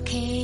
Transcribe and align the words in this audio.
Okay. 0.00 0.39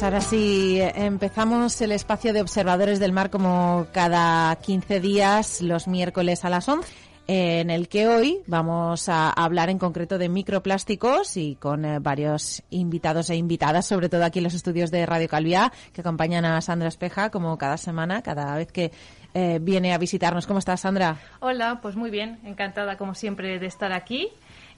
Pues 0.00 0.14
ahora 0.14 0.22
sí, 0.22 0.78
empezamos 0.80 1.78
el 1.82 1.92
espacio 1.92 2.32
de 2.32 2.40
observadores 2.40 2.98
del 3.00 3.12
mar 3.12 3.28
como 3.28 3.86
cada 3.92 4.56
15 4.56 4.98
días, 4.98 5.60
los 5.60 5.88
miércoles 5.88 6.42
a 6.46 6.48
las 6.48 6.70
11, 6.70 6.90
en 7.26 7.68
el 7.68 7.86
que 7.86 8.08
hoy 8.08 8.38
vamos 8.46 9.10
a 9.10 9.28
hablar 9.28 9.68
en 9.68 9.78
concreto 9.78 10.16
de 10.16 10.30
microplásticos 10.30 11.36
y 11.36 11.56
con 11.56 11.84
eh, 11.84 11.98
varios 11.98 12.62
invitados 12.70 13.28
e 13.28 13.36
invitadas, 13.36 13.84
sobre 13.84 14.08
todo 14.08 14.24
aquí 14.24 14.38
en 14.38 14.44
los 14.44 14.54
estudios 14.54 14.90
de 14.90 15.04
Radio 15.04 15.28
Calviá, 15.28 15.70
que 15.92 16.00
acompañan 16.00 16.46
a 16.46 16.62
Sandra 16.62 16.88
Espeja 16.88 17.28
como 17.28 17.58
cada 17.58 17.76
semana, 17.76 18.22
cada 18.22 18.56
vez 18.56 18.72
que 18.72 18.92
eh, 19.34 19.58
viene 19.60 19.92
a 19.92 19.98
visitarnos. 19.98 20.46
¿Cómo 20.46 20.60
estás, 20.60 20.80
Sandra? 20.80 21.18
Hola, 21.40 21.80
pues 21.82 21.94
muy 21.94 22.08
bien, 22.08 22.38
encantada 22.44 22.96
como 22.96 23.14
siempre 23.14 23.58
de 23.58 23.66
estar 23.66 23.92
aquí 23.92 24.28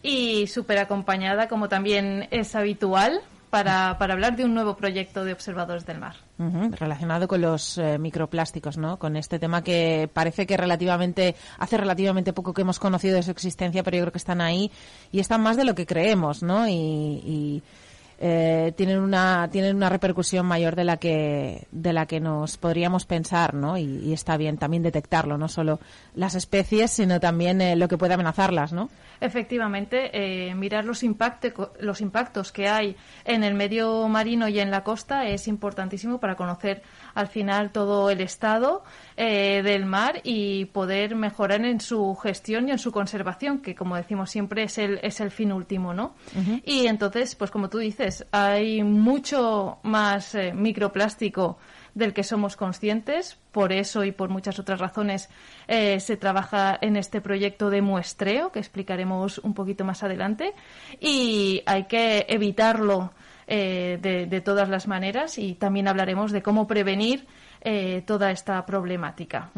y 0.03 0.49
súper 0.49 0.79
acompañada 0.79 1.47
como 1.47 1.69
también 1.69 2.27
es 2.33 2.57
habitual 2.57 3.23
para, 3.53 3.99
para 3.99 4.15
hablar 4.15 4.35
de 4.35 4.47
un 4.47 4.55
nuevo 4.55 4.79
proyecto 4.79 5.27
de 5.27 5.35
observadores 5.35 5.85
del 5.85 5.99
mar. 5.99 6.17
Ujú, 6.39 6.71
relacionado 6.75 7.29
con 7.29 7.43
los 7.43 7.77
eh, 7.77 7.99
microplásticos, 7.99 8.79
¿no? 8.79 8.99
Con 8.99 9.15
este 9.15 9.39
tema 9.39 9.63
que 9.63 10.09
parece 10.11 10.47
que 10.47 10.57
relativamente 10.57 11.37
hace 11.59 11.77
relativamente 11.77 12.33
poco 12.33 12.55
que 12.55 12.63
hemos 12.63 12.79
conocido 12.79 13.17
de 13.17 13.23
su 13.23 13.31
existencia, 13.31 13.83
pero 13.83 13.99
yo 13.99 14.05
creo 14.05 14.13
que 14.13 14.19
están 14.25 14.41
ahí 14.41 14.73
y 15.13 15.21
están 15.21 15.43
más 15.43 15.59
de 15.59 15.65
lo 15.65 15.75
que 15.75 15.85
creemos, 15.85 16.43
¿no? 16.43 16.67
Y, 16.67 16.73
y, 16.73 17.63
eh, 18.25 18.73
tienen 18.75 19.01
una 19.01 19.49
tienen 19.51 19.77
una 19.77 19.91
repercusión 19.91 20.47
mayor 20.47 20.75
de 20.75 20.85
la 20.85 20.97
que 20.97 21.67
de 21.73 21.93
la 21.93 22.07
que 22.07 22.21
nos 22.21 22.57
podríamos 22.57 23.05
pensar, 23.05 23.53
¿no? 23.53 23.77
Y, 23.77 23.83
y 23.83 24.15
está 24.15 24.39
bien 24.39 24.57
también 24.57 24.83
detectarlo, 24.83 25.37
no 25.37 25.49
solo 25.49 25.79
las 26.15 26.37
especies, 26.37 26.91
sino 26.91 27.21
también 27.21 27.61
eh, 27.61 27.77
lo 27.77 27.87
que 27.89 27.99
puede 27.99 28.15
amenazarlas, 28.15 28.73
¿no? 28.73 28.89
Efectivamente, 29.25 30.11
eh, 30.13 30.55
mirar 30.55 30.85
los, 30.85 31.03
impacte- 31.03 31.55
los 31.81 32.01
impactos 32.01 32.51
que 32.53 32.69
hay 32.69 32.97
en 33.25 33.45
el 33.45 33.55
medio 33.55 34.09
marino 34.09 34.49
y 34.49 34.59
en 34.61 34.71
la 34.71 34.83
costa 34.83 35.27
es 35.29 35.47
importantísimo 35.49 36.19
para 36.19 36.35
conocer 36.35 36.83
al 37.15 37.29
final 37.29 37.71
todo 37.71 38.11
el 38.11 38.21
estado 38.21 38.83
eh, 39.17 39.63
del 39.63 39.87
mar 39.87 40.21
y 40.25 40.65
poder 40.67 41.15
mejorar 41.15 41.65
en 41.65 41.81
su 41.81 42.15
gestión 42.17 42.69
y 42.69 42.73
en 42.73 42.79
su 42.79 42.91
conservación, 42.91 43.61
que 43.61 43.75
como 43.75 43.97
decimos 43.97 44.31
siempre 44.31 44.65
es 44.65 44.79
el, 44.79 44.99
es 45.03 45.21
el 45.21 45.31
fin 45.31 45.53
último, 45.53 45.95
¿no? 45.95 46.15
Y 46.65 46.87
entonces, 46.87 47.35
pues 47.37 47.51
como 47.51 47.69
tú 47.69 47.79
dices, 47.79 48.27
hay 48.33 48.83
mucho 48.83 49.79
más 49.83 50.35
eh, 50.35 50.53
microplástico 50.53 51.59
del 51.95 52.13
que 52.13 52.25
somos 52.25 52.57
conscientes. 52.57 53.39
Por 53.53 53.73
eso 53.73 54.05
y 54.05 54.13
por 54.13 54.31
muchas 54.31 54.59
otras 54.59 54.81
razones 54.81 55.29
eh, 55.69 56.01
se 56.01 56.17
trabaja 56.17 56.79
en 56.81 56.97
este 56.97 57.21
proyecto 57.21 57.71
de 57.71 57.83
muestreo, 57.83 58.51
que 58.53 58.59
explicaremos 58.59 59.39
un 59.39 59.55
poquito 59.55 59.85
más 59.85 60.03
adelante. 60.03 60.55
Y 61.01 61.63
hay 61.67 61.85
que 61.85 62.27
evitarlo 62.29 63.13
eh, 63.47 63.99
de, 64.01 64.27
de 64.27 64.41
todas 64.41 64.69
las 64.69 64.87
maneras 64.87 65.37
y 65.37 65.55
también 65.55 65.89
hablaremos 65.89 66.33
de 66.33 66.43
cómo 66.43 66.67
prevenir 66.67 67.27
eh, 67.65 68.03
toda 68.07 68.31
esta 68.31 68.65
problemática. 68.67 69.51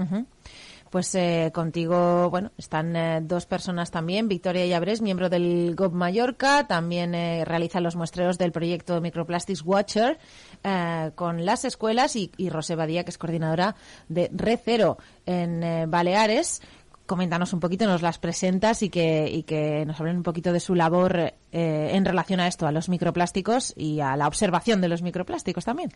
Pues 0.95 1.13
eh, 1.17 1.51
contigo, 1.53 2.31
bueno, 2.31 2.53
están 2.57 2.95
eh, 2.95 3.19
dos 3.21 3.47
personas 3.47 3.91
también. 3.91 4.29
Victoria 4.29 4.65
Llabrés, 4.65 5.03
miembro 5.03 5.29
del 5.29 5.75
GOB 5.75 5.93
Mallorca, 5.93 6.69
también 6.69 7.17
eh, 7.17 7.45
realiza 7.45 7.81
los 7.81 7.97
muestreos 7.97 8.39
del 8.39 8.53
proyecto 8.53 9.01
Microplastics 9.01 9.63
Watcher 9.63 10.19
eh, 10.63 11.11
con 11.17 11.45
las 11.45 11.65
escuelas 11.65 12.15
y, 12.15 12.31
y 12.37 12.49
Rosé 12.49 12.77
Badía, 12.77 13.03
que 13.03 13.11
es 13.11 13.19
coordinadora 13.19 13.75
de 14.09 14.31
Red 14.33 14.61
Cero 14.65 14.97
en 15.27 15.65
eh, 15.65 15.87
Baleares. 15.89 16.63
Coméntanos 17.07 17.53
un 17.53 17.59
poquito, 17.59 17.87
nos 17.87 18.01
las 18.01 18.19
presentas 18.19 18.85
y 18.85 18.89
que, 18.89 19.29
y 19.29 19.43
que 19.43 19.85
nos 19.85 19.99
hablen 19.99 20.19
un 20.19 20.23
poquito 20.23 20.53
de 20.53 20.61
su 20.61 20.77
labor 20.77 21.35
en 21.51 22.05
relación 22.05 22.39
a 22.39 22.47
esto, 22.47 22.69
a 22.69 22.73
los 22.73 22.89
microplásticos 22.89 23.75
y 23.77 23.99
a 23.99 24.17
la 24.17 24.29
observación 24.29 24.81
de 24.81 24.89
los 24.89 25.03
microplásticos 25.03 25.65
también. 25.65 25.91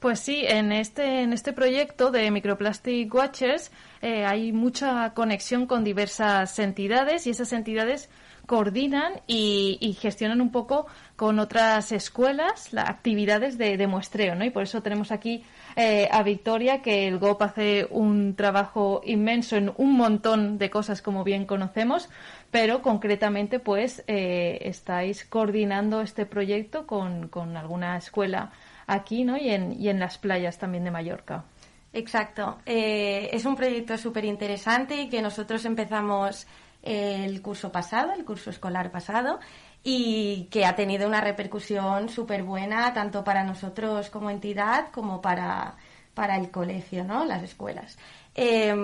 Pues 0.00 0.20
sí, 0.20 0.44
en 0.46 0.70
este, 0.70 1.22
en 1.22 1.32
este 1.32 1.52
proyecto 1.52 2.12
de 2.12 2.30
Microplastic 2.30 3.12
Watchers 3.12 3.72
eh, 4.00 4.24
hay 4.24 4.52
mucha 4.52 5.12
conexión 5.12 5.66
con 5.66 5.82
diversas 5.82 6.56
entidades 6.60 7.26
y 7.26 7.30
esas 7.30 7.52
entidades 7.52 8.08
coordinan 8.46 9.14
y, 9.26 9.76
y 9.80 9.94
gestionan 9.94 10.40
un 10.40 10.52
poco 10.52 10.86
con 11.16 11.40
otras 11.40 11.90
escuelas 11.90 12.72
las 12.72 12.88
actividades 12.88 13.58
de, 13.58 13.86
muestreo, 13.88 14.36
¿no? 14.36 14.44
Y 14.44 14.50
por 14.50 14.62
eso 14.62 14.82
tenemos 14.82 15.10
aquí 15.10 15.44
eh, 15.74 16.08
a 16.12 16.22
Victoria, 16.22 16.80
que 16.80 17.08
el 17.08 17.18
GOP 17.18 17.42
hace 17.42 17.88
un 17.90 18.36
trabajo 18.36 19.02
inmenso 19.04 19.56
en 19.56 19.72
un 19.76 19.94
montón 19.94 20.58
de 20.58 20.70
cosas, 20.70 21.02
como 21.02 21.24
bien 21.24 21.44
conocemos, 21.44 22.08
pero 22.52 22.82
concretamente, 22.82 23.58
pues, 23.58 24.04
eh, 24.06 24.60
estáis 24.62 25.24
coordinando 25.24 26.00
este 26.00 26.24
proyecto 26.24 26.86
con, 26.86 27.28
con 27.28 27.56
alguna 27.56 27.98
escuela 27.98 28.52
aquí, 28.88 29.22
¿no? 29.22 29.36
Y 29.36 29.50
en, 29.50 29.80
y 29.80 29.88
en 29.88 30.00
las 30.00 30.18
playas 30.18 30.58
también 30.58 30.82
de 30.82 30.90
Mallorca. 30.90 31.44
Exacto. 31.92 32.58
Eh, 32.66 33.30
es 33.32 33.44
un 33.44 33.54
proyecto 33.54 33.96
súper 33.96 34.24
interesante 34.24 35.00
y 35.02 35.08
que 35.08 35.22
nosotros 35.22 35.64
empezamos 35.64 36.46
el 36.82 37.40
curso 37.42 37.70
pasado, 37.70 38.12
el 38.12 38.24
curso 38.24 38.50
escolar 38.50 38.90
pasado, 38.90 39.40
y 39.82 40.48
que 40.50 40.64
ha 40.64 40.74
tenido 40.74 41.06
una 41.06 41.20
repercusión 41.20 42.08
súper 42.08 42.42
buena 42.42 42.92
tanto 42.92 43.24
para 43.24 43.44
nosotros 43.44 44.10
como 44.10 44.30
entidad 44.30 44.90
como 44.90 45.20
para, 45.20 45.76
para 46.14 46.36
el 46.36 46.50
colegio, 46.50 47.04
¿no? 47.04 47.24
Las 47.24 47.42
escuelas. 47.42 47.98
Eh, 48.34 48.74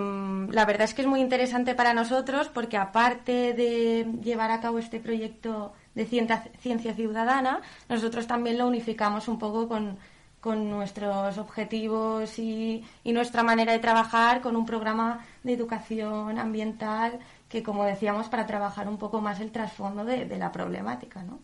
la 0.50 0.64
verdad 0.64 0.82
es 0.82 0.94
que 0.94 1.02
es 1.02 1.08
muy 1.08 1.20
interesante 1.20 1.74
para 1.74 1.94
nosotros 1.94 2.48
porque 2.48 2.76
aparte 2.76 3.54
de 3.54 4.06
llevar 4.22 4.50
a 4.50 4.60
cabo 4.60 4.78
este 4.78 4.98
proyecto 4.98 5.72
de 5.94 6.06
ciencia, 6.06 6.94
ciudadana, 6.94 7.60
nosotros 7.88 8.26
también 8.26 8.58
lo 8.58 8.66
unificamos 8.66 9.28
un 9.28 9.38
poco 9.38 9.68
con, 9.68 9.98
con 10.40 10.68
nuestros 10.68 11.38
objetivos 11.38 12.38
y, 12.38 12.84
y 13.04 13.12
nuestra 13.12 13.42
manera 13.42 13.72
de 13.72 13.78
trabajar 13.78 14.40
con 14.40 14.56
un 14.56 14.66
programa 14.66 15.24
de 15.42 15.52
educación 15.52 16.38
ambiental 16.38 17.18
que, 17.48 17.62
como 17.62 17.84
decíamos, 17.84 18.28
para 18.28 18.46
trabajar 18.46 18.88
un 18.88 18.98
poco 18.98 19.20
más 19.20 19.38
el 19.40 19.52
trasfondo 19.52 20.04
de, 20.04 20.24
de 20.24 20.38
la 20.38 20.50
problemática, 20.50 21.22
¿no? 21.22 21.38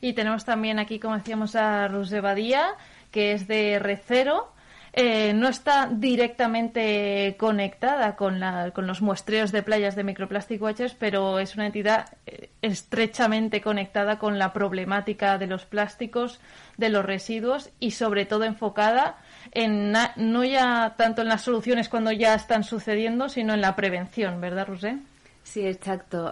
Y 0.00 0.12
tenemos 0.14 0.44
también 0.44 0.78
aquí, 0.78 0.98
como 0.98 1.16
decíamos, 1.16 1.56
a 1.56 1.88
Ruse 1.88 2.20
Badía, 2.20 2.74
que 3.10 3.32
es 3.32 3.46
de 3.48 3.78
Recero. 3.78 4.52
Eh, 4.92 5.32
no 5.34 5.48
está 5.48 5.88
directamente 5.92 7.36
conectada 7.38 8.16
con, 8.16 8.40
la- 8.40 8.70
con 8.72 8.86
los 8.86 9.02
muestreos 9.02 9.52
de 9.52 9.62
playas 9.62 9.94
de 9.96 10.04
Microplastic 10.04 10.60
Watchers, 10.62 10.94
pero 10.98 11.38
es 11.38 11.54
una 11.54 11.66
entidad 11.66 12.06
eh, 12.26 12.50
estrechamente 12.62 13.60
conectada 13.60 14.18
con 14.18 14.38
la 14.38 14.52
problemática 14.52 15.38
de 15.38 15.46
los 15.46 15.66
plásticos, 15.66 16.40
de 16.78 16.88
los 16.88 17.04
residuos 17.04 17.70
y 17.80 17.90
sobre 17.92 18.24
todo 18.26 18.44
enfocada 18.44 19.18
en 19.52 19.92
na- 19.92 20.12
no 20.16 20.44
ya 20.44 20.94
tanto 20.96 21.22
en 21.22 21.28
las 21.28 21.42
soluciones 21.42 21.88
cuando 21.88 22.10
ya 22.12 22.34
están 22.34 22.64
sucediendo, 22.64 23.28
sino 23.28 23.54
en 23.54 23.60
la 23.60 23.76
prevención, 23.76 24.40
¿verdad, 24.40 24.66
Rosé? 24.68 24.96
Sí, 25.44 25.66
exacto. 25.66 26.30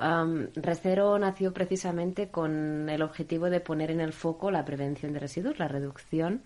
Recero 0.57 1.19
nació 1.19 1.53
precisamente 1.55 2.29
con 2.29 2.89
el 2.91 3.01
objetivo 3.03 3.49
de 3.49 3.61
poner 3.61 3.91
en 3.91 4.01
el 4.03 4.13
foco 4.13 4.51
la 4.51 4.65
prevención 4.65 5.13
de 5.15 5.21
residuos, 5.21 5.59
la 5.59 5.69
reducción. 5.69 6.43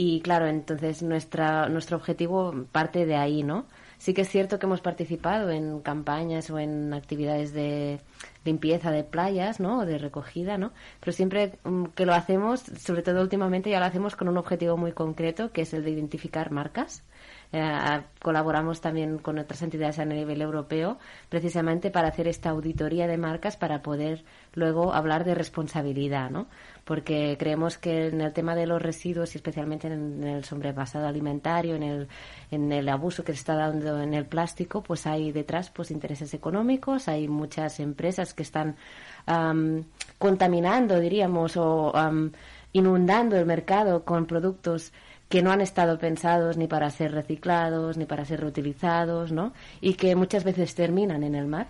Y 0.00 0.20
claro, 0.20 0.46
entonces 0.46 1.02
nuestra, 1.02 1.68
nuestro 1.68 1.96
objetivo 1.96 2.54
parte 2.70 3.04
de 3.04 3.16
ahí, 3.16 3.42
¿no? 3.42 3.66
Sí 3.98 4.14
que 4.14 4.20
es 4.20 4.28
cierto 4.28 4.60
que 4.60 4.66
hemos 4.66 4.80
participado 4.80 5.50
en 5.50 5.80
campañas 5.80 6.50
o 6.50 6.60
en 6.60 6.94
actividades 6.94 7.52
de 7.52 7.98
limpieza 8.44 8.92
de 8.92 9.02
playas, 9.02 9.58
¿no? 9.58 9.80
O 9.80 9.86
de 9.86 9.98
recogida, 9.98 10.56
¿no? 10.56 10.70
Pero 11.00 11.10
siempre 11.10 11.58
mm, 11.64 11.86
que 11.96 12.06
lo 12.06 12.14
hacemos, 12.14 12.60
sobre 12.60 13.02
todo 13.02 13.20
últimamente, 13.20 13.70
ya 13.70 13.80
lo 13.80 13.86
hacemos 13.86 14.14
con 14.14 14.28
un 14.28 14.38
objetivo 14.38 14.76
muy 14.76 14.92
concreto, 14.92 15.50
que 15.50 15.62
es 15.62 15.74
el 15.74 15.82
de 15.82 15.90
identificar 15.90 16.52
marcas. 16.52 17.02
Eh, 17.50 18.00
colaboramos 18.20 18.82
también 18.82 19.16
con 19.18 19.38
otras 19.38 19.62
entidades 19.62 19.98
a 19.98 20.04
nivel 20.04 20.42
europeo 20.42 20.98
precisamente 21.30 21.90
para 21.90 22.08
hacer 22.08 22.28
esta 22.28 22.50
auditoría 22.50 23.06
de 23.06 23.16
marcas 23.16 23.56
para 23.56 23.80
poder 23.80 24.22
luego 24.52 24.92
hablar 24.92 25.24
de 25.24 25.34
responsabilidad, 25.34 26.30
¿no? 26.30 26.46
Porque 26.84 27.36
creemos 27.38 27.78
que 27.78 28.08
en 28.08 28.20
el 28.20 28.34
tema 28.34 28.54
de 28.54 28.66
los 28.66 28.82
residuos 28.82 29.34
y 29.34 29.38
especialmente 29.38 29.86
en 29.86 30.22
el 30.24 30.44
sobrepasado 30.44 31.06
alimentario, 31.06 31.76
en 31.76 31.84
el, 31.84 32.08
en 32.50 32.70
el 32.70 32.86
abuso 32.88 33.24
que 33.24 33.32
se 33.32 33.38
está 33.38 33.54
dando 33.54 34.02
en 34.02 34.12
el 34.12 34.26
plástico, 34.26 34.82
pues 34.82 35.06
hay 35.06 35.32
detrás 35.32 35.70
pues 35.70 35.90
intereses 35.90 36.34
económicos, 36.34 37.08
hay 37.08 37.28
muchas 37.28 37.80
empresas 37.80 38.34
que 38.34 38.42
están 38.42 38.76
am, 39.24 39.84
contaminando, 40.18 41.00
diríamos, 41.00 41.56
o 41.56 41.96
am, 41.96 42.32
inundando 42.72 43.36
el 43.36 43.46
mercado 43.46 44.04
con 44.04 44.26
productos 44.26 44.92
que 45.28 45.42
no 45.42 45.52
han 45.52 45.60
estado 45.60 45.98
pensados 45.98 46.56
ni 46.56 46.66
para 46.66 46.90
ser 46.90 47.12
reciclados 47.12 47.96
ni 47.96 48.06
para 48.06 48.24
ser 48.24 48.40
reutilizados, 48.40 49.32
¿no? 49.32 49.52
Y 49.80 49.94
que 49.94 50.16
muchas 50.16 50.44
veces 50.44 50.74
terminan 50.74 51.22
en 51.22 51.34
el 51.34 51.46
mar. 51.46 51.68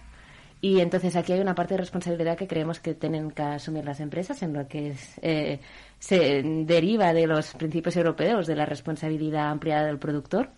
Y 0.61 0.81
entonces 0.81 1.15
aquí 1.15 1.33
hay 1.33 1.41
una 1.41 1.55
parte 1.55 1.75
de 1.75 1.79
responsabilidad 1.79 2.37
que 2.37 2.49
creemos 2.49 2.81
que 2.81 2.95
tienen 2.95 3.31
que 3.31 3.43
asumir 3.43 3.85
las 3.85 4.01
empresas 4.01 4.43
en 4.43 4.53
lo 4.53 4.67
que 4.67 4.89
es, 4.91 5.19
eh, 5.23 5.61
se 6.01 6.43
deriva 6.43 7.13
de 7.13 7.27
los 7.29 7.55
principios 7.55 7.97
europeos 7.97 8.47
de 8.47 8.57
la 8.57 8.67
responsabilidad 8.67 9.51
ampliada 9.51 9.87
del 9.87 9.99
productor. 9.99 10.51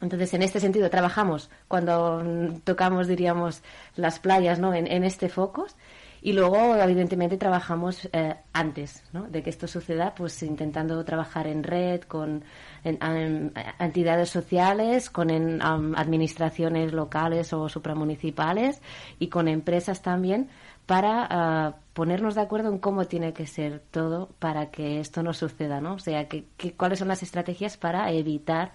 Entonces, 0.00 0.32
en 0.34 0.42
este 0.42 0.60
sentido, 0.60 0.88
trabajamos 0.90 1.50
cuando 1.68 2.24
tocamos, 2.64 3.06
diríamos, 3.06 3.62
las 3.96 4.18
playas, 4.18 4.58
¿no? 4.58 4.74
En, 4.74 4.86
en 4.86 5.04
este 5.04 5.28
focus. 5.28 5.76
Y 6.22 6.32
luego, 6.32 6.76
evidentemente, 6.76 7.36
trabajamos 7.38 8.08
eh, 8.12 8.36
antes. 8.52 9.02
De 9.30 9.42
que 9.42 9.50
esto 9.50 9.66
suceda, 9.66 10.14
pues 10.14 10.42
intentando 10.42 11.02
trabajar 11.04 11.46
en 11.46 11.62
red, 11.62 12.02
con 12.02 12.44
entidades 12.84 14.30
sociales, 14.30 15.10
con 15.10 15.30
en, 15.30 15.60
administraciones 15.62 16.92
locales 16.92 17.52
o 17.52 17.68
supramunicipales 17.68 18.80
y 19.18 19.28
con 19.28 19.48
empresas 19.48 20.02
también 20.02 20.48
para 20.86 21.26
ah, 21.30 21.76
ponernos 21.92 22.34
de 22.34 22.40
acuerdo 22.42 22.70
en 22.70 22.78
cómo 22.78 23.04
tiene 23.06 23.32
que 23.32 23.46
ser 23.46 23.80
todo 23.90 24.28
para 24.38 24.70
que 24.70 25.00
esto 25.00 25.22
no 25.22 25.32
suceda, 25.32 25.80
¿no? 25.80 25.94
O 25.94 25.98
sea, 25.98 26.28
que, 26.28 26.46
que- 26.56 26.72
cuáles 26.74 26.98
son 26.98 27.08
las 27.08 27.22
estrategias 27.22 27.76
para 27.76 28.10
evitar 28.12 28.72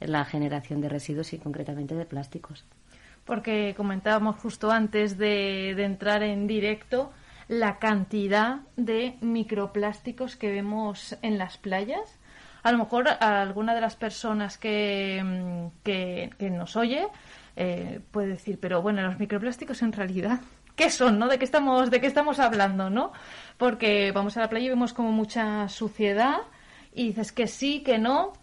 la 0.00 0.24
generación 0.24 0.80
de 0.80 0.88
residuos 0.88 1.32
y 1.32 1.38
concretamente 1.38 1.94
de 1.94 2.04
plásticos. 2.06 2.64
Porque 3.26 3.74
comentábamos 3.76 4.36
justo 4.36 4.70
antes 4.70 5.18
de, 5.18 5.72
entrar 5.72 6.22
en 6.22 6.46
directo 6.46 7.12
la 7.48 7.78
cantidad 7.78 8.60
de 8.76 9.18
microplásticos 9.20 10.36
que 10.36 10.50
vemos 10.50 11.18
en 11.20 11.36
las 11.36 11.58
playas. 11.58 12.18
A 12.62 12.72
lo 12.72 12.78
mejor 12.78 13.08
a 13.08 13.42
alguna 13.42 13.74
de 13.74 13.82
las 13.82 13.96
personas 13.96 14.56
que, 14.56 15.22
mm, 15.22 15.82
que, 15.84 16.30
que 16.38 16.50
nos 16.50 16.76
oye 16.76 17.06
eh, 17.56 18.00
puede 18.10 18.28
decir, 18.28 18.58
pero 18.60 18.82
bueno, 18.82 19.02
los 19.02 19.18
microplásticos 19.18 19.80
en 19.82 19.92
realidad, 19.92 20.40
¿qué 20.76 20.90
son? 20.90 21.18
¿no? 21.18 21.26
¿De 21.26 21.38
qué 21.38 21.44
estamos, 21.44 21.90
de 21.90 22.00
qué 22.00 22.06
estamos 22.06 22.38
hablando? 22.38 22.90
¿no? 22.90 23.12
Porque 23.56 24.12
vamos 24.12 24.36
a 24.36 24.40
la 24.40 24.48
playa 24.48 24.66
y 24.66 24.70
vemos 24.70 24.92
como 24.92 25.10
mucha 25.10 25.68
suciedad 25.68 26.42
y 26.94 27.08
dices 27.08 27.32
que 27.32 27.46
sí, 27.46 27.82
que 27.82 27.98
no, 27.98 28.34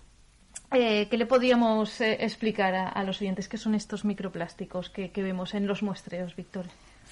eh, 0.74 1.08
¿Qué 1.10 1.18
le 1.18 1.26
podríamos 1.26 2.02
eh, 2.02 2.18
explicar 2.20 2.74
a, 2.74 3.04
los 3.04 3.22
oyentes 3.22 3.48
qué 3.48 3.58
son 3.58 3.76
estos 3.76 4.06
microplásticos 4.06 4.90
que, 4.90 5.12
vemos 5.16 5.54
en 5.54 5.68
los 5.68 5.84
muestreos, 5.84 6.36
Víctor? 6.36 6.66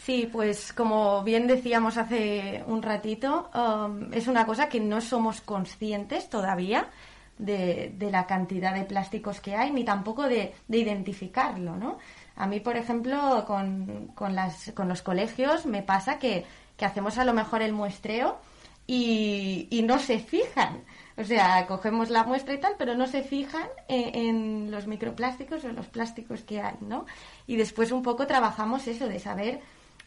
Sí, 0.03 0.27
pues 0.31 0.73
como 0.73 1.23
bien 1.23 1.47
decíamos 1.47 1.97
hace 1.97 2.63
un 2.65 2.81
ratito, 2.81 3.49
um, 3.53 4.11
es 4.13 4.27
una 4.27 4.45
cosa 4.45 4.69
que 4.69 4.79
no 4.79 4.99
somos 5.01 5.41
conscientes 5.41 6.29
todavía 6.29 6.87
de, 7.37 7.93
de 7.97 8.11
la 8.11 8.25
cantidad 8.25 8.73
de 8.73 8.85
plásticos 8.85 9.41
que 9.41 9.55
hay, 9.55 9.71
ni 9.71 9.83
tampoco 9.83 10.23
de, 10.23 10.53
de 10.67 10.77
identificarlo, 10.77 11.75
¿no? 11.75 11.99
A 12.35 12.47
mí, 12.47 12.59
por 12.59 12.77
ejemplo, 12.77 13.43
con, 13.45 14.07
con, 14.15 14.33
las, 14.33 14.71
con 14.75 14.87
los 14.87 15.01
colegios 15.01 15.65
me 15.65 15.83
pasa 15.83 16.17
que 16.17 16.45
hacemos 16.79 17.19
a 17.19 17.25
lo 17.25 17.33
mejor 17.33 17.61
el 17.61 17.73
muestreo 17.73 18.39
y, 18.87 19.67
y 19.69 19.81
no 19.83 19.99
se 19.99 20.19
fijan. 20.19 20.83
O 21.17 21.23
sea, 21.23 21.67
cogemos 21.67 22.09
la 22.09 22.23
muestra 22.23 22.53
y 22.53 22.59
tal, 22.59 22.73
pero 22.77 22.95
no 22.95 23.05
se 23.05 23.21
fijan 23.21 23.67
en, 23.87 24.15
en 24.15 24.71
los 24.71 24.87
microplásticos 24.87 25.63
o 25.65 25.69
los 25.69 25.87
plásticos 25.87 26.41
que 26.41 26.61
hay, 26.61 26.75
¿no? 26.81 27.05
Y 27.47 27.57
después 27.57 27.91
un 27.91 28.01
poco 28.01 28.25
trabajamos 28.27 28.87
eso 28.87 29.07
de 29.07 29.19
saber 29.19 29.59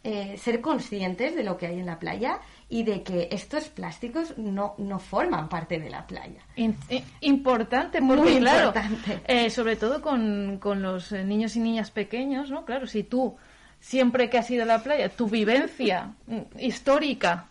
eh, 0.02 0.36
ser 0.38 0.60
conscientes 0.60 1.34
de 1.34 1.44
lo 1.44 1.56
que 1.56 1.66
hay 1.66 1.78
en 1.78 1.86
la 1.86 1.98
playa 1.98 2.40
y 2.68 2.82
de 2.82 3.02
que 3.02 3.28
estos 3.30 3.68
plásticos 3.68 4.36
no, 4.38 4.74
no 4.78 4.98
forman 4.98 5.48
parte 5.48 5.78
de 5.78 5.88
la 5.88 6.06
playa. 6.06 6.40
I- 6.56 6.74
importante, 7.20 8.00
porque 8.00 8.22
Muy 8.22 8.38
claro, 8.38 8.66
importante. 8.68 9.20
eh, 9.26 9.50
sobre 9.50 9.76
todo 9.76 10.02
con, 10.02 10.58
con 10.60 10.82
los 10.82 11.12
eh, 11.12 11.22
niños 11.24 11.54
y 11.56 11.60
niñas 11.60 11.90
pequeños, 11.90 12.50
¿no? 12.50 12.64
Claro, 12.64 12.86
si 12.86 13.04
tú 13.04 13.36
siempre 13.80 14.28
que 14.28 14.38
has 14.38 14.50
ido 14.50 14.64
a 14.64 14.66
la 14.66 14.82
playa, 14.82 15.08
tu 15.10 15.26
vivencia 15.28 16.12
mm, 16.26 16.58
histórica 16.58 17.48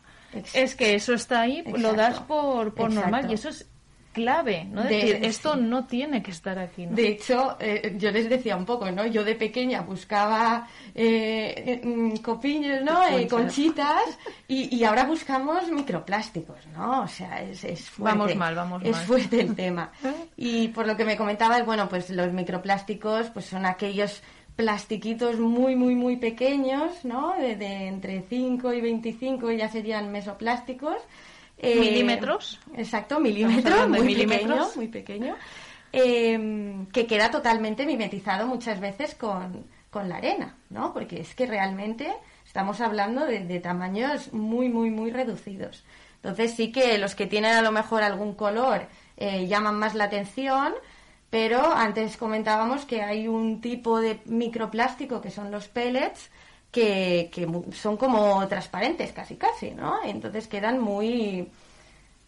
Es 0.53 0.75
que 0.75 0.95
eso 0.95 1.13
está 1.13 1.41
ahí, 1.41 1.63
lo 1.77 1.93
das 1.93 2.19
por, 2.21 2.73
por 2.73 2.91
normal 2.91 3.29
y 3.29 3.33
eso 3.35 3.49
es 3.49 3.67
clave, 4.13 4.65
¿no? 4.65 4.83
De- 4.83 4.89
decir, 4.95 5.19
esto 5.25 5.55
sí. 5.55 5.61
no 5.61 5.85
tiene 5.87 6.21
que 6.21 6.29
estar 6.29 6.59
aquí, 6.59 6.85
¿no? 6.85 6.95
De 6.95 7.07
hecho, 7.07 7.57
eh, 7.59 7.95
yo 7.97 8.11
les 8.11 8.29
decía 8.29 8.55
un 8.55 8.63
poco, 8.63 8.91
¿no? 8.91 9.07
Yo 9.07 9.23
de 9.23 9.33
pequeña 9.33 9.81
buscaba 9.81 10.67
eh, 10.93 11.81
eh, 11.83 12.21
copiños, 12.21 12.83
¿no? 12.83 13.01
Eh, 13.07 13.27
Conchas. 13.27 13.29
conchitas 13.31 14.03
y, 14.47 14.75
y 14.75 14.83
ahora 14.83 15.05
buscamos 15.05 15.71
microplásticos, 15.71 16.57
¿no? 16.75 17.01
O 17.01 17.07
sea, 17.07 17.41
es, 17.41 17.63
es 17.63 17.89
fuerte. 17.89 18.17
Vamos 18.19 18.35
mal, 18.35 18.53
vamos 18.53 18.83
Es 18.85 18.91
mal. 18.91 19.05
fuerte 19.05 19.41
el 19.41 19.55
tema. 19.63 19.91
Y 20.37 20.67
por 20.67 20.85
lo 20.85 20.95
que 20.95 21.05
me 21.05 21.17
comentabas, 21.17 21.65
bueno, 21.65 21.89
pues 21.89 22.11
los 22.11 22.31
microplásticos 22.31 23.31
pues 23.31 23.45
son 23.45 23.65
aquellos 23.65 24.21
plastiquitos 24.55 25.39
muy, 25.39 25.75
muy, 25.75 25.95
muy 25.95 26.17
pequeños, 26.17 27.03
¿no? 27.05 27.33
De, 27.37 27.55
de 27.55 27.87
entre 27.87 28.21
5 28.29 28.73
y 28.73 28.81
25 28.81 29.51
ya 29.51 29.69
serían 29.69 30.11
mesoplásticos. 30.11 30.97
Eh, 31.57 31.75
¿Milímetros? 31.79 32.59
Exacto, 32.75 33.19
milímetros, 33.19 33.87
muy 33.87 34.09
pequeño, 34.09 34.59
milímetros. 34.59 34.75
muy 34.75 34.87
pequeño. 34.87 35.37
eh, 35.91 36.85
que 36.91 37.07
queda 37.07 37.31
totalmente 37.31 37.85
mimetizado 37.85 38.47
muchas 38.47 38.79
veces 38.79 39.15
con, 39.15 39.65
con 39.89 40.09
la 40.09 40.17
arena, 40.17 40.57
¿no? 40.69 40.93
Porque 40.93 41.21
es 41.21 41.35
que 41.35 41.45
realmente 41.45 42.11
estamos 42.45 42.81
hablando 42.81 43.25
de, 43.25 43.45
de 43.45 43.59
tamaños 43.59 44.33
muy, 44.33 44.69
muy, 44.69 44.89
muy 44.89 45.11
reducidos. 45.11 45.83
Entonces 46.17 46.53
sí 46.55 46.71
que 46.71 46.97
los 46.97 47.15
que 47.15 47.27
tienen 47.27 47.51
a 47.53 47.61
lo 47.61 47.71
mejor 47.71 48.03
algún 48.03 48.33
color 48.33 48.87
eh, 49.17 49.47
llaman 49.47 49.77
más 49.77 49.93
la 49.93 50.05
atención, 50.05 50.73
pero 51.33 51.73
antes 51.73 52.15
comentábamos 52.15 52.85
que 52.85 53.01
hay 53.01 53.27
un 53.27 53.59
tipo 53.59 53.99
de 53.99 54.19
microplástico 54.25 55.19
que 55.19 55.31
son 55.31 55.49
los 55.49 55.67
pellets 55.67 56.29
que, 56.69 57.31
son 57.71 57.97
como 57.97 58.47
transparentes 58.47 59.11
casi 59.13 59.35
casi, 59.35 59.71
¿no? 59.71 59.95
Entonces 60.05 60.47
quedan 60.47 60.79
muy 60.79 61.47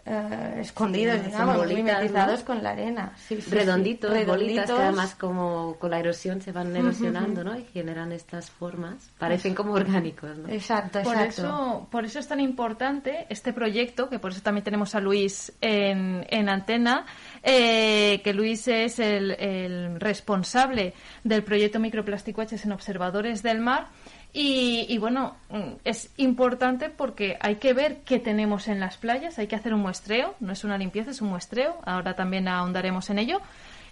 eh, 0.05 0.57
escondidos, 0.61 1.17
Sí, 1.19 1.25
digamos, 1.25 1.57
muy 1.57 1.75
mimetizados 1.75 2.39
¿no? 2.41 2.45
con 2.45 2.63
la 2.63 2.69
arena. 2.71 3.13
Sí, 3.17 3.35
sí, 3.37 3.41
sí. 3.41 3.49
redonditos, 3.51 4.11
bolitas 4.11 4.27
Redonditos. 4.27 4.65
que 4.77 4.81
además 4.83 5.15
como 5.15 5.75
con 5.79 5.89
la 5.91 5.99
erosión 5.99 6.41
se 6.41 6.51
van 6.51 6.75
erosionando, 6.75 7.43
¿no? 7.43 7.57
Y 7.57 7.63
generan 7.73 8.11
estas 8.11 8.49
formas. 8.51 9.09
Parecen 9.17 9.55
como 9.55 9.73
orgánicos, 9.73 10.37
¿no? 10.37 10.49
Exacto, 10.49 11.01
Por 11.01 11.13
exacto. 11.15 11.41
eso, 11.41 11.87
por 11.89 12.05
eso 12.05 12.19
es 12.19 12.27
tan 12.27 12.39
importante 12.39 13.25
este 13.29 13.51
proyecto, 13.51 14.07
que 14.09 14.19
por 14.19 14.31
eso 14.31 14.41
también 14.41 14.63
tenemos 14.63 14.93
a 14.93 14.99
Luis 14.99 15.51
en, 15.59 16.25
en 16.29 16.49
antena, 16.49 17.05
eh, 17.41 18.21
que 18.23 18.33
Luis 18.33 18.67
es 18.67 18.99
el, 18.99 19.31
el 19.31 19.99
responsable 19.99 20.93
del 21.23 21.43
proyecto 21.43 21.79
Microplástico 21.79 22.41
H 22.41 22.55
en 22.63 22.71
Observadores 22.71 23.41
del 23.41 23.59
Mar. 23.59 23.87
Y, 24.37 24.85
y 24.89 24.97
bueno, 24.97 25.37
mm, 25.49 25.75
es 25.85 26.09
importante 26.17 26.89
porque 26.89 27.37
hay 27.39 27.55
que 27.55 27.71
ver 27.71 27.99
qué 28.05 28.19
tenemos 28.19 28.67
en 28.67 28.81
las 28.81 28.97
playas, 28.97 29.39
hay 29.39 29.47
que 29.47 29.55
hacer 29.55 29.73
un 29.73 29.79
muestreo, 29.79 30.35
no 30.41 30.51
es 30.51 30.65
una 30.65 30.77
limpieza, 30.77 31.11
es 31.11 31.21
un 31.21 31.29
muestreo, 31.29 31.77
ahora 31.85 32.15
también 32.17 32.49
ahondaremos 32.49 33.09
en 33.09 33.19
ello. 33.19 33.39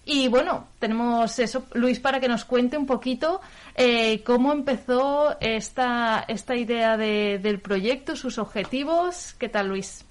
Y 0.06 0.28
bueno, 0.28 0.68
tenemos 0.80 1.40
eso, 1.40 1.64
Luis, 1.76 2.02
para 2.02 2.20
que 2.20 2.28
nos 2.28 2.44
cuente 2.44 2.78
un 2.78 2.86
poquito 2.86 3.40
eh, 3.76 4.22
cómo 4.26 4.52
empezó 4.52 5.40
esta, 5.40 6.26
esta 6.28 6.58
idea 6.58 6.98
de- 6.98 7.40
del 7.42 7.62
proyecto, 7.62 8.18
sus 8.18 8.38
objetivos. 8.38 9.34
¿Qué 9.40 9.48
tal, 9.48 9.70
Luis? 9.70 10.04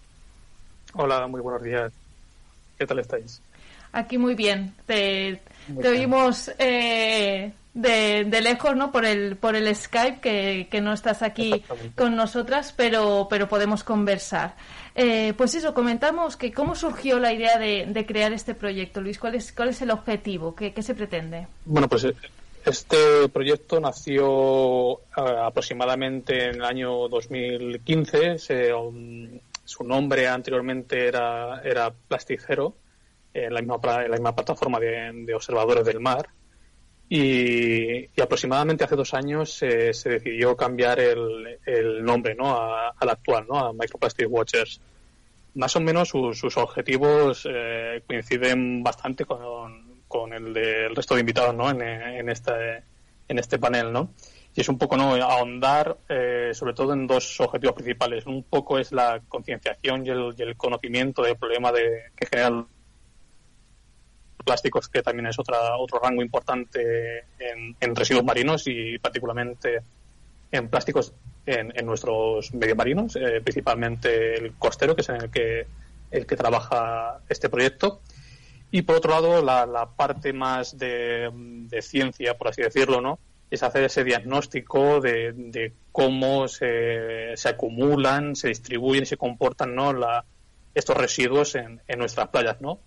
Hola, 0.95 1.27
muy 1.27 1.43
buenos 1.43 1.63
días. 1.63 1.93
¿Qué 2.79 2.87
tal 2.87 3.01
estáis? 3.01 3.43
Aquí 3.93 4.17
muy 4.17 4.35
bien. 4.35 4.73
Te, 4.87 5.43
Muy 5.69 5.83
te 5.83 5.91
bien. 5.91 6.01
oímos 6.05 6.51
eh, 6.59 7.53
de, 7.75 8.25
de 8.25 8.41
lejos, 8.41 8.77
¿no? 8.77 8.93
Por 8.93 9.05
el, 9.05 9.37
por 9.37 9.57
el 9.57 9.75
Skype, 9.75 10.21
que, 10.21 10.69
que 10.71 10.81
no 10.81 10.93
estás 10.93 11.23
aquí 11.23 11.63
con 11.97 12.17
nosotras, 12.17 12.75
pero, 12.77 13.27
pero 13.31 13.49
podemos 13.49 13.85
conversar. 13.85 14.55
Eh, 14.95 15.33
pues 15.37 15.55
eso, 15.55 15.73
comentamos 15.73 16.37
que 16.37 16.53
cómo 16.53 16.75
surgió 16.75 17.19
la 17.19 17.33
idea 17.33 17.59
de, 17.59 17.87
de 17.87 18.07
crear 18.07 18.33
este 18.33 18.55
proyecto, 18.55 19.01
Luis. 19.01 19.19
¿Cuál 19.19 19.37
es, 19.37 19.53
cuál 19.53 19.71
es 19.71 19.81
el 19.81 19.91
objetivo? 19.91 20.55
¿Qué, 20.55 20.73
qué 20.75 20.83
se 20.83 20.95
pretende? 20.95 21.47
Bueno, 21.65 21.89
pues 21.89 22.05
eh, 22.05 22.15
este 22.67 23.29
proyecto 23.31 23.81
nació 23.81 24.99
eh, 24.99 25.37
aproximadamente 25.43 26.51
en 26.51 26.57
el 26.57 26.65
año 26.65 27.09
2015. 27.09 28.39
Se, 28.39 28.75
um, 28.75 29.31
su 29.65 29.83
nombre 29.83 30.29
anteriormente 30.29 31.09
era, 31.09 31.63
era 31.65 31.91
Plasticero, 31.91 32.75
en 33.33 33.55
la 33.55 33.63
misma, 33.63 33.81
en 34.05 34.11
la 34.11 34.17
misma 34.17 34.35
plataforma 34.35 34.79
de, 34.79 35.11
de 35.25 35.35
observadores 35.35 35.87
del 35.87 36.01
mar. 36.01 36.29
Y, 37.15 38.09
aproximadamente 38.23 38.85
hace 38.85 38.97
dos 38.97 39.13
años 39.13 39.53
se- 39.53 39.93
se 39.93 40.09
decidió 40.09 40.57
cambiar 40.57 40.99
el, 40.99 42.03
nombre 42.03 42.35
¿no? 42.35 42.57
al 42.57 43.09
actual, 43.11 43.45
¿no? 43.47 43.59
a 43.59 43.73
Microplastic 43.75 44.27
Watchers. 44.31 44.81
Más 45.55 45.77
o 45.77 45.81
menos 45.81 46.09
sus, 46.09 46.39
sus 46.39 46.57
objetivos 46.57 47.47
eh, 47.51 48.03
coinciden 48.07 48.83
bastante 48.83 49.27
con, 49.27 50.01
con 50.09 50.33
el 50.33 50.55
del 50.55 50.97
resto 50.97 51.13
de 51.15 51.21
invitados 51.21 51.55
¿no? 51.55 51.69
en, 51.69 51.83
en, 51.83 52.31
este, 52.31 52.83
en 53.29 53.39
este 53.39 53.59
panel. 53.59 53.93
¿no? 53.93 54.09
Y 54.55 54.63
es 54.63 54.69
un 54.71 54.79
poco 54.79 54.97
¿no? 54.97 55.15
ahondar 55.17 55.99
eh, 56.09 56.53
sobre 56.55 56.73
todo 56.73 56.95
en 56.95 57.07
dos 57.07 57.39
objetivos 57.43 57.75
principales. 57.75 58.25
Un 58.25 58.43
poco 58.43 58.79
es 58.79 58.91
la 58.91 59.21
concienciación 59.29 60.07
y 60.07 60.09
el, 60.09 60.35
y 60.39 60.41
el 60.43 60.57
conocimiento 60.57 61.21
del 61.21 61.37
problema 61.37 61.73
de, 61.73 62.05
que 62.17 62.27
generan 62.27 62.67
plásticos, 64.43 64.89
que 64.89 65.03
también 65.03 65.27
es 65.27 65.39
otra, 65.39 65.77
otro 65.79 65.99
rango 65.99 66.23
importante 66.23 67.25
en, 67.39 67.97
residuos 67.97 68.25
marinos 68.25 68.65
y 68.67 68.99
particularmente 68.99 69.81
en 70.51 70.69
plásticos 70.69 71.15
en, 71.47 71.73
nuestros 71.87 72.53
medios 72.55 72.77
marinos, 72.77 73.17
eh, 73.17 73.41
principalmente 73.43 74.37
el 74.37 74.55
costero, 74.55 74.95
que 74.95 75.01
es 75.01 75.09
en 75.09 75.17
el 75.17 75.31
que, 75.31 75.67
el 76.11 76.27
que 76.27 76.37
trabaja 76.37 77.21
este 77.29 77.49
proyecto. 77.49 78.01
Y 78.71 78.83
por 78.83 78.97
otro 78.97 79.13
lado, 79.13 79.43
la, 79.43 79.89
parte 79.97 80.33
más 80.33 80.79
de, 80.79 81.31
de 81.33 81.83
ciencia, 81.83 82.39
por 82.39 82.49
así 82.49 82.63
decirlo, 82.63 83.01
¿no? 83.01 83.19
es 83.53 83.63
hacer 83.63 83.85
ese 83.85 84.03
diagnóstico 84.03 85.01
de, 85.03 85.33
de 85.35 85.75
cómo 85.93 86.49
se, 86.49 87.37
se 87.37 87.51
acumulan, 87.51 88.35
se 88.35 88.49
distribuyen 88.49 89.03
y 89.03 89.07
se 89.07 89.19
comportan 89.19 89.75
¿no? 89.75 89.93
la, 89.93 90.25
estos 90.75 90.97
residuos 90.97 91.55
en, 91.55 91.83
en 91.87 91.99
nuestras 91.99 92.29
playas. 92.29 92.63
¿no? 92.63 92.79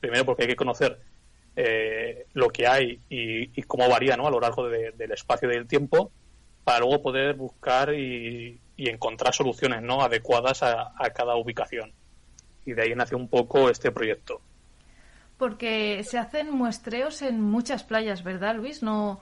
Primero 0.00 0.24
porque 0.24 0.42
hay 0.42 0.48
que 0.48 0.56
conocer 0.56 0.98
eh, 1.56 2.26
lo 2.32 2.48
que 2.48 2.66
hay 2.66 3.00
y, 3.08 3.62
cómo 3.62 3.88
varía 3.88 4.16
¿no? 4.16 4.26
a 4.26 4.30
lo 4.30 4.40
largo 4.40 4.68
de- 4.68 4.92
del 4.92 5.12
espacio 5.12 5.50
y 5.50 5.54
del 5.54 5.66
tiempo 5.66 6.10
para 6.64 6.80
luego 6.80 7.02
poder 7.02 7.34
buscar 7.34 7.92
y, 7.94 8.60
y 8.76 8.88
encontrar 8.88 9.34
soluciones 9.34 9.82
¿no? 9.82 10.02
adecuadas 10.02 10.62
a, 10.62 10.92
cada 11.14 11.36
ubicación. 11.36 11.92
Y 12.64 12.72
de 12.72 12.82
ahí 12.82 12.94
nació 12.94 13.16
un 13.16 13.28
poco 13.28 13.68
este 13.70 13.90
proyecto. 13.90 14.40
Porque 15.38 16.02
se 16.04 16.18
hacen 16.18 16.50
muestreos 16.50 17.22
en 17.22 17.40
muchas 17.40 17.82
playas, 17.82 18.22
¿verdad, 18.22 18.56
Luis? 18.56 18.82
No, 18.82 19.20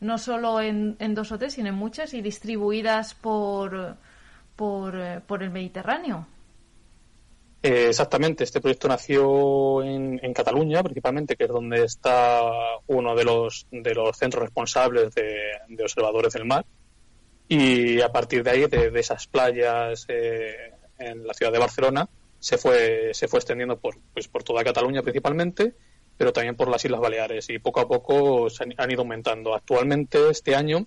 no 0.00 0.18
solo 0.18 0.60
en, 0.60 0.96
en 0.98 1.14
dos 1.14 1.30
o 1.30 1.38
tres, 1.38 1.54
sino 1.54 1.68
en 1.68 1.74
muchas 1.74 2.14
y 2.14 2.22
distribuidas 2.22 3.14
por, 3.14 3.96
por, 4.56 4.98
eh, 4.98 5.20
por 5.26 5.42
el 5.42 5.50
Mediterráneo. 5.50 6.26
Eh, 7.60 7.86
exactamente, 7.88 8.44
este 8.44 8.60
proyecto 8.60 8.86
nació 8.86 9.82
en, 9.82 10.20
en 10.22 10.32
Cataluña, 10.32 10.82
principalmente, 10.82 11.36
que 11.36 11.44
es 11.44 11.50
donde 11.50 11.84
está 11.84 12.42
uno 12.86 13.16
de 13.16 13.24
los, 13.24 13.66
de 13.70 13.94
los 13.94 14.16
centros 14.16 14.44
responsables 14.44 15.12
de, 15.14 15.82
observadores 15.82 16.32
del 16.32 16.44
mar. 16.44 16.64
Y 17.48 18.00
a 18.00 18.12
partir 18.12 18.44
de 18.44 18.50
ahí, 18.50 18.66
de, 18.66 18.90
de 18.90 19.00
esas 19.00 19.26
playas 19.26 20.04
eh, 20.08 20.72
en 20.98 21.26
la 21.26 21.34
ciudad 21.34 21.50
de 21.50 21.58
Barcelona, 21.58 22.08
se 22.38 22.58
fue, 22.58 23.10
se 23.12 23.26
fue 23.26 23.38
extendiendo 23.38 23.78
por, 23.78 23.98
pues, 24.12 24.28
por 24.28 24.44
toda 24.44 24.62
Cataluña 24.62 25.02
principalmente, 25.02 25.74
pero 26.16 26.32
también 26.32 26.56
por 26.56 26.68
las 26.68 26.84
Islas 26.84 27.00
Baleares. 27.00 27.48
Y 27.50 27.58
poco 27.58 27.80
a 27.80 27.88
poco 27.88 28.50
se 28.50 28.64
han, 28.64 28.74
han 28.76 28.90
ido 28.90 29.00
aumentando. 29.02 29.54
Actualmente, 29.54 30.30
este 30.30 30.54
año, 30.54 30.86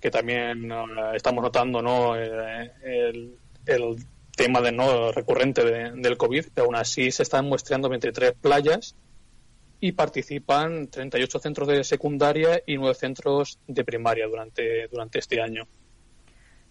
que 0.00 0.10
también 0.10 0.70
eh, 0.70 0.76
estamos 1.14 1.42
notando 1.42 1.80
¿no? 1.80 2.16
Eh, 2.16 2.70
el, 2.84 3.38
el 3.64 3.96
tema 4.36 4.60
de, 4.60 4.70
¿no? 4.70 5.10
recurrente 5.10 5.64
de- 5.64 5.90
del 6.00 6.16
COVID, 6.16 6.44
pero 6.54 6.66
aún 6.66 6.76
así 6.76 7.10
se 7.10 7.24
están 7.24 7.48
muestreando 7.48 7.88
23 7.88 8.34
playas 8.40 8.94
y 9.80 9.92
participan 9.92 10.86
38 10.88 11.38
centros 11.40 11.66
de 11.68 11.82
secundaria 11.84 12.62
y 12.66 12.76
9 12.76 12.94
centros 12.94 13.58
de 13.66 13.84
primaria 13.84 14.26
durante, 14.28 14.86
durante 14.88 15.18
este 15.18 15.40
año. 15.42 15.66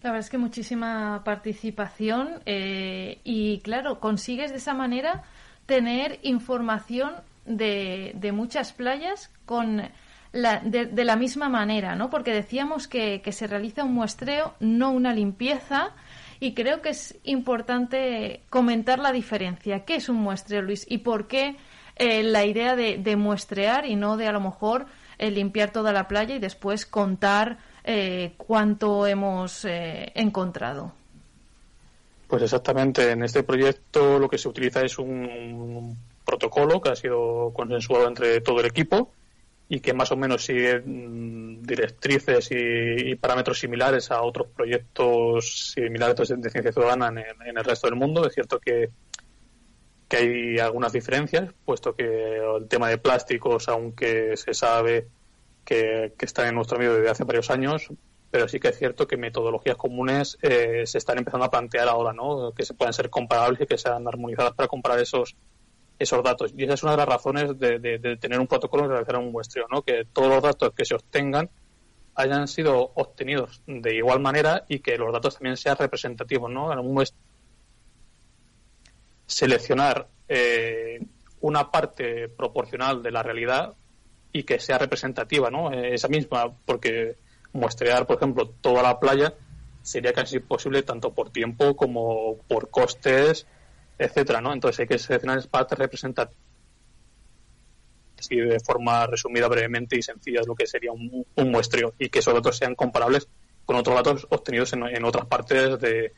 La 0.02 0.10
verdad 0.10 0.24
es 0.24 0.30
que 0.30 0.38
muchísima 0.38 1.22
participación 1.24 2.40
eh, 2.46 3.18
y 3.24 3.58
claro, 3.60 3.98
consigues 4.00 4.50
de 4.50 4.58
esa 4.58 4.74
manera 4.74 5.24
tener 5.66 6.18
información 6.22 7.12
de, 7.44 8.12
de 8.14 8.32
muchas 8.32 8.72
playas 8.72 9.30
con 9.44 9.82
la, 10.32 10.60
de, 10.60 10.86
de 10.86 11.04
la 11.04 11.16
misma 11.16 11.48
manera, 11.48 11.96
¿no? 11.96 12.10
Porque 12.10 12.32
decíamos 12.32 12.86
que, 12.88 13.20
que 13.22 13.32
se 13.32 13.46
realiza 13.46 13.84
un 13.84 13.94
muestreo, 13.94 14.54
no 14.60 14.90
una 14.92 15.12
limpieza, 15.14 15.90
y 16.40 16.54
creo 16.54 16.82
que 16.82 16.90
es 16.90 17.16
importante 17.24 18.42
comentar 18.50 18.98
la 18.98 19.12
diferencia. 19.12 19.84
¿Qué 19.84 19.96
es 19.96 20.08
un 20.08 20.16
muestreo, 20.16 20.62
Luis? 20.62 20.86
¿Y 20.88 20.98
por 20.98 21.26
qué 21.26 21.56
eh, 21.96 22.22
la 22.22 22.44
idea 22.44 22.76
de, 22.76 23.16
muestrear 23.16 23.86
y 23.86 23.96
no 23.96 24.16
de 24.16 24.26
a 24.26 24.32
lo 24.32 24.40
mejor 24.40 24.86
eh, 25.18 25.30
limpiar 25.30 25.70
toda 25.70 25.92
la 25.92 26.08
playa 26.08 26.34
y 26.34 26.38
después 26.38 26.86
contar 26.86 27.58
eh, 27.84 28.34
cuánto 28.36 29.06
hemos 29.06 29.64
eh, 29.64 30.12
encontrado? 30.14 30.92
Pues 32.28 32.42
exactamente, 32.42 33.12
en 33.12 33.22
este 33.22 33.42
proyecto 33.42 34.18
lo 34.18 34.28
que 34.28 34.36
se 34.36 34.48
utiliza 34.48 34.82
es 34.82 34.98
un 34.98 35.96
protocolo 36.24 36.80
que 36.80 36.90
ha 36.90 36.96
sido 36.96 37.52
consensuado 37.54 38.08
entre 38.08 38.40
todo 38.40 38.60
el 38.60 38.66
equipo 38.66 39.12
y 39.68 39.80
que 39.80 39.92
más 39.92 40.12
o 40.12 40.16
menos 40.16 40.44
sigue 40.44 40.80
mm, 40.80 41.62
directrices 41.62 42.48
y, 42.50 43.14
parámetros 43.16 43.58
similares 43.58 44.10
a 44.10 44.22
otros 44.22 44.48
proyectos 44.48 45.72
similares 45.74 46.16
de, 46.28 46.50
ciencia 46.50 46.72
ciudadana 46.72 47.08
en, 47.08 47.18
en 47.18 47.58
el 47.58 47.64
resto 47.64 47.88
del 47.88 47.96
mundo. 47.96 48.26
Es 48.26 48.34
cierto 48.34 48.60
que, 48.60 48.90
que 50.08 50.16
hay 50.16 50.58
algunas 50.58 50.92
diferencias, 50.92 51.50
puesto 51.64 51.94
que 51.94 52.38
el 52.38 52.68
tema 52.68 52.88
de 52.88 52.98
plásticos, 52.98 53.68
aunque 53.68 54.36
se 54.36 54.54
sabe 54.54 55.08
que, 55.64 56.12
que 56.16 56.26
están 56.26 56.46
en 56.46 56.54
nuestro 56.54 56.78
medio 56.78 56.94
desde 56.94 57.10
hace 57.10 57.24
varios 57.24 57.50
años, 57.50 57.88
pero 58.30 58.48
sí 58.48 58.60
que 58.60 58.68
es 58.68 58.78
cierto 58.78 59.06
que 59.06 59.16
metodologías 59.16 59.76
comunes 59.76 60.38
eh, 60.42 60.82
se 60.86 60.98
están 60.98 61.18
empezando 61.18 61.46
a 61.46 61.50
plantear 61.50 61.88
ahora, 61.88 62.12
¿no? 62.12 62.52
Que 62.52 62.64
se 62.64 62.74
puedan 62.74 62.92
ser 62.92 63.10
comparables 63.10 63.60
y 63.62 63.66
que 63.66 63.78
sean 63.78 64.06
armonizadas 64.06 64.54
para 64.54 64.68
comparar 64.68 65.00
esos 65.00 65.36
esos 65.98 66.22
datos. 66.22 66.52
Y 66.56 66.64
esa 66.64 66.74
es 66.74 66.82
una 66.82 66.92
de 66.92 66.98
las 66.98 67.08
razones 67.08 67.58
de, 67.58 67.78
de- 67.78 68.16
tener 68.18 68.38
un 68.40 68.46
protocolo 68.46 68.84
y 68.84 68.88
realizar 68.88 69.16
un 69.16 69.32
muestreo, 69.32 69.66
¿no? 69.70 69.82
Que 69.82 70.04
todos 70.12 70.28
los 70.28 70.42
datos 70.42 70.72
que 70.74 70.84
se 70.84 70.94
obtengan 70.94 71.48
hayan 72.14 72.48
sido 72.48 72.92
obtenidos 72.94 73.62
de 73.66 73.94
igual 73.96 74.20
manera 74.20 74.64
y 74.68 74.78
que 74.80 74.96
los 74.96 75.12
datos 75.12 75.34
también 75.34 75.56
sean 75.56 75.76
representativos, 75.76 76.50
¿no? 76.50 76.72
En 76.72 76.78
un 76.78 76.94
muest- 76.94 77.14
seleccionar 79.26 80.08
eh, 80.28 81.00
una 81.40 81.70
parte 81.70 82.28
proporcional 82.28 83.02
de 83.02 83.10
la 83.10 83.22
realidad 83.22 83.74
y 84.32 84.44
que 84.44 84.58
sea 84.60 84.78
representativa, 84.78 85.50
¿no? 85.50 85.72
Eh, 85.72 85.94
esa 85.94 86.08
misma, 86.08 86.52
porque 86.64 87.16
muestrear, 87.52 88.06
por 88.06 88.16
ejemplo, 88.16 88.48
toda 88.60 88.82
la 88.82 88.98
playa 89.00 89.34
sería 89.82 90.12
casi 90.12 90.36
imposible 90.36 90.82
tanto 90.82 91.12
por 91.14 91.30
tiempo 91.30 91.76
como 91.76 92.38
por 92.48 92.70
costes 92.70 93.46
etcétera, 93.98 94.40
¿no? 94.40 94.52
Entonces 94.52 94.80
hay 94.80 94.86
que 94.86 94.98
seleccionar 94.98 95.46
partes 95.48 95.78
representativas 95.78 96.36
así 98.18 98.36
de 98.36 98.58
forma 98.60 99.06
resumida 99.06 99.46
brevemente 99.48 99.96
y 99.98 100.02
sencilla 100.02 100.40
de 100.40 100.46
lo 100.46 100.54
que 100.54 100.66
sería 100.66 100.90
un, 100.92 101.26
un 101.34 101.50
muestreo 101.50 101.92
y 101.98 102.08
que 102.08 102.20
esos 102.20 102.32
datos 102.34 102.56
sean 102.56 102.74
comparables 102.74 103.28
con 103.64 103.76
otros 103.76 103.94
datos 103.96 104.26
obtenidos 104.30 104.72
en, 104.72 104.84
en 104.84 105.04
otras 105.04 105.26
partes 105.26 105.78
de 105.80 106.12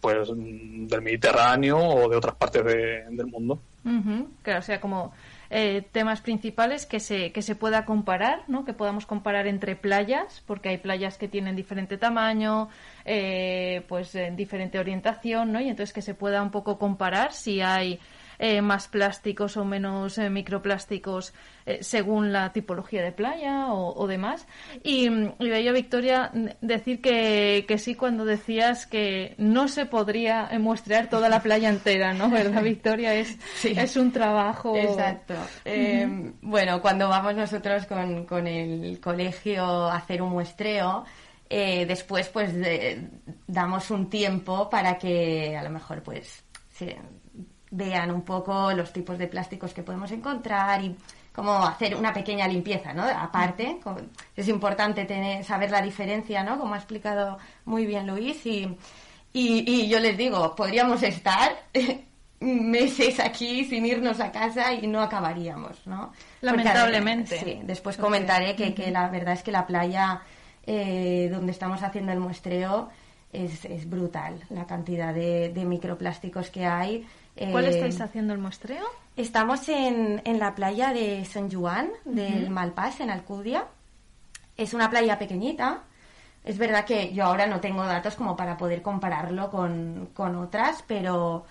pues 0.00 0.28
del 0.28 1.02
Mediterráneo 1.02 1.78
o 1.78 2.08
de 2.08 2.16
otras 2.16 2.34
partes 2.36 2.64
de- 2.64 3.04
del 3.10 3.26
mundo. 3.26 3.60
Ujú, 3.84 4.28
Claro, 4.42 4.62
sea, 4.62 4.80
como 4.80 5.12
eh, 5.50 5.82
temas 5.92 6.20
principales 6.20 6.86
que 6.86 7.00
se, 7.00 7.32
que 7.32 7.42
se 7.42 7.54
pueda 7.54 7.84
comparar, 7.84 8.42
¿no? 8.48 8.64
Que 8.64 8.72
podamos 8.72 9.06
comparar 9.06 9.46
entre 9.46 9.76
playas, 9.76 10.42
porque 10.46 10.70
hay 10.70 10.78
playas 10.78 11.18
que 11.18 11.28
tienen 11.28 11.56
diferente 11.56 11.98
tamaño, 11.98 12.68
eh, 13.04 13.84
pues 13.88 14.14
en 14.14 14.36
diferente 14.36 14.78
orientación, 14.78 15.52
¿no? 15.52 15.60
Y 15.60 15.68
entonces 15.68 15.92
que 15.92 16.02
se 16.02 16.14
pueda 16.14 16.42
un 16.42 16.50
poco 16.50 16.78
comparar 16.78 17.32
si 17.32 17.60
hay 17.60 18.00
eh, 18.38 18.60
más 18.62 18.88
plásticos 18.88 19.56
o 19.56 19.64
menos 19.64 20.18
eh, 20.18 20.30
microplásticos 20.30 21.32
eh, 21.64 21.78
según 21.82 22.32
la 22.32 22.52
tipología 22.52 23.02
de 23.02 23.12
playa 23.12 23.68
o, 23.72 23.94
o 24.00 24.06
demás. 24.06 24.46
Y, 24.82 25.08
ello, 25.40 25.72
Victoria, 25.72 26.30
decir 26.60 27.00
que, 27.00 27.64
que 27.66 27.78
sí 27.78 27.94
cuando 27.94 28.24
decías 28.24 28.86
que 28.86 29.34
no 29.38 29.68
se 29.68 29.86
podría 29.86 30.48
eh, 30.50 30.58
muestrear 30.58 31.08
toda 31.08 31.28
la 31.28 31.40
playa 31.42 31.68
entera, 31.68 32.12
¿no? 32.14 32.28
¿Verdad, 32.30 32.62
Victoria? 32.62 33.14
Es, 33.14 33.36
Sí. 33.56 33.74
es 33.76 33.96
un 33.96 34.12
trabajo. 34.12 34.76
Exacto. 34.76 35.34
Eh, 35.64 36.06
Bueno, 36.42 36.80
cuando 36.80 37.08
vamos 37.08 37.34
nosotros 37.34 37.86
con, 37.86 38.24
con 38.26 38.46
el 38.46 39.00
colegio 39.00 39.64
a 39.64 39.96
hacer 39.96 40.22
un 40.22 40.30
muestreo, 40.30 41.04
eh, 41.48 41.86
después 41.86 42.28
pues 42.28 42.54
de- 42.54 43.08
damos 43.46 43.90
un 43.90 44.08
tiempo 44.10 44.68
para 44.68 44.98
que 44.98 45.56
a 45.56 45.62
lo 45.62 45.70
mejor 45.70 46.02
pues 46.02 46.44
se 46.72 46.96
vean 47.76 48.10
un 48.10 48.22
poco 48.22 48.72
los 48.72 48.92
tipos 48.92 49.18
de 49.18 49.28
plásticos 49.28 49.72
que 49.72 49.82
podemos 49.82 50.10
encontrar 50.10 50.82
y 50.82 50.96
como 51.32 51.52
hacer 51.66 51.94
una 51.94 52.14
pequeña 52.14 52.48
limpieza, 52.48 52.94
¿no? 52.94 53.02
Aparte, 53.04 53.78
es 54.34 54.48
importante 54.48 55.04
tener, 55.04 55.44
saber 55.44 55.70
la 55.70 55.82
diferencia, 55.82 56.42
¿no? 56.42 56.58
Como 56.58 56.74
ha 56.74 56.78
explicado 56.78 57.38
muy 57.66 57.84
bien 57.84 58.06
Luis 58.06 58.44
y, 58.46 58.62
y, 59.34 59.70
y 59.70 59.88
yo 59.88 60.00
les 60.00 60.16
digo, 60.16 60.54
podríamos 60.56 61.02
estar 61.02 61.52
meses 62.40 63.20
aquí 63.20 63.64
sin 63.66 63.84
irnos 63.84 64.18
a 64.20 64.32
casa 64.32 64.72
y 64.72 64.86
no 64.86 65.02
acabaríamos, 65.02 65.86
¿no? 65.86 66.06
Porque, 66.06 66.46
Lamentablemente. 66.46 67.38
sí, 67.38 67.60
después 67.64 67.98
comentaré 67.98 68.56
que, 68.56 68.72
que 68.72 68.90
la 68.90 69.08
verdad 69.08 69.34
es 69.34 69.42
que 69.42 69.52
la 69.52 69.66
playa 69.66 70.22
eh, 70.66 71.28
donde 71.30 71.52
estamos 71.52 71.82
haciendo 71.82 72.12
el 72.12 72.20
muestreo 72.20 72.88
es, 73.30 73.64
es 73.66 73.88
brutal, 73.88 74.40
la 74.48 74.66
cantidad 74.66 75.12
de, 75.12 75.50
de 75.50 75.64
microplásticos 75.66 76.48
que 76.48 76.64
hay. 76.64 77.06
¿Cuál 77.50 77.66
Eh, 77.66 77.70
estáis 77.70 78.00
haciendo 78.00 78.32
el 78.32 78.38
muestreo? 78.38 78.84
Estamos 79.16 79.68
en, 79.68 80.22
en 80.24 80.38
la 80.38 80.54
playa 80.54 80.92
de 80.92 81.24
San 81.24 81.50
Juan, 81.50 81.90
del 82.04 82.50
Malpás, 82.50 83.00
en 83.00 83.10
Alcudia. 83.10 83.64
Es 84.56 84.72
una 84.74 84.88
playa 84.90 85.18
pequeñita. 85.18 85.80
Es 86.44 86.58
verdad 86.58 86.84
que 86.84 87.12
yo 87.12 87.24
ahora 87.24 87.46
no 87.46 87.60
tengo 87.60 87.84
datos 87.84 88.14
como 88.14 88.36
para 88.36 88.56
poder 88.56 88.80
compararlo 88.82 89.50
con, 89.50 90.10
con 90.14 90.36
otras, 90.36 90.82
pero, 90.86 91.44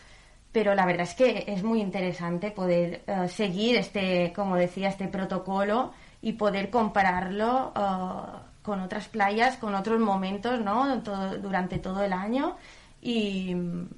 pero 0.51 0.73
la 0.73 0.85
verdad 0.85 1.03
es 1.03 1.13
que 1.15 1.43
es 1.47 1.63
muy 1.63 1.81
interesante 1.81 2.51
poder 2.51 3.03
eh, 3.05 3.27
seguir 3.27 3.75
este, 3.77 4.31
como 4.33 4.55
decía, 4.55 4.87
este 4.89 5.07
protocolo 5.07 5.91
y 6.21 6.33
poder 6.33 6.69
compararlo 6.69 7.73
eh, 7.75 8.39
con 8.63 8.79
otras 8.79 9.07
playas, 9.09 9.57
con 9.57 9.75
otros 9.75 9.99
momentos, 9.99 10.59
¿no? 10.61 11.01
Todo- 11.03 11.37
durante 11.37 11.77
todo 11.77 12.01
el 12.03 12.13
año. 12.13 12.55
Y, 13.01 13.55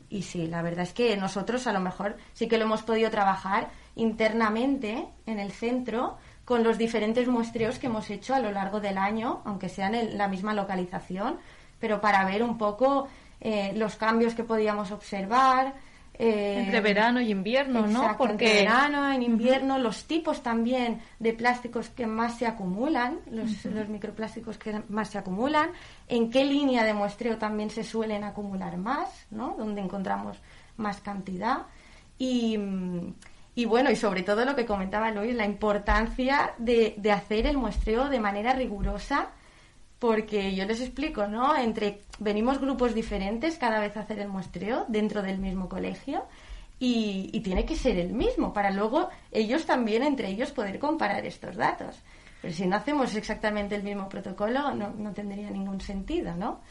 y 0.09 0.21
sí, 0.23 0.47
la 0.47 0.61
verdad 0.61 0.83
es 0.83 0.93
que 0.93 1.15
nosotros 1.15 1.65
a 1.67 1.73
lo 1.73 1.79
mejor 1.79 2.17
sí 2.33 2.47
que 2.47 2.57
lo 2.57 2.65
hemos 2.65 2.83
podido 2.83 3.09
trabajar 3.09 3.69
internamente 3.95 5.07
en 5.25 5.39
el 5.39 5.51
centro 5.51 6.17
con 6.45 6.63
los 6.63 6.77
diferentes 6.77 7.27
muestreos 7.27 7.77
que 7.77 7.87
hemos 7.87 8.09
hecho 8.09 8.33
a 8.33 8.39
lo 8.39 8.51
largo 8.51 8.79
del 8.79 8.97
año, 8.97 9.41
aunque 9.43 9.67
sean 9.67 9.95
en 9.95 10.17
la 10.17 10.27
misma 10.29 10.53
localización, 10.53 11.37
pero 11.79 11.99
para 11.99 12.23
ver 12.25 12.41
un 12.41 12.57
poco 12.57 13.07
eh, 13.41 13.73
los 13.75 13.97
cambios 13.97 14.33
que 14.33 14.43
podíamos 14.43 14.91
observar. 14.91 15.73
Eh, 16.19 16.63
Entre 16.63 16.81
verano 16.81 17.21
y 17.21 17.29
invierno, 17.29 17.85
¿no? 17.85 18.17
Porque 18.17 18.31
entre 18.31 18.63
verano, 18.63 19.11
en 19.11 19.21
invierno, 19.21 19.77
los 19.77 20.05
tipos 20.05 20.41
también 20.41 20.99
de 21.19 21.33
plásticos 21.33 21.89
que 21.89 22.07
más 22.07 22.37
se 22.39 22.47
acumulan, 22.47 23.19
los, 23.29 23.65
los 23.65 23.87
microplásticos 23.87 24.57
que 24.57 24.81
más 24.89 25.09
se 25.09 25.19
acumulan, 25.19 25.69
en 26.07 26.31
qué 26.31 26.43
línea 26.43 26.83
de 26.83 26.95
muestreo 26.95 27.37
también 27.37 27.69
se 27.69 27.83
suelen 27.83 28.23
acumular 28.23 28.77
más, 28.77 29.27
¿no? 29.29 29.55
Donde 29.57 29.81
encontramos 29.81 30.37
más 30.77 31.01
cantidad. 31.01 31.67
Y, 32.17 32.57
y 33.53 33.65
bueno, 33.65 33.91
y 33.91 33.95
sobre 33.95 34.23
todo 34.23 34.43
lo 34.43 34.55
que 34.55 34.65
comentaba 34.65 35.11
Luis, 35.11 35.35
la 35.35 35.45
importancia 35.45 36.53
de, 36.57 36.95
de 36.97 37.11
hacer 37.11 37.45
el 37.45 37.57
muestreo 37.57 38.09
de 38.09 38.19
manera 38.19 38.53
rigurosa 38.53 39.29
porque 39.99 40.53
yo 40.55 40.65
les 40.65 40.81
explico, 40.81 41.27
¿no? 41.27 41.55
Entre 41.57 42.01
venimos 42.19 42.59
grupos 42.59 42.93
diferentes 42.93 43.57
cada 43.57 43.79
vez 43.79 43.97
a 43.97 44.01
hacer 44.01 44.19
el 44.19 44.27
muestreo 44.27 44.85
dentro 44.87 45.21
del 45.21 45.39
mismo 45.39 45.67
colegio 45.69 46.25
y, 46.79 47.31
tiene 47.43 47.65
que 47.65 47.75
ser 47.75 47.97
el 47.97 48.13
mismo 48.13 48.53
para 48.53 48.69
luego 48.71 49.09
ellos 49.31 49.65
también 49.65 50.03
entre 50.03 50.27
ellos 50.29 50.51
poder 50.51 50.77
comparar 50.79 51.25
estos 51.25 51.55
datos. 51.55 51.95
Pero 52.41 52.53
si 52.53 52.67
no 52.67 52.75
hacemos 52.75 53.15
exactamente 53.15 53.73
el 53.75 53.81
mismo 53.83 54.07
protocolo 54.07 54.73
no, 54.75 54.89
no 54.91 55.11
tendría 55.13 55.49
ningún 55.49 55.81
sentido, 55.81 56.35
¿no? 56.35 56.61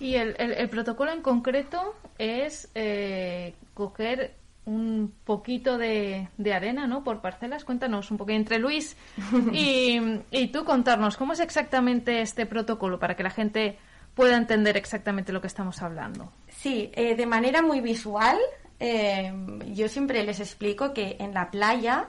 Y 0.00 0.16
el, 0.16 0.34
el- 0.38 0.52
el 0.52 0.68
protocolo 0.68 1.12
en 1.12 1.22
concreto 1.22 1.94
es 2.18 2.68
eh, 2.74 3.54
coger 3.72 4.34
un 4.66 5.12
poquito 5.24 5.76
de, 5.78 6.28
de 6.38 6.54
arena, 6.54 6.86
¿no? 6.86 7.04
Por 7.04 7.20
parcelas. 7.20 7.64
Cuéntanos 7.64 8.10
un 8.10 8.16
poco 8.16 8.32
entre 8.32 8.58
Luis 8.58 8.96
y, 9.52 10.00
y 10.30 10.48
tú 10.48 10.64
contarnos 10.64 11.16
cómo 11.16 11.32
es 11.32 11.40
exactamente 11.40 12.20
este 12.20 12.46
protocolo 12.46 12.98
para 12.98 13.16
que 13.16 13.22
la 13.22 13.30
gente 13.30 13.78
pueda 14.14 14.36
entender 14.36 14.76
exactamente 14.76 15.32
lo 15.32 15.40
que 15.40 15.48
estamos 15.48 15.82
hablando. 15.82 16.32
Sí, 16.48 16.90
eh, 16.94 17.16
de 17.16 17.26
manera 17.26 17.62
muy 17.62 17.80
visual, 17.80 18.38
eh, 18.78 19.32
yo 19.72 19.88
siempre 19.88 20.22
les 20.24 20.40
explico 20.40 20.92
que 20.92 21.16
en 21.18 21.34
la 21.34 21.50
playa 21.50 22.08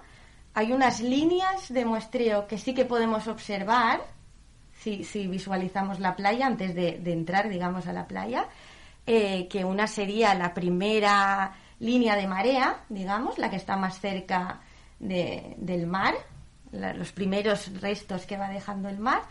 hay 0.53 0.71
unas 0.71 1.01
líneas 1.01 1.73
de 1.73 1.83
muestreo 1.83 2.47
que 2.47 2.57
sí 2.57 2.73
que 2.73 2.85
podemos 2.85 3.27
observar 3.27 4.01
si, 4.79 5.03
si 5.03 5.27
visualizamos 5.27 5.99
la 5.99 6.15
playa 6.15 6.45
antes 6.45 6.75
de, 6.75 6.99
de 6.99 7.11
entrar, 7.11 7.49
digamos, 7.49 7.87
a 7.87 7.93
la 7.93 8.07
playa, 8.07 8.47
eh, 9.07 9.47
que 9.47 9.65
una 9.65 9.87
sería 9.87 10.33
la 10.35 10.53
primera 10.53 11.53
línea 11.79 12.15
de 12.15 12.27
marea, 12.27 12.77
digamos, 12.89 13.37
la 13.37 13.49
que 13.49 13.55
está 13.57 13.75
más 13.77 13.99
cerca 13.99 14.59
de- 14.99 15.55
del 15.57 15.87
mar, 15.87 16.13
los 16.71 17.11
primeros 17.11 17.71
restos 17.81 18.25
que 18.25 18.37
va 18.37 18.49
dejando 18.49 18.89
el 18.89 18.97
mar, 18.99 19.21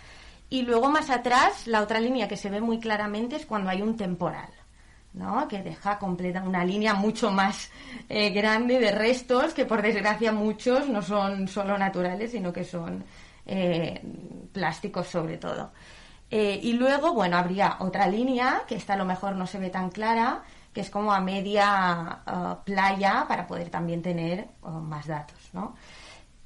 y 0.51 0.63
luego 0.63 0.89
más 0.91 1.11
atrás, 1.11 1.67
la 1.67 1.83
otra 1.83 2.01
línea 2.01 2.29
que 2.29 2.37
se 2.37 2.51
ve 2.51 2.61
muy 2.61 2.79
claramente 2.79 3.37
es 3.37 3.47
cuando 3.47 3.71
hay 3.71 3.83
un 3.83 3.97
temporal. 3.97 4.49
¿no? 5.15 5.47
que 5.47 5.63
deja 5.63 5.97
completa 6.01 6.43
una 6.43 6.65
línea 6.65 6.93
mucho 6.93 7.31
más 7.31 7.71
eh, 8.09 8.31
grande 8.31 8.81
de 8.81 8.91
restos 8.91 9.55
que 9.55 9.65
por 9.65 9.81
desgracia 9.81 10.33
muchos 10.33 10.89
no 10.89 11.03
son 11.03 11.47
solo 11.47 11.79
naturales 11.79 12.33
sino 12.33 12.53
que 12.53 12.65
son 12.65 13.05
eh, 13.47 14.03
plásticos 14.53 15.07
sobre 15.07 15.37
todo 15.37 15.71
Eh, 16.33 16.59
y 16.65 16.73
luego 16.73 17.13
bueno 17.15 17.37
habría 17.37 17.77
otra 17.79 18.09
línea 18.09 18.63
que 18.67 18.75
esta 18.75 18.95
a 18.95 18.97
lo 18.97 19.05
mejor 19.05 19.37
no 19.37 19.47
se 19.47 19.61
ve 19.61 19.71
tan 19.71 19.89
clara 19.91 20.43
que 20.75 20.81
es 20.81 20.91
como 20.91 21.13
a 21.13 21.21
media 21.21 22.23
eh, 22.27 22.57
playa 22.65 23.25
para 23.27 23.47
poder 23.47 23.71
también 23.71 24.03
tener 24.03 24.41
eh, 24.41 24.47
más 24.83 25.07
datos 25.07 25.39
¿no? 25.53 25.77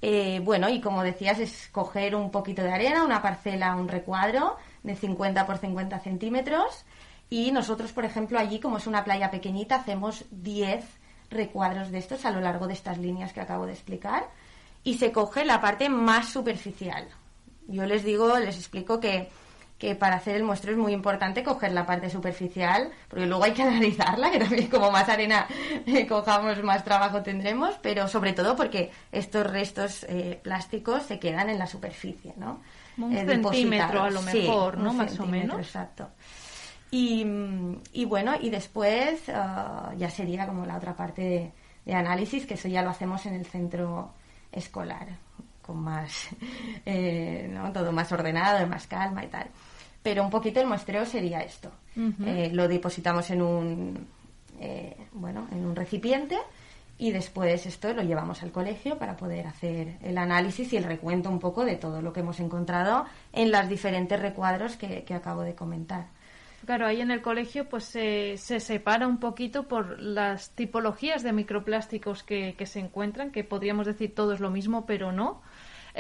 Eh, 0.01 0.41
bueno, 0.45 0.69
y 0.69 0.81
como 0.81 1.03
decías, 1.03 1.41
es 1.41 1.69
coger 1.73 2.15
un 2.15 2.31
poquito 2.31 2.63
de 2.63 2.73
arena, 2.73 3.03
una 3.03 3.21
parcela, 3.21 3.75
un 3.75 3.89
recuadro 3.89 4.57
de 4.85 4.95
50 4.95 5.45
por 5.45 5.59
50 5.59 5.99
centímetros. 5.99 6.85
Y 7.31 7.51
nosotros, 7.51 7.93
por 7.93 8.05
ejemplo, 8.05 8.39
allí, 8.39 8.61
como 8.61 8.77
es 8.77 8.87
una 8.87 9.03
playa 9.03 9.31
pequeñita, 9.31 9.75
hacemos 9.75 10.25
10 10.31 10.85
recuadros 11.31 11.91
de 11.91 11.99
estos 11.99 12.25
a 12.25 12.31
lo 12.31 12.41
largo 12.41 12.69
de 12.69 12.75
estas 12.75 12.99
líneas 12.99 13.33
que 13.33 13.41
acabo 13.41 13.67
de 13.67 13.73
explicar. 13.73 14.29
Y 14.85 14.99
se 14.99 15.11
coge 15.11 15.45
la 15.45 15.61
parte 15.61 15.89
más 15.89 16.29
superficial. 16.29 17.09
Yo 17.67 17.85
les 17.85 18.05
digo, 18.05 18.39
les 18.39 18.57
explico 18.57 19.01
que, 19.01 19.29
que 19.79 19.95
para 19.95 20.17
hacer 20.17 20.37
el 20.37 20.45
muestreo 20.45 20.75
es 20.75 20.79
muy 20.81 20.93
importante 20.93 21.45
coger 21.45 21.73
la 21.73 21.87
parte 21.87 22.11
superficial, 22.11 22.91
porque 23.09 23.27
luego 23.27 23.45
hay 23.45 23.53
que 23.53 23.63
analizarla, 23.71 24.31
que 24.31 24.39
también 24.41 24.69
como 24.69 24.91
más 24.91 25.09
arena 25.09 25.47
eh, 25.87 26.07
cojamos, 26.07 26.63
más 26.65 26.85
trabajo 26.85 27.23
tendremos, 27.23 27.77
pero 27.81 28.09
sobre 28.09 28.33
todo 28.33 28.57
porque 28.57 28.91
estos 29.13 29.47
restos 29.47 30.05
eh, 30.09 30.41
plásticos 30.43 31.05
se 31.05 31.19
quedan 31.19 31.49
en 31.51 31.59
la 31.59 31.67
superficie, 31.67 32.35
¿no? 32.37 32.61
Un 32.97 33.17
Eh, 33.17 33.25
centímetro 33.25 34.03
a 34.03 34.11
lo 34.11 34.23
depositados. 34.23 34.31
Sí, 34.31 34.39
mejor, 34.43 34.79
¿no? 34.79 34.91
un 34.91 34.97
Más 34.97 35.19
o 35.21 35.27
menos. 35.27 35.59
Exacto. 35.59 36.11
Y, 36.91 37.25
y 37.93 38.05
bueno, 38.07 38.35
y 38.41 38.51
después 38.51 39.29
ah, 39.29 39.93
ya 39.97 40.11
sería 40.11 40.47
como 40.47 40.65
la 40.67 40.77
otra 40.77 40.97
parte 40.97 41.23
de, 41.23 41.53
de 41.85 41.95
análisis, 41.95 42.47
que 42.47 42.55
eso 42.55 42.69
ya 42.69 42.83
lo 42.83 42.91
hacemos 42.91 43.27
en 43.27 43.35
el 43.35 43.47
centro 43.47 44.15
escolar, 44.53 45.09
con 45.69 45.83
más, 45.83 46.31
eh, 46.87 47.47
¿no? 47.53 47.71
todo 47.73 47.93
más 47.93 48.11
ordenado, 48.11 48.59
de 48.59 48.67
más 48.67 48.87
calma 48.87 49.23
y 49.23 49.29
tal. 49.29 49.47
Pero 50.03 50.25
un 50.25 50.31
poquito 50.31 50.61
el 50.61 50.67
muestreo 50.67 51.05
sería 51.05 51.41
esto. 51.41 51.71
Eh, 52.25 52.51
lo 52.53 52.69
depositamos 52.69 53.29
en 53.31 53.43
un, 53.43 54.07
eh, 54.61 54.97
bueno, 55.13 55.49
en 55.51 55.67
un 55.67 55.75
recipiente 55.75 56.39
y 56.97 57.11
después 57.11 57.67
esto 57.67 57.93
lo 57.93 58.03
llevamos 58.03 58.43
al 58.45 58.53
colegio 58.53 58.97
para 58.97 59.17
poder 59.17 59.49
hacer 59.49 59.99
el 60.03 60.17
análisis 60.17 60.73
y 60.73 60.77
el 60.77 60.85
recuento 60.85 61.29
un 61.29 61.41
poco 61.41 61.65
de 61.65 61.75
todo 61.75 62.01
lo 62.01 62.13
que 62.13 62.21
hemos 62.21 62.39
encontrado 62.39 63.05
en 63.33 63.51
los 63.51 63.69
diferentes 63.69 64.19
recuadros 64.21 64.77
que, 64.77 65.03
que 65.03 65.13
acabo 65.13 65.43
de 65.43 65.57
comentar. 65.57 66.07
Claro, 66.65 66.87
ahí 66.87 67.01
en 67.01 67.11
el 67.11 67.23
colegio 67.23 67.69
pues 67.69 67.85
se, 67.85 68.37
se 68.37 68.61
separa 68.61 69.07
un 69.07 69.19
poquito 69.19 69.69
por 69.69 70.01
las 70.01 70.51
tipologías 70.51 71.23
de 71.23 71.33
microplásticos 71.33 72.23
que, 72.23 72.55
que 72.57 72.67
se 72.67 72.81
encuentran, 72.81 73.31
que 73.31 73.45
podríamos 73.45 73.87
decir 73.87 74.15
todo 74.15 74.33
es 74.33 74.41
lo 74.41 74.51
mismo, 74.51 74.85
pero 74.87 75.13
no. 75.13 75.41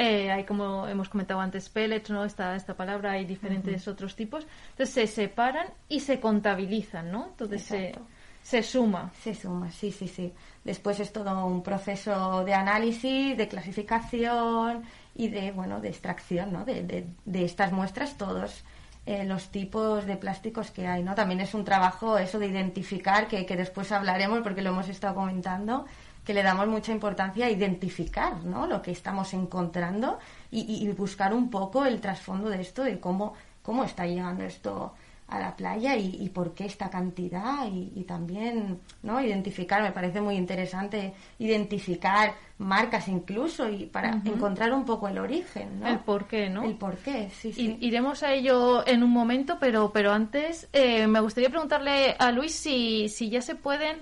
Eh, 0.00 0.30
hay, 0.30 0.44
como 0.44 0.86
hemos 0.86 1.08
comentado 1.08 1.40
antes, 1.40 1.68
pellets, 1.68 2.08
¿no? 2.10 2.24
Esta, 2.24 2.54
esta 2.54 2.76
palabra, 2.76 3.10
hay 3.12 3.24
diferentes 3.24 3.88
otros 3.88 4.14
tipos. 4.14 4.46
Entonces 4.70 4.94
se 4.94 5.06
separan 5.08 5.66
y 5.88 5.98
se 5.98 6.20
contabilizan, 6.20 7.10
¿no? 7.10 7.26
Entonces 7.30 7.62
se, 7.62 7.92
se 8.40 8.62
suma. 8.62 9.10
Se 9.20 9.34
suma, 9.34 9.72
sí, 9.72 9.90
sí, 9.90 10.06
sí. 10.06 10.32
Después 10.62 11.00
es 11.00 11.12
todo 11.12 11.44
un 11.44 11.64
proceso 11.64 12.44
de 12.44 12.54
análisis, 12.54 13.36
de 13.36 13.48
clasificación 13.48 14.84
y 15.16 15.30
de, 15.30 15.50
bueno, 15.50 15.80
de 15.80 15.88
extracción, 15.88 16.52
¿no? 16.52 16.64
De, 16.64 16.84
de, 16.84 17.04
de 17.24 17.44
estas 17.44 17.72
muestras 17.72 18.16
todos 18.16 18.62
eh, 19.08 19.24
los 19.24 19.48
tipos 19.50 20.04
de 20.04 20.18
plásticos 20.18 20.70
que 20.70 20.86
hay, 20.86 21.02
¿no? 21.02 21.14
También 21.14 21.40
es 21.40 21.54
un 21.54 21.64
trabajo 21.64 22.18
eso 22.18 22.38
de 22.38 22.46
identificar, 22.46 23.26
que, 23.26 23.46
que 23.46 23.56
después 23.56 23.90
hablaremos 23.90 24.40
porque 24.42 24.60
lo 24.60 24.68
hemos 24.68 24.88
estado 24.90 25.14
comentando, 25.14 25.86
que 26.28 26.34
le 26.34 26.42
damos 26.42 26.68
mucha 26.68 26.92
importancia 26.92 27.46
a 27.46 27.50
identificar, 27.50 28.44
¿no? 28.44 28.66
Lo 28.66 28.82
que 28.82 28.90
estamos 28.90 29.32
encontrando 29.32 30.18
y, 30.50 30.86
buscar 30.88 31.32
un 31.32 31.48
poco 31.48 31.86
el 31.86 32.02
trasfondo 32.02 32.50
de 32.50 32.60
esto, 32.60 32.84
de 32.84 33.00
cómo, 33.00 33.32
cómo 33.62 33.82
está 33.82 34.04
llegando 34.06 34.44
esto 34.44 34.92
a 35.28 35.38
la 35.38 35.56
playa 35.56 35.96
y, 35.96 36.18
y 36.20 36.28
por 36.28 36.52
qué 36.52 36.66
esta 36.66 36.90
cantidad 36.90 37.66
y, 37.66 37.92
y 37.94 38.04
también 38.04 38.78
no 39.02 39.22
identificar 39.22 39.80
me 39.82 39.92
parece 39.92 40.20
muy 40.20 40.36
interesante 40.36 41.14
identificar 41.38 42.34
marcas 42.58 43.08
incluso 43.08 43.66
y 43.66 43.86
para 43.86 44.10
encontrar 44.24 44.72
un 44.72 44.84
poco 44.84 45.08
el 45.08 45.18
origen 45.18 45.80
¿no? 45.80 45.88
El 45.88 46.00
por 46.00 46.26
qué, 46.26 46.50
¿no? 46.50 46.62
el 46.62 46.76
por 46.76 46.96
qué 46.96 47.30
sí 47.30 47.78
Iremos 47.80 48.22
a 48.22 48.34
ello 48.34 48.86
en 48.86 49.02
un 49.02 49.10
momento, 49.10 49.56
pero, 49.58 49.92
pero 49.92 50.12
antes 50.12 50.68
eh, 50.74 51.06
me 51.06 51.20
gustaría 51.20 51.48
preguntarle 51.48 52.16
a 52.18 52.32
Luis 52.32 52.54
si, 52.54 53.08
si 53.08 53.30
ya 53.30 53.40
se 53.40 53.54
pueden 53.54 53.96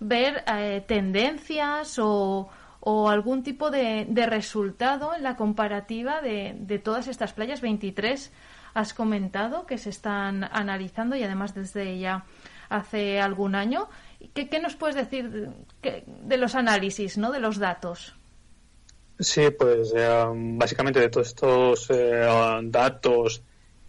ver 0.00 0.44
eh, 0.46 0.82
tendencias 0.86 1.98
o, 1.98 2.48
o 2.80 3.08
algún 3.08 3.42
tipo 3.42 3.70
de, 3.70 4.06
de 4.08 4.26
resultado 4.26 5.14
en 5.14 5.22
la 5.22 5.36
comparativa 5.36 6.20
de, 6.20 6.54
de 6.58 6.78
todas 6.78 7.08
estas 7.08 7.32
playas. 7.32 7.60
23 7.60 8.32
has 8.74 8.94
comentado 8.94 9.66
que 9.66 9.78
se 9.78 9.90
están 9.90 10.44
analizando 10.44 11.16
y 11.16 11.22
además 11.22 11.54
desde 11.54 11.98
ya 11.98 12.24
hace 12.68 13.20
algún 13.20 13.54
año. 13.54 13.88
¿Qué, 14.34 14.48
qué 14.48 14.60
nos 14.60 14.76
puedes 14.76 14.96
decir 14.96 15.30
de, 15.82 16.04
de 16.06 16.36
los 16.36 16.54
análisis, 16.54 17.18
¿no? 17.18 17.32
de 17.32 17.40
los 17.40 17.58
datos? 17.58 18.14
Sí, 19.18 19.50
pues 19.50 19.92
eh, 19.96 20.24
básicamente 20.32 21.00
de 21.00 21.08
todos 21.08 21.28
estos 21.28 21.90
eh, 21.90 22.60
datos 22.64 23.42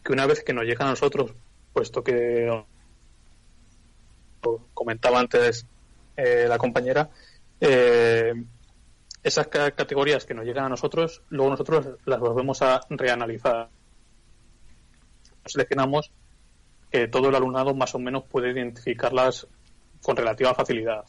que 0.04 0.12
una 0.12 0.26
vez 0.26 0.44
que 0.44 0.54
nos 0.54 0.66
llegan 0.66 0.88
a 0.88 0.92
nosotros, 0.92 1.34
puesto 1.72 2.04
que 2.04 2.64
comentaba 4.74 5.20
antes 5.20 5.66
eh, 6.20 6.46
la 6.48 6.58
compañera, 6.58 7.10
eh, 7.62 8.34
esas 9.24 9.48
ca- 9.48 9.72
categorías 9.72 10.26
que 10.26 10.34
nos 10.34 10.46
llegan 10.46 10.66
a 10.66 10.70
nosotros, 10.70 11.22
luego 11.30 11.52
nosotros 11.52 11.88
las 12.06 12.20
volvemos 12.20 12.62
a 12.62 12.82
reanalizar. 12.90 13.70
Seleccionamos 15.46 16.12
que 16.92 17.08
todo 17.08 17.30
el 17.30 17.36
alumnado 17.36 17.74
más 17.74 17.94
o 17.96 18.00
menos 18.00 18.24
puede 18.26 18.52
identificarlas 18.52 19.48
con 20.02 20.16
relativa 20.16 20.54
facilidad. 20.54 21.04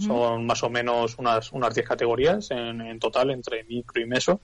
Son 0.00 0.46
más 0.46 0.62
o 0.62 0.70
menos 0.70 1.16
unas, 1.18 1.52
unas 1.52 1.74
10 1.74 1.86
categorías 1.86 2.50
en, 2.50 2.80
en 2.80 2.98
total 2.98 3.30
entre 3.30 3.64
micro 3.64 4.00
y 4.00 4.06
meso. 4.06 4.40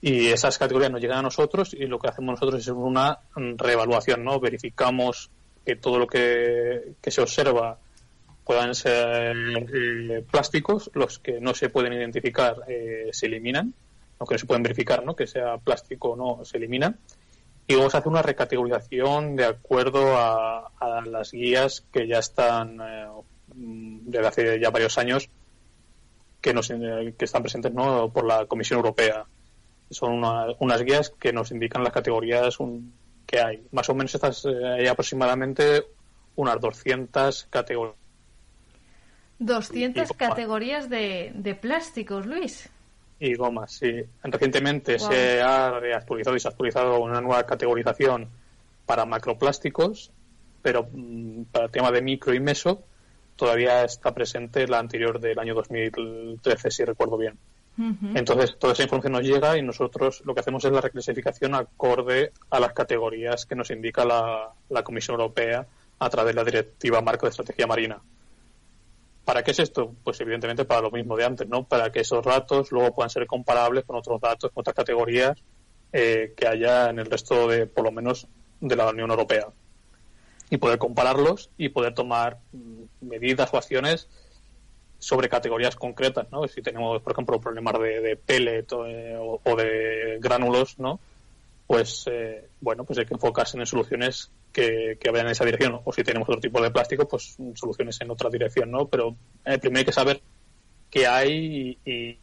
Y 0.00 0.28
esas 0.28 0.56
categorías 0.56 0.90
nos 0.90 1.00
llegan 1.02 1.18
a 1.18 1.22
nosotros 1.22 1.74
y 1.74 1.84
lo 1.86 1.98
que 1.98 2.08
hacemos 2.08 2.32
nosotros 2.40 2.60
es 2.60 2.68
una 2.68 3.18
reevaluación, 3.36 4.24
¿no? 4.24 4.40
Verificamos 4.40 5.30
que 5.66 5.76
todo 5.76 5.98
lo 5.98 6.06
que, 6.06 6.94
que 7.02 7.10
se 7.10 7.20
observa 7.20 7.78
puedan 8.44 8.74
ser 8.74 9.36
eh, 9.36 10.24
plásticos, 10.30 10.90
los 10.94 11.18
que 11.18 11.40
no 11.40 11.54
se 11.54 11.68
pueden 11.68 11.92
identificar 11.92 12.56
eh, 12.68 13.08
se 13.12 13.26
eliminan, 13.26 13.74
los 14.18 14.28
que 14.28 14.34
no 14.34 14.38
se 14.38 14.46
pueden 14.46 14.62
verificar, 14.62 15.04
¿no? 15.04 15.14
Que 15.14 15.26
sea 15.26 15.58
plástico 15.58 16.10
o 16.10 16.16
no, 16.16 16.44
se 16.44 16.56
eliminan. 16.56 16.98
Y 17.66 17.74
luego 17.74 17.88
se 17.90 17.98
hace 17.98 18.08
una 18.08 18.22
recategorización 18.22 19.36
de 19.36 19.44
acuerdo 19.44 20.16
a, 20.16 20.70
las 21.06 21.30
guías 21.32 21.84
que 21.92 22.06
ya 22.08 22.18
están 22.18 22.80
eh, 22.80 23.06
desde 23.54 24.26
hace 24.26 24.60
ya 24.60 24.70
varios 24.70 24.98
años 24.98 25.28
que, 26.40 26.52
nos, 26.52 26.70
eh, 26.70 27.14
que 27.16 27.24
están 27.24 27.42
presentes 27.42 27.72
¿no? 27.72 28.10
por 28.12 28.24
la 28.26 28.46
Comisión 28.46 28.78
Europea. 28.78 29.24
Son 29.90 30.12
una- 30.12 30.46
unas 30.58 30.82
guías 30.82 31.10
que 31.10 31.32
nos 31.32 31.50
indican 31.52 31.84
las 31.84 31.92
categorías 31.92 32.58
un- 32.60 32.92
que 33.26 33.40
hay. 33.40 33.62
Más 33.70 33.88
o 33.88 33.94
menos 33.94 34.14
estas 34.14 34.44
hay 34.46 34.86
aproximadamente 34.88 35.84
unas 36.36 36.60
200 36.60 37.46
categorías. 37.50 37.99
200 39.40 40.08
Y- 40.08 40.12
y- 40.12 40.16
categorías 40.16 40.88
de, 40.88 41.32
de 41.34 41.54
plásticos, 41.56 42.26
Luis. 42.26 42.68
y 43.18 43.34
gomas. 43.34 43.72
Sí. 43.72 44.02
Recientemente 44.22 44.96
Wow. 44.96 45.08
se 45.10 45.42
ha 45.42 45.78
reactualizado 45.78 46.36
y 46.36 46.40
se 46.40 46.48
ha 46.48 46.52
actualizado 46.52 47.00
una 47.00 47.20
nueva 47.20 47.44
categorización 47.44 48.28
para 48.86 49.04
macroplásticos, 49.04 50.10
pero 50.62 50.88
mm, 50.90 51.42
para 51.52 51.66
el 51.66 51.70
tema 51.70 51.90
de 51.90 52.00
micro 52.00 52.32
y 52.32 52.40
meso 52.40 52.82
todavía 53.36 53.84
está 53.84 54.12
presente 54.14 54.66
la 54.68 54.78
anterior 54.78 55.18
del 55.20 55.38
año 55.38 55.54
2013, 55.54 56.70
si 56.70 56.84
recuerdo 56.84 57.16
bien. 57.18 57.36
Entonces, 58.14 58.58
toda 58.58 58.74
esa 58.74 58.82
información 58.82 59.12
nos 59.14 59.22
llega 59.22 59.56
y 59.56 59.62
nosotros 59.62 60.22
lo 60.26 60.34
que 60.34 60.40
hacemos 60.40 60.62
es 60.66 60.70
la 60.72 60.82
reclasificación 60.82 61.54
acorde 61.54 62.30
a 62.50 62.60
las 62.60 62.74
categorías 62.74 63.46
que 63.46 63.54
nos 63.54 63.70
indica 63.70 64.04
la, 64.04 64.50
la 64.68 64.82
Comisión 64.82 65.14
Europea 65.18 65.66
a 65.98 66.10
través 66.10 66.34
de 66.34 66.40
la 66.42 66.44
Directiva 66.44 67.00
Marco 67.00 67.24
de 67.24 67.30
Estrategia 67.30 67.66
Marina. 67.66 67.98
¿Para 69.24 69.42
qué 69.42 69.52
es 69.52 69.58
esto? 69.60 69.94
Pues 70.02 70.20
evidentemente 70.20 70.64
para 70.64 70.80
lo 70.82 70.90
mismo 70.90 71.16
de 71.16 71.24
antes, 71.24 71.48
¿no? 71.48 71.64
Para 71.64 71.90
que 71.92 72.00
esos 72.00 72.24
datos 72.24 72.72
luego 72.72 72.94
puedan 72.94 73.10
ser 73.10 73.26
comparables 73.26 73.84
con 73.84 73.96
otros 73.96 74.20
datos, 74.20 74.50
con 74.52 74.62
otras 74.62 74.74
categorías 74.74 75.38
eh, 75.92 76.32
que 76.36 76.46
haya 76.48 76.90
en 76.90 76.98
el 76.98 77.06
resto 77.06 77.46
de, 77.48 77.66
por 77.66 77.84
lo 77.84 77.92
menos, 77.92 78.26
de 78.60 78.76
la 78.76 78.88
Unión 78.88 79.10
Europea. 79.10 79.46
Y 80.50 80.56
poder 80.56 80.78
compararlos 80.78 81.50
y 81.56 81.68
poder 81.68 81.94
tomar 81.94 82.38
mm, 82.52 82.82
medidas 83.02 83.52
o 83.54 83.56
acciones 83.58 84.08
sobre 84.98 85.28
categorías 85.28 85.76
concretas, 85.76 86.26
¿no? 86.32 86.46
Si 86.48 86.60
tenemos, 86.60 87.00
por 87.02 87.12
ejemplo, 87.12 87.40
problemas 87.40 87.78
de, 87.80 88.00
de 88.00 88.16
pellet 88.16 88.66
eh, 88.86 89.16
o- 89.18 89.40
o 89.44 89.56
de 89.56 90.18
gránulos, 90.20 90.78
¿no? 90.78 90.98
Pues, 91.70 92.04
eh, 92.10 92.50
bueno, 92.60 92.84
pues 92.84 92.98
hay 92.98 93.06
que 93.06 93.14
enfocarse 93.14 93.56
en 93.56 93.64
soluciones 93.64 94.32
que, 94.52 94.98
que 95.00 95.08
vayan 95.12 95.26
en 95.26 95.30
esa 95.32 95.44
dirección. 95.44 95.80
O 95.84 95.92
si 95.92 96.02
tenemos 96.02 96.28
otro 96.28 96.40
tipo 96.40 96.60
de 96.60 96.68
plástico, 96.72 97.06
pues 97.06 97.36
soluciones 97.54 98.00
en 98.00 98.10
otra 98.10 98.28
dirección, 98.28 98.72
¿no? 98.72 98.88
Pero 98.88 99.14
eh, 99.44 99.56
primero 99.60 99.78
hay 99.78 99.84
que 99.84 99.92
saber 99.92 100.20
qué 100.90 101.06
hay 101.06 101.78
y, 101.84 101.90
y, 101.92 102.18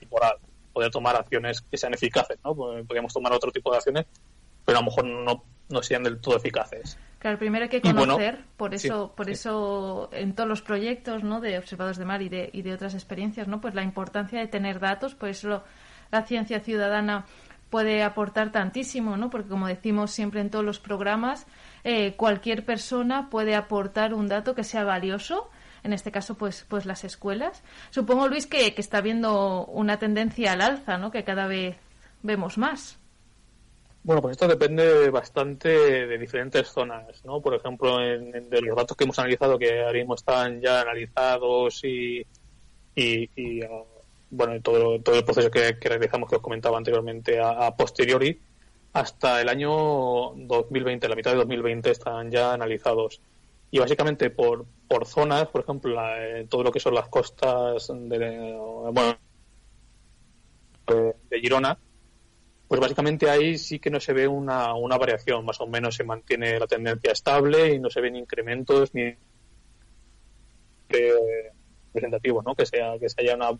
y 0.00 0.06
por 0.06 0.22
a- 0.24 0.36
poder 0.72 0.92
tomar 0.92 1.16
acciones 1.16 1.60
que 1.62 1.76
sean 1.76 1.92
eficaces, 1.92 2.38
¿no? 2.44 2.54
Pues 2.54 2.86
Podríamos 2.86 3.12
tomar 3.12 3.32
otro 3.32 3.50
tipo 3.50 3.72
de 3.72 3.78
acciones, 3.78 4.06
pero 4.64 4.78
a 4.78 4.80
lo 4.80 4.84
mejor 4.86 5.04
no, 5.04 5.44
no 5.68 5.82
sean 5.82 6.04
del 6.04 6.20
todo 6.20 6.36
eficaces. 6.36 6.96
Claro, 7.18 7.36
primero 7.36 7.64
hay 7.64 7.68
que 7.68 7.80
bueno, 7.80 8.00
conocer, 8.14 8.38
por 8.56 8.78
sí, 8.78 8.86
eso, 8.86 9.12
por 9.16 9.26
sí. 9.26 9.32
eso 9.32 10.08
en 10.12 10.36
todos 10.36 10.48
los 10.48 10.62
proyectos, 10.62 11.24
¿no? 11.24 11.40
De 11.40 11.58
observados 11.58 11.96
de 11.98 12.04
mar 12.04 12.22
y 12.22 12.28
de, 12.28 12.48
y 12.52 12.62
de 12.62 12.74
otras 12.74 12.94
experiencias, 12.94 13.48
¿no? 13.48 13.60
Pues 13.60 13.74
la 13.74 13.82
importancia 13.82 14.38
de 14.38 14.46
tener 14.46 14.78
datos, 14.78 15.16
por 15.16 15.30
eso 15.30 15.48
lo- 15.48 15.64
la 16.12 16.22
ciencia 16.26 16.60
ciudadana 16.60 17.26
puede 17.72 18.02
aportar 18.02 18.52
tantísimo, 18.52 19.16
¿no? 19.16 19.30
Porque 19.30 19.48
como 19.48 19.66
decimos 19.66 20.10
siempre 20.10 20.42
en 20.42 20.50
todos 20.50 20.62
los 20.62 20.78
programas, 20.78 21.46
eh, 21.84 22.14
cualquier 22.16 22.66
persona 22.66 23.30
puede 23.30 23.54
aportar 23.54 24.12
un 24.12 24.28
dato 24.28 24.54
que 24.54 24.62
sea 24.62 24.84
valioso. 24.84 25.48
En 25.82 25.94
este 25.94 26.12
caso, 26.12 26.36
pues, 26.36 26.66
pues 26.68 26.84
las 26.84 27.02
escuelas. 27.02 27.64
Supongo, 27.88 28.28
Luis, 28.28 28.46
que, 28.46 28.74
que 28.74 28.80
está 28.82 29.00
viendo 29.00 29.64
una 29.64 29.98
tendencia 29.98 30.52
al 30.52 30.60
alza, 30.60 30.98
¿no? 30.98 31.10
Que 31.10 31.24
cada 31.24 31.46
vez 31.46 31.76
vemos 32.22 32.58
más. 32.58 32.98
Bueno, 34.04 34.20
pues 34.20 34.32
esto 34.32 34.46
depende 34.46 35.08
bastante 35.08 35.70
de 36.06 36.18
diferentes 36.18 36.68
zonas, 36.68 37.24
¿no? 37.24 37.40
Por 37.40 37.54
ejemplo, 37.54 38.02
en, 38.04 38.50
de 38.50 38.60
los 38.60 38.76
datos 38.76 38.96
que 38.96 39.04
hemos 39.04 39.18
analizado, 39.18 39.58
que 39.58 39.80
ahora 39.80 39.98
mismo 39.98 40.14
están 40.14 40.60
ya 40.60 40.82
analizados 40.82 41.82
y, 41.84 42.26
y, 42.94 43.60
bueno, 44.32 44.60
todo, 44.62 45.00
todo 45.02 45.16
el 45.16 45.24
proceso 45.24 45.50
que, 45.50 45.74
realizamos, 45.80 46.28
que 46.30 46.36
os 46.36 46.42
comentaba 46.42 46.78
anteriormente, 46.78 47.40
a, 47.40 47.76
posteriori, 47.76 48.40
hasta 48.94 49.40
el 49.42 49.48
año 49.48 49.70
2020, 50.36 51.08
la 51.08 51.16
mitad 51.16 51.32
de 51.32 51.38
2020, 51.38 51.90
están 51.90 52.30
ya 52.30 52.52
analizados. 52.54 53.22
Y 53.70 53.78
básicamente 53.78 54.30
por, 54.30 54.66
por 54.88 55.06
zonas, 55.06 55.48
por 55.48 55.62
ejemplo, 55.62 55.94
la- 55.94 56.40
eh, 56.40 56.46
todo 56.48 56.62
lo 56.64 56.72
que 56.72 56.80
son 56.80 56.94
las 56.94 57.08
costas 57.08 57.88
de, 57.88 58.56
bueno, 58.92 59.18
de- 61.30 61.40
Girona, 61.40 61.78
pues 62.68 62.80
básicamente 62.80 63.30
ahí 63.30 63.58
sí 63.58 63.80
que 63.80 63.90
no 63.90 64.00
se 64.00 64.12
ve 64.14 64.28
una, 64.28 64.74
una 64.74 64.98
variación, 64.98 65.44
más 65.46 65.60
o 65.60 65.68
menos 65.68 65.96
se 65.96 66.04
mantiene 66.04 66.58
la 66.58 66.66
tendencia 66.68 67.12
estable 67.12 67.74
y 67.74 67.80
no 67.80 67.90
se 67.90 68.00
ven 68.02 68.16
incrementos 68.16 68.94
ni 68.94 69.14
eh, 70.88 71.12
representativo, 71.92 72.42
¿no? 72.42 72.54
Que 72.54 72.66
sea 72.66 72.98
que 72.98 73.08
se 73.08 73.20
haya 73.22 73.34
una, 73.36 73.50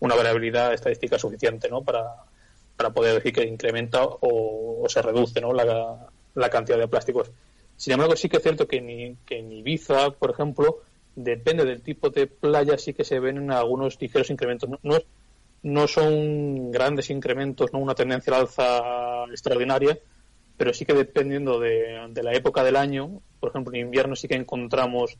una 0.00 0.14
variabilidad 0.14 0.72
estadística 0.72 1.18
suficiente, 1.18 1.68
¿no? 1.68 1.82
Para, 1.82 2.24
para 2.76 2.90
poder 2.90 3.14
decir 3.14 3.32
que 3.32 3.44
incrementa 3.44 4.04
o, 4.04 4.82
o 4.82 4.88
se 4.88 5.02
reduce, 5.02 5.40
¿no? 5.40 5.52
La, 5.52 6.08
la 6.34 6.50
cantidad 6.50 6.78
de 6.78 6.88
plásticos. 6.88 7.30
Sin 7.76 7.92
embargo, 7.94 8.16
sí 8.16 8.28
que 8.28 8.36
es 8.36 8.42
cierto 8.42 8.66
que 8.66 8.76
en, 8.76 9.16
que 9.24 9.38
en 9.38 9.52
Ibiza, 9.52 10.10
por 10.10 10.30
ejemplo, 10.30 10.80
depende 11.14 11.64
del 11.64 11.82
tipo 11.82 12.10
de 12.10 12.26
playa, 12.26 12.78
sí 12.78 12.94
que 12.94 13.04
se 13.04 13.20
ven 13.20 13.50
algunos 13.50 14.00
ligeros 14.00 14.30
incrementos. 14.30 14.68
No, 14.68 14.78
no, 14.82 14.98
no 15.62 15.88
son 15.88 16.70
grandes 16.70 17.10
incrementos, 17.10 17.72
no 17.72 17.78
una 17.78 17.94
tendencia 17.94 18.34
al 18.34 18.42
alza 18.42 19.24
extraordinaria, 19.30 19.98
pero 20.56 20.72
sí 20.72 20.84
que 20.84 20.94
dependiendo 20.94 21.58
de, 21.58 22.06
de 22.10 22.22
la 22.22 22.34
época 22.34 22.62
del 22.62 22.76
año, 22.76 23.20
por 23.40 23.50
ejemplo, 23.50 23.74
en 23.74 23.86
invierno 23.86 24.16
sí 24.16 24.28
que 24.28 24.34
encontramos 24.34 25.16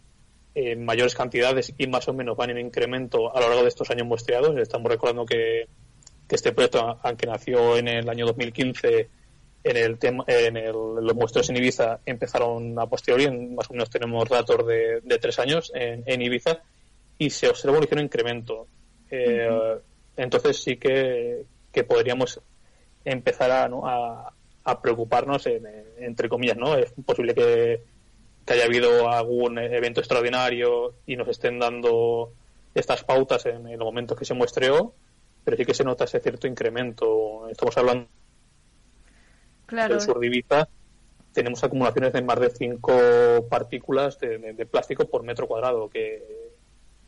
eh, 0.55 0.77
mayores 0.77 1.15
cantidades 1.15 1.73
y 1.79 1.87
más 1.87 2.07
o 2.09 2.13
menos 2.15 2.37
van 2.37 2.51
en 2.51 2.59
incremento 2.59 3.35
a 3.35 3.41
lo 3.41 3.49
largo 3.49 3.63
de 3.63 3.69
estos 3.69 3.91
años 3.91 4.07
muestreados. 4.07 4.57
Estamos 4.59 4.91
recordando 4.91 5.25
que, 5.25 5.67
que 6.29 6.35
este 6.35 6.53
proyecto, 6.53 6.99
aunque 7.03 7.27
nació 7.27 7.77
en 7.77 7.89
el 7.89 8.09
año 8.09 8.27
2015, 8.27 9.09
en 9.65 9.77
el 9.77 9.99
tema, 9.99 10.25
en 10.27 10.57
el- 10.57 10.73
los 10.73 11.15
muestreos 11.15 11.49
en 11.51 11.57
Ibiza 11.57 12.01
empezaron 12.05 12.79
a 12.79 12.87
posteriori, 12.87 13.25
en- 13.25 13.55
más 13.55 13.71
o 13.71 13.73
menos 13.75 13.89
tenemos 13.91 14.29
datos 14.29 14.67
de, 14.67 15.01
tres 15.21 15.39
años 15.39 15.71
en, 15.75 16.03
en 16.07 16.21
Ibiza, 16.23 16.61
y 17.19 17.31
se 17.31 17.49
observa 17.49 17.77
un 17.77 17.83
ligero 17.83 18.01
incremento. 18.03 18.67
Eh, 19.11 19.49
Entonces 20.17 20.63
sí 20.63 20.77
que, 20.77 21.45
que 21.73 21.85
podríamos 21.85 22.39
empezar 23.05 23.51
a, 23.51 23.69
¿no? 23.69 23.87
a, 23.87 24.35
preocuparnos, 24.83 25.47
en- 25.47 25.67
en- 25.67 25.85
entre 26.05 26.29
comillas, 26.29 26.57
¿no? 26.57 26.77
Es 26.77 26.93
posible 27.05 27.35
que, 27.35 27.81
que 28.47 28.55
haya 28.55 28.65
habido 28.65 29.09
algún 29.11 29.59
evento 29.59 30.01
extraordinario 30.01 30.95
y 31.07 31.17
nos 31.17 31.29
estén 31.29 31.59
dando 31.59 32.33
estas 32.75 33.05
pautas 33.05 33.47
en, 33.47 33.67
en 33.69 33.79
los 33.79 33.87
momentos 33.87 34.19
que 34.19 34.25
se 34.25 34.35
muestreó, 34.35 34.95
pero 35.45 35.57
sí 35.57 35.65
que 35.65 35.75
se 35.75 35.85
nota 35.85 36.05
ese 36.05 36.21
cierto 36.21 36.47
incremento. 36.47 37.49
Estamos 37.49 37.77
hablando 37.79 38.09
Claro, 39.67 39.95
del 39.95 40.01
sur 40.01 40.19
de 40.19 40.27
Ibiza, 40.27 40.69
tenemos 41.33 41.63
acumulaciones 41.65 42.13
de 42.13 42.23
más 42.23 42.41
de 42.41 42.51
5 42.51 43.49
partículas 43.51 44.19
de, 44.21 44.39
de- 44.39 44.53
de 44.55 44.67
plástico 44.67 45.09
por 45.09 45.23
metro 45.25 45.47
cuadrado, 45.49 45.89
que, 45.91 46.23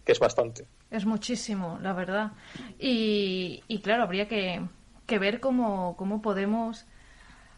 que 0.05 0.13
es 0.13 0.19
bastante. 0.21 0.69
es 0.91 1.05
muchísimo, 1.07 1.79
la 1.83 1.93
verdad. 1.93 2.33
Y, 2.79 3.63
y 3.69 3.81
claro, 3.81 4.03
habría 4.05 4.29
que, 4.29 4.63
que 5.07 5.19
ver 5.19 5.41
cómo, 5.41 5.97
cómo 5.97 6.23
podemos 6.23 6.87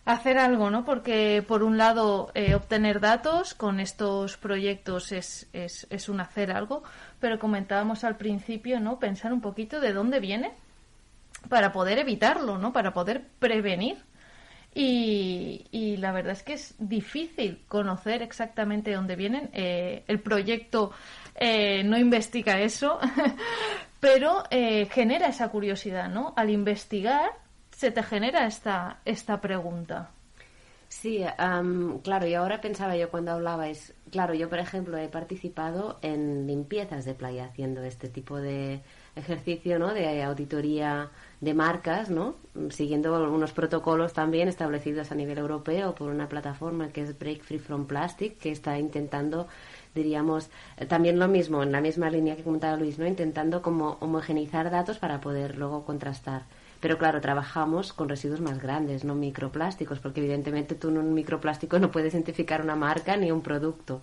hacer 0.06 0.38
algo, 0.38 0.70
¿no? 0.70 0.84
Porque 0.84 1.44
por 1.46 1.62
un 1.62 1.76
lado 1.76 2.30
eh, 2.34 2.54
obtener 2.54 3.00
datos 3.00 3.54
con 3.54 3.80
estos 3.80 4.36
proyectos 4.36 5.12
es, 5.12 5.48
es, 5.52 5.86
es 5.90 6.08
un 6.08 6.20
hacer 6.20 6.52
algo, 6.52 6.84
pero 7.20 7.38
comentábamos 7.38 8.04
al 8.04 8.16
principio, 8.16 8.80
¿no? 8.80 8.98
Pensar 8.98 9.32
un 9.32 9.40
poquito 9.40 9.80
de 9.80 9.92
dónde 9.92 10.20
viene 10.20 10.52
para 11.48 11.72
poder 11.72 11.98
evitarlo, 11.98 12.56
¿no? 12.56 12.72
Para 12.72 12.94
poder 12.94 13.26
prevenir. 13.38 13.98
Y, 14.74 15.66
y 15.70 15.96
la 15.96 16.12
verdad 16.12 16.32
es 16.32 16.42
que 16.42 16.52
es 16.52 16.74
difícil 16.78 17.62
conocer 17.66 18.22
exactamente 18.22 18.92
dónde 18.92 19.16
vienen. 19.16 19.50
Eh, 19.54 20.04
el 20.06 20.20
proyecto 20.20 20.92
eh, 21.34 21.82
no 21.82 21.98
investiga 21.98 22.60
eso, 22.60 23.00
pero 24.00 24.44
eh, 24.50 24.86
genera 24.92 25.28
esa 25.28 25.48
curiosidad, 25.48 26.10
¿no? 26.10 26.34
Al 26.36 26.50
investigar 26.50 27.30
se 27.76 27.90
te 27.90 28.02
genera 28.02 28.46
esta, 28.46 29.00
esta 29.04 29.38
pregunta. 29.38 30.10
Sí, 30.88 31.22
am, 31.36 31.98
claro, 31.98 32.26
y 32.26 32.32
ahora 32.32 32.60
pensaba 32.60 32.96
yo 32.96 33.10
cuando 33.10 33.32
hablabais, 33.32 33.92
claro, 34.10 34.32
yo 34.32 34.48
por 34.48 34.60
ejemplo 34.60 34.96
he 34.96 35.08
participado 35.08 35.98
en 36.00 36.46
limpiezas 36.46 37.04
de 37.04 37.12
playa 37.14 37.46
haciendo 37.46 37.82
este 37.82 38.08
tipo 38.08 38.38
de 38.38 38.80
ejercicio, 39.14 39.78
¿no? 39.78 39.92
De 39.92 40.22
auditoría 40.22 41.10
de 41.40 41.52
marcas, 41.52 42.08
¿no? 42.08 42.36
Siguiendo 42.70 43.12
unos 43.30 43.52
protocolos 43.52 44.14
también 44.14 44.48
establecidos 44.48 45.12
a 45.12 45.14
nivel 45.14 45.36
europeo 45.36 45.94
por 45.94 46.10
una 46.10 46.30
plataforma 46.30 46.88
que 46.88 47.02
es 47.02 47.18
Break 47.18 47.42
Free 47.42 47.58
from 47.58 47.86
Plastic, 47.86 48.38
que 48.38 48.52
está 48.52 48.78
intentando, 48.78 49.48
diríamos, 49.94 50.48
eh, 50.78 50.86
también 50.86 51.18
lo 51.18 51.28
mismo, 51.28 51.62
en 51.62 51.72
la 51.72 51.82
misma 51.82 52.08
línea 52.08 52.36
que 52.36 52.44
comentaba 52.44 52.76
Luis, 52.76 52.98
¿no? 52.98 53.06
Intentando 53.06 53.60
como 53.60 53.98
homogeneizar 54.00 54.70
datos 54.70 54.98
para 54.98 55.20
poder 55.20 55.58
luego 55.58 55.84
contrastar. 55.84 56.44
Pero 56.86 56.98
claro, 56.98 57.20
trabajamos 57.20 57.92
con 57.92 58.08
residuos 58.08 58.40
más 58.40 58.60
grandes, 58.60 59.02
no 59.02 59.16
microplásticos, 59.16 59.98
porque 59.98 60.20
evidentemente 60.20 60.76
tú 60.76 60.90
en 60.90 60.98
un 60.98 61.14
microplástico 61.14 61.80
no 61.80 61.90
puedes 61.90 62.14
identificar 62.14 62.62
una 62.62 62.76
marca 62.76 63.16
ni 63.16 63.32
un 63.32 63.42
producto. 63.42 64.02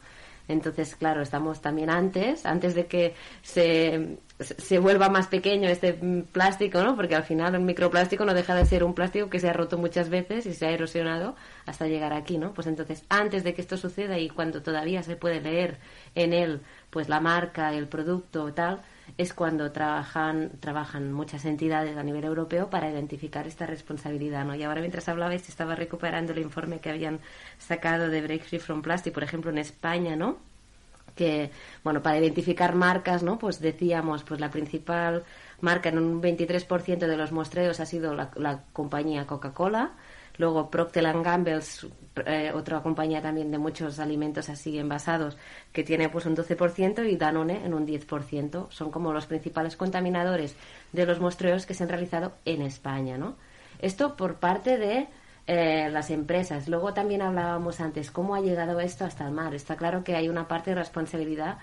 Entonces, 0.49 0.93
claro, 0.97 1.21
estamos 1.21 1.61
también 1.61 1.89
antes, 1.89 2.45
antes 2.45 2.75
de 2.75 2.87
que 2.87 3.13
se, 3.41 4.17
se 4.37 4.79
vuelva 4.79 5.07
más 5.07 5.27
pequeño 5.27 5.69
este 5.69 5.93
plástico, 6.29 6.83
¿no? 6.83 6.97
Porque 6.97 7.15
al 7.15 7.23
final 7.23 7.55
un 7.55 7.63
microplástico 7.63 8.25
no 8.25 8.33
deja 8.33 8.53
de 8.53 8.65
ser 8.65 8.83
un 8.83 8.93
plástico 8.93 9.29
que 9.29 9.39
se 9.39 9.47
ha 9.47 9.53
roto 9.53 9.77
muchas 9.77 10.09
veces 10.09 10.45
y 10.45 10.53
se 10.53 10.65
ha 10.65 10.71
erosionado 10.71 11.37
hasta 11.65 11.87
llegar 11.87 12.11
aquí, 12.11 12.37
¿no? 12.37 12.53
Pues 12.53 12.67
entonces, 12.67 13.05
antes 13.07 13.45
de 13.45 13.53
que 13.53 13.61
esto 13.61 13.77
suceda 13.77 14.19
y 14.19 14.27
cuando 14.27 14.61
todavía 14.61 15.03
se 15.03 15.15
puede 15.15 15.39
leer 15.39 15.77
en 16.15 16.33
él, 16.33 16.59
pues 16.89 17.07
la 17.07 17.21
marca, 17.21 17.73
el 17.73 17.87
producto, 17.87 18.53
tal, 18.53 18.81
es 19.17 19.33
cuando 19.33 19.71
trabajan, 19.71 20.51
trabajan 20.59 21.11
muchas 21.13 21.45
entidades 21.45 21.97
a 21.97 22.03
nivel 22.03 22.23
europeo 22.23 22.69
para 22.69 22.89
identificar 22.89 23.47
esta 23.47 23.65
responsabilidad, 23.65 24.45
¿no? 24.45 24.55
Y 24.55 24.63
ahora 24.63 24.81
mientras 24.81 25.07
hablabais 25.09 25.47
estaba 25.49 25.75
recuperando 25.75 26.33
el 26.33 26.39
informe 26.39 26.79
que 26.79 26.89
habían 26.89 27.19
sacado 27.57 28.09
de 28.09 28.21
Break 28.21 28.43
Free 28.43 28.59
from 28.59 28.81
Plastic, 28.81 29.13
por 29.13 29.23
ejemplo, 29.23 29.51
en 29.51 29.59
España, 29.59 30.15
¿no? 30.15 30.37
que 31.15 31.51
bueno 31.83 32.01
para 32.01 32.17
identificar 32.17 32.73
marcas 32.73 33.21
no 33.21 33.37
pues 33.37 33.59
decíamos 33.59 34.23
pues 34.23 34.39
la 34.39 34.49
principal 34.49 35.23
marca 35.61 35.89
en 35.89 35.99
un 35.99 36.21
23% 36.23 36.97
de 36.97 37.17
los 37.17 37.31
muestreos 37.31 37.79
ha 37.79 37.85
sido 37.85 38.15
la, 38.15 38.31
la 38.35 38.63
compañía 38.73 39.27
Coca-Cola 39.27 39.91
luego 40.37 40.69
Procter 40.69 41.03
Gamble 41.21 41.59
eh, 42.25 42.51
otra 42.53 42.81
compañía 42.81 43.21
también 43.21 43.51
de 43.51 43.57
muchos 43.57 43.99
alimentos 43.99 44.49
así 44.49 44.77
envasados 44.77 45.37
que 45.71 45.83
tiene 45.83 46.09
pues 46.09 46.25
un 46.25 46.35
12% 46.35 47.09
y 47.09 47.17
Danone 47.17 47.65
en 47.65 47.73
un 47.73 47.87
10% 47.87 48.67
son 48.69 48.91
como 48.91 49.13
los 49.13 49.25
principales 49.25 49.75
contaminadores 49.75 50.55
de 50.91 51.05
los 51.05 51.19
muestreos 51.19 51.65
que 51.65 51.73
se 51.73 51.83
han 51.83 51.89
realizado 51.89 52.33
en 52.45 52.61
España 52.61 53.17
no 53.17 53.35
esto 53.79 54.15
por 54.15 54.35
parte 54.35 54.77
de 54.77 55.07
eh, 55.45 55.89
las 55.91 56.09
empresas. 56.09 56.69
Luego 56.69 56.93
también 56.93 57.21
hablábamos 57.21 57.81
antes 57.81 58.11
cómo 58.11 58.33
ha 58.33 58.39
llegado 58.39 58.79
esto 58.79 59.03
hasta 59.03 59.27
el 59.27 59.33
mar. 59.33 59.53
Está 59.53 59.75
claro 59.75 60.01
que 60.03 60.15
hay 60.15 60.29
una 60.29 60.47
parte 60.47 60.71
de 60.71 60.75
responsabilidad 60.75 61.57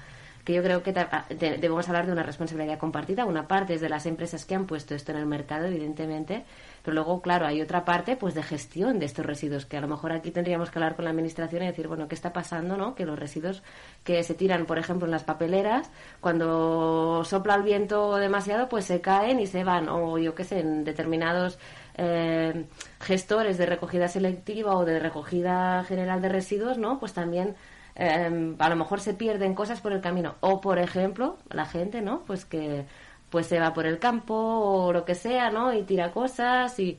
que 0.45 0.55
yo 0.55 0.63
creo 0.63 0.83
que 0.83 0.93
de- 0.93 1.59
debemos 1.59 1.87
hablar 1.89 2.07
de 2.07 2.13
una 2.13 2.23
responsabilidad 2.23 2.79
compartida. 2.79 3.25
Una 3.27 3.47
parte 3.47 3.75
es 3.75 3.81
de 3.81 3.89
las 3.89 4.07
empresas 4.07 4.45
que 4.45 4.55
han 4.55 4.67
puesto 4.67 4.95
esto 4.95 5.13
en 5.13 5.19
el 5.19 5.27
mercado, 5.27 5.67
evidentemente, 5.67 6.45
pero 6.83 6.95
luego, 6.95 7.21
claro, 7.21 7.47
hay 7.47 7.61
otra 7.61 7.85
parte 7.85 8.17
pues 8.17 8.35
de 8.35 8.43
gestión 8.43 8.99
de 8.99 9.07
estos 9.07 9.27
residuos, 9.27 9.67
que 9.67 9.77
a 9.77 9.81
lo 9.83 9.89
mejor 9.89 10.13
aquí 10.13 10.31
tendríamos 10.31 10.71
que 10.71 10.79
hablar 10.79 10.97
con 10.97 11.05
la 11.05 11.11
administración 11.11 11.63
y 11.63 11.67
decir, 11.67 11.89
bueno, 11.89 12.09
¿qué 12.09 12.15
está 12.15 12.33
pasando, 12.33 12.77
no? 12.79 12.95
Que 12.95 13.05
los 13.05 13.19
residuos 13.19 13.63
que 14.03 14.23
se 14.23 14.35
tiran, 14.35 14.65
por 14.65 14.79
ejemplo, 14.79 15.07
en 15.07 15.11
las 15.11 15.25
papeleras, 15.25 15.91
cuando 16.21 17.23
sopla 17.25 17.55
el 17.57 17.63
viento 17.63 18.17
demasiado, 18.17 18.69
pues 18.69 18.87
se 18.87 19.01
caen 19.03 19.41
y 19.41 19.47
se 19.47 19.63
van, 19.65 19.89
o 19.91 20.17
yo 20.19 20.35
qué 20.35 20.45
sé, 20.45 20.61
en 20.61 20.85
determinados 20.85 21.59
eh, 21.99 22.65
gestores 23.01 23.59
de 23.59 23.67
recogida 23.67 24.09
selectiva 24.09 24.75
o 24.77 24.85
de 24.87 24.99
recogida 25.01 25.85
general 25.85 26.23
de 26.23 26.31
residuos, 26.31 26.79
¿no? 26.79 26.99
Pues 26.99 27.13
también 27.13 27.57
eh, 28.01 28.55
a 28.59 28.69
lo 28.69 28.77
mejor 28.77 29.01
se 29.01 29.15
pierden 29.15 29.55
cosas 29.55 29.81
por 29.81 29.93
el 29.93 30.01
camino. 30.01 30.35
O, 30.41 30.61
por 30.61 30.79
ejemplo, 30.79 31.37
la 31.51 31.67
gente, 31.67 32.01
¿no? 32.01 32.21
Pues 32.27 32.45
que 32.45 32.87
pues 33.31 33.47
se 33.47 33.61
va 33.61 33.73
por 33.73 33.87
el 33.87 33.99
campo 34.01 34.35
o 34.35 34.93
lo 34.93 35.05
que 35.05 35.15
sea, 35.15 35.51
¿no? 35.51 35.73
Y 35.73 35.83
tira 35.85 36.11
cosas 36.11 36.79
y... 36.81 36.99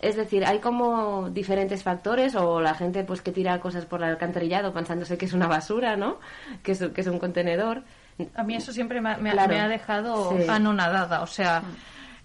Es 0.00 0.16
decir, 0.16 0.46
hay 0.46 0.60
como 0.60 1.28
diferentes 1.28 1.82
factores 1.82 2.34
o 2.34 2.60
la 2.62 2.74
gente 2.74 3.04
pues 3.04 3.20
que 3.20 3.32
tira 3.32 3.60
cosas 3.60 3.84
por 3.84 4.02
el 4.02 4.08
alcantarillado 4.08 4.72
pensándose 4.72 5.18
que 5.18 5.26
es 5.26 5.34
una 5.34 5.46
basura, 5.46 5.94
¿no? 5.96 6.18
Que 6.62 6.72
es, 6.72 6.78
que 6.94 7.00
es 7.02 7.06
un 7.06 7.18
contenedor. 7.18 7.82
A 8.34 8.42
mí 8.42 8.54
eso 8.54 8.72
siempre 8.72 9.00
me, 9.02 9.10
ha- 9.10 9.16
me 9.18 9.28
ha- 9.28 9.32
Claro. 9.34 9.48
me 9.52 9.60
ha 9.60 9.68
dejado 9.68 10.30
Sí. 10.38 10.46
anonadada. 10.48 11.20
O 11.20 11.26
sea, 11.26 11.62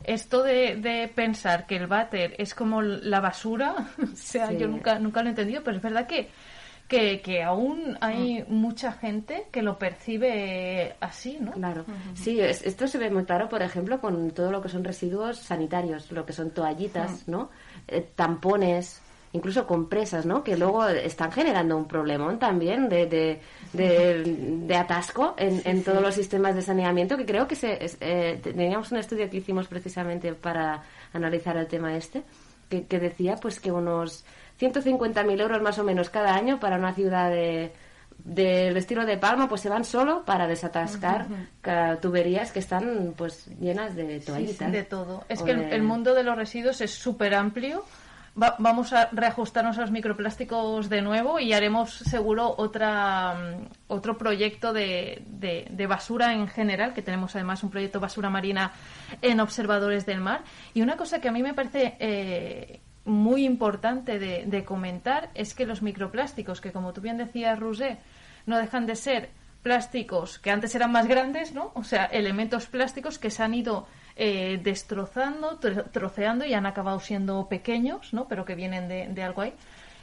esto 0.06 0.42
de, 0.44 0.78
de 0.78 1.10
pensar 1.14 1.66
que 1.66 1.76
el 1.76 1.88
váter 1.88 2.36
es 2.38 2.54
como 2.56 2.82
la 2.82 3.20
basura, 3.20 3.76
o 4.02 4.16
sea, 4.16 4.48
Sí. 4.50 4.58
yo 4.58 4.68
nunca, 4.70 4.98
nunca 5.00 5.22
lo 5.22 5.28
he 5.28 5.32
entendido, 5.32 5.62
pero 5.64 5.76
es 5.78 5.84
verdad 5.84 6.08
que, 6.08 6.30
que, 6.88 7.22
que 7.22 7.42
aún 7.44 7.98
hay 8.02 8.46
mucha 8.48 8.92
gente 8.92 9.48
que 9.52 9.62
lo 9.64 9.80
percibe 9.80 10.96
así, 11.00 11.38
¿no? 11.40 11.52
Claro. 11.54 11.84
Sí, 12.14 12.40
es- 12.40 12.64
esto 12.66 12.88
se 12.88 12.98
ve 12.98 13.10
muy 13.10 13.26
claro, 13.26 13.50
por 13.50 13.62
ejemplo, 13.62 14.00
con 14.00 14.32
todo 14.32 14.52
lo 14.52 14.62
que 14.62 14.70
son 14.70 14.84
residuos 14.84 15.40
sanitarios, 15.40 16.12
lo 16.12 16.26
que 16.26 16.34
son 16.34 16.52
toallitas, 16.52 17.28
¿no? 17.28 17.50
Eh, 17.88 18.08
tampones, 18.16 19.02
incluso 19.34 19.66
compresas, 19.68 20.26
¿no? 20.26 20.44
Que 20.44 20.56
luego 20.58 20.88
están 20.88 21.32
generando 21.32 21.76
un 21.76 21.88
problemón 21.88 22.38
también 22.40 22.88
de, 22.88 23.06
de, 23.08 23.42
de, 23.74 24.24
de 24.24 24.76
atasco 24.76 25.34
en, 25.38 25.62
en 25.66 25.84
todos 25.84 26.02
los 26.02 26.14
sistemas 26.16 26.56
de 26.56 26.62
saneamiento, 26.62 27.18
que 27.18 27.26
creo 27.26 27.48
que 27.48 27.56
se, 27.56 27.84
es- 27.84 27.98
eh, 28.00 28.40
teníamos 28.42 28.92
un 28.92 29.00
estudio 29.00 29.30
que 29.30 29.38
hicimos 29.38 29.68
precisamente 29.68 30.34
para 30.34 30.84
analizar 31.14 31.58
el 31.58 31.68
tema 31.68 31.96
este, 31.98 32.24
que, 32.70 32.86
que 32.86 33.00
decía 33.00 33.36
pues 33.42 33.60
que 33.60 33.72
unos 33.72 34.24
150.000 34.60 35.42
euros 35.42 35.62
más 35.62 35.78
o 35.80 35.84
menos 35.84 36.10
cada 36.10 36.34
año 36.36 36.60
para 36.60 36.78
una 36.78 36.94
ciudad 36.94 37.30
de 37.30 37.74
del 38.18 38.76
estilo 38.78 39.06
de 39.06 39.18
Palma, 39.18 39.48
pues 39.50 39.62
se 39.62 39.70
van 39.70 39.84
solo 39.84 40.24
para 40.24 40.48
desatascar 40.48 41.28
ca- 41.62 41.98
tuberías 42.02 42.52
que 42.52 42.60
están 42.60 43.14
pues 43.16 43.46
llenas 43.60 43.94
de 43.96 44.20
toallitas. 44.22 44.72
de 44.72 44.84
todo. 44.84 45.26
Es 45.28 45.42
que 45.44 45.52
el, 45.52 45.60
de- 45.70 45.76
el 45.76 45.84
mundo 45.84 46.14
de 46.16 46.24
los 46.24 46.36
residuos 46.36 46.80
es 46.82 46.92
súper 46.92 47.36
amplio. 47.36 47.84
Va- 48.42 48.56
vamos 48.58 48.94
a 48.94 49.10
reajustarnos 49.12 49.78
a 49.78 49.82
los 49.82 49.92
microplásticos 49.92 50.90
de 50.90 51.02
nuevo 51.02 51.40
y 51.40 51.54
haremos 51.54 51.94
seguro 51.94 52.56
otra 52.58 53.36
mm, 53.36 53.68
otro 53.90 54.18
proyecto 54.18 54.72
de, 54.74 55.22
de- 55.28 55.68
de 55.70 55.88
basura 55.88 56.34
en 56.34 56.48
general, 56.48 56.94
que 56.94 57.02
tenemos 57.02 57.36
además 57.36 57.64
un 57.64 57.70
proyecto 57.70 58.00
basura 58.00 58.30
marina 58.30 58.72
en 59.22 59.40
Observadores 59.42 60.06
del 60.06 60.22
Mar. 60.22 60.42
Y 60.74 60.82
una 60.82 60.96
cosa 60.98 61.20
que 61.20 61.28
a 61.28 61.32
mí 61.32 61.44
me 61.44 61.54
parece 61.54 61.96
eh, 62.00 62.80
muy 63.06 63.46
importante 63.46 64.20
de, 64.20 64.66
comentar 64.66 65.30
es 65.34 65.54
que 65.54 65.66
los 65.66 65.82
microplásticos, 65.82 66.60
que 66.62 66.72
como 66.72 66.92
tú 66.94 67.02
bien 67.02 67.18
decías, 67.18 67.60
Roger, 67.60 67.98
no 68.46 68.58
dejan 68.58 68.86
de 68.86 68.96
ser 68.96 69.30
plásticos 69.64 70.38
que 70.40 70.52
antes 70.52 70.76
eran 70.76 70.92
más 70.92 71.08
grandes, 71.08 71.54
¿no? 71.54 71.72
O 71.76 71.84
sea, 71.84 72.06
elementos 72.06 72.68
plásticos 72.68 73.18
que 73.18 73.32
se 73.32 73.42
han 73.44 73.54
ido 73.54 73.88
eh, 74.16 74.60
destrozando, 74.64 75.60
tro- 75.60 75.90
troceando 75.92 76.46
y 76.46 76.54
han 76.54 76.66
acabado 76.66 77.00
siendo 77.00 77.48
pequeños, 77.50 78.14
¿no? 78.14 78.28
Pero 78.28 78.46
que 78.46 78.56
vienen 78.56 78.88
de, 78.88 79.08
de 79.08 79.24
algo 79.24 79.42
ahí. 79.42 79.54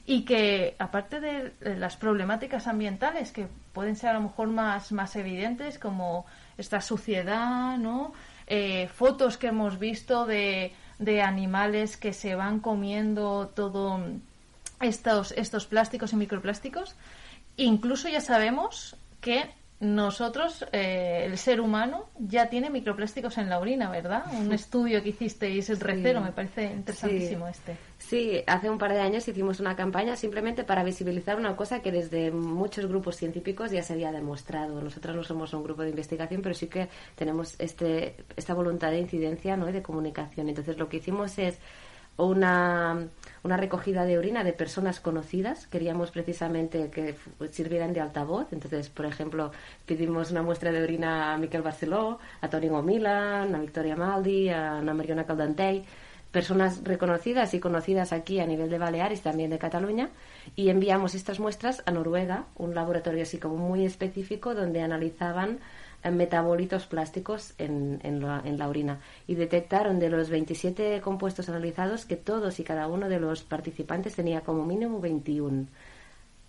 Y 0.04 0.24
que, 0.24 0.74
aparte 0.80 1.20
de 1.20 1.52
las 1.76 1.96
problemáticas 1.96 2.66
ambientales, 2.66 3.30
que 3.30 3.46
pueden 3.72 3.94
ser 3.94 4.10
a 4.10 4.14
lo 4.14 4.22
mejor 4.22 4.48
más, 4.48 4.90
más 4.90 5.14
evidentes, 5.14 5.78
como 5.78 6.26
esta 6.58 6.80
suciedad, 6.80 7.78
¿no? 7.78 8.12
Eh, 8.48 8.88
fotos 8.88 9.38
que 9.38 9.46
hemos 9.46 9.78
visto 9.78 10.26
de, 10.26 10.72
de 10.98 11.22
animales 11.22 11.96
que 11.96 12.12
se 12.12 12.34
van 12.34 12.60
comiendo 12.60 13.48
todo 13.54 14.00
estos, 14.80 15.32
estos 15.32 15.66
plásticos 15.66 16.12
y 16.12 16.16
microplásticos. 16.16 16.94
Incluso 17.56 18.08
ya 18.08 18.20
sabemos 18.20 18.96
que 19.20 19.50
nosotros, 19.82 20.64
eh, 20.70 21.24
el 21.26 21.36
ser 21.36 21.60
humano, 21.60 22.04
ya 22.16 22.48
tiene 22.48 22.70
microplásticos 22.70 23.36
en 23.38 23.48
la 23.48 23.58
orina, 23.58 23.90
¿verdad? 23.90 24.22
Un 24.32 24.52
estudio 24.52 25.02
que 25.02 25.08
hicisteis 25.08 25.70
el 25.70 25.80
recero, 25.80 26.20
me 26.20 26.30
parece 26.30 26.66
interesantísimo 26.66 27.46
Sí. 27.46 27.50
este. 27.50 27.76
Sí, 27.98 28.44
hace 28.46 28.70
un 28.70 28.78
par 28.78 28.92
de 28.92 29.00
años 29.00 29.26
hicimos 29.26 29.58
una 29.58 29.74
campaña 29.74 30.14
simplemente 30.14 30.62
para 30.62 30.84
visibilizar 30.84 31.36
una 31.36 31.56
cosa 31.56 31.82
que 31.82 31.90
desde 31.90 32.30
muchos 32.30 32.86
grupos 32.86 33.16
científicos 33.16 33.72
ya 33.72 33.82
se 33.82 33.94
había 33.94 34.12
demostrado. 34.12 34.80
Nosotros 34.80 35.16
no 35.16 35.24
somos 35.24 35.52
un 35.52 35.64
grupo 35.64 35.82
de 35.82 35.90
investigación, 35.90 36.42
pero 36.42 36.54
sí 36.54 36.68
que 36.68 36.88
tenemos 37.16 37.56
este, 37.58 38.14
esta 38.36 38.54
voluntad 38.54 38.92
de 38.92 39.00
incidencia 39.00 39.56
¿no? 39.56 39.68
y 39.68 39.72
de 39.72 39.82
comunicación. 39.82 40.48
Entonces 40.48 40.78
lo 40.78 40.88
que 40.88 40.98
hicimos 40.98 41.36
es 41.38 41.58
una, 42.16 43.08
una 43.42 43.56
recogida 43.56 44.04
de 44.04 44.18
orina 44.18 44.44
de 44.44 44.52
personas 44.52 45.00
conocidas. 45.00 45.66
Queríamos 45.66 46.10
precisamente 46.10 46.90
que 46.90 47.14
sirvieran 47.50 47.92
de 47.92 48.00
altavoz. 48.00 48.52
Entonces, 48.52 48.88
por 48.88 49.06
ejemplo, 49.06 49.52
pedimos 49.86 50.30
una 50.30 50.42
muestra 50.42 50.72
de 50.72 50.82
orina 50.82 51.32
a 51.32 51.38
Miquel 51.38 51.62
Barceló, 51.62 52.18
a 52.40 52.48
Toni 52.48 52.70
Milan, 52.70 53.54
a 53.54 53.58
Victoria 53.58 53.96
Maldi, 53.96 54.48
a 54.50 54.78
Ana 54.78 54.94
Mariona 54.94 55.24
Caldentey 55.24 55.84
personas 56.32 56.82
reconocidas 56.82 57.54
y 57.54 57.60
conocidas 57.60 58.12
aquí 58.12 58.40
a 58.40 58.46
nivel 58.46 58.70
de 58.70 58.78
Baleares, 58.78 59.20
también 59.20 59.50
de 59.50 59.58
Cataluña, 59.58 60.08
y 60.56 60.70
enviamos 60.70 61.14
estas 61.14 61.38
muestras 61.38 61.82
a 61.86 61.92
Noruega, 61.92 62.46
un 62.56 62.74
laboratorio 62.74 63.22
así 63.22 63.38
como 63.38 63.56
muy 63.56 63.84
específico 63.84 64.54
donde 64.54 64.80
analizaban 64.80 65.60
metabolitos 66.10 66.86
plásticos 66.86 67.54
en, 67.58 68.00
en 68.02 68.20
la, 68.20 68.42
en 68.44 68.58
la 68.58 68.68
orina 68.68 69.00
y 69.26 69.36
detectaron 69.36 69.98
de 70.00 70.10
los 70.10 70.30
27 70.30 71.00
compuestos 71.00 71.48
analizados 71.48 72.04
que 72.04 72.16
todos 72.16 72.58
y 72.58 72.64
cada 72.64 72.88
uno 72.88 73.08
de 73.08 73.20
los 73.20 73.42
participantes 73.42 74.16
tenía 74.16 74.40
como 74.40 74.64
mínimo 74.64 75.00
21. 75.00 75.66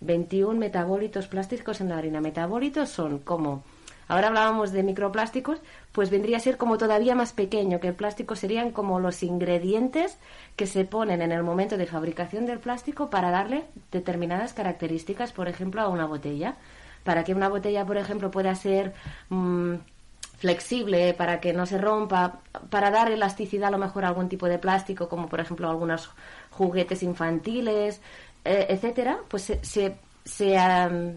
21 0.04 0.60
metabolitos 0.60 1.28
plásticos 1.28 1.82
en 1.82 1.90
la 1.90 1.98
orina. 1.98 2.22
Metabolitos 2.22 2.90
son 2.90 3.20
como, 3.20 3.64
ahora 4.08 4.28
hablábamos 4.28 4.72
de 4.72 4.84
microplásticos, 4.84 5.60
pues 5.92 6.10
vendría 6.10 6.38
a 6.38 6.42
ser 6.42 6.58
como 6.58 6.78
todavía 6.78 7.16
más 7.16 7.34
pequeño, 7.34 7.80
que 7.80 7.88
el 7.90 7.96
plástico 7.96 8.36
serían 8.36 8.72
como 8.72 9.00
los 9.00 9.24
ingredientes 9.24 10.18
que 10.56 10.68
se 10.68 10.86
ponen 10.86 11.22
en 11.22 11.32
el 11.32 11.44
momento 11.44 11.78
de 11.78 11.86
fabricación 11.86 12.46
del 12.46 12.60
plástico 12.60 13.10
para 13.10 13.32
darle 13.32 13.66
determinadas 13.92 14.54
características, 14.54 15.32
por 15.32 15.48
ejemplo, 15.48 15.82
a 15.82 15.88
una 15.88 16.06
botella. 16.06 16.56
Para 17.04 17.24
que 17.24 17.34
una 17.34 17.50
botella, 17.50 17.86
por 17.86 17.98
ejemplo, 17.98 18.32
pueda 18.32 18.56
ser 18.56 18.94
mm, 19.30 19.76
flexible, 20.38 21.14
para 21.14 21.40
que 21.40 21.54
no 21.54 21.66
se 21.66 21.78
rompa, 21.78 22.42
para 22.70 22.92
dar 22.92 23.10
elasticidad 23.12 23.70
a 23.70 23.72
lo 23.72 23.78
mejor 23.78 24.04
a 24.04 24.10
algún 24.10 24.28
tipo 24.28 24.48
de 24.48 24.60
plástico, 24.60 25.08
como 25.08 25.30
por 25.30 25.40
ejemplo 25.40 25.70
algunos 25.70 26.10
juguetes 26.52 27.02
infantiles, 27.02 28.02
eh, 28.44 28.66
etcétera, 28.70 29.20
pues 29.30 29.44
se, 29.44 29.64
se, 29.64 29.96
se, 30.26 30.58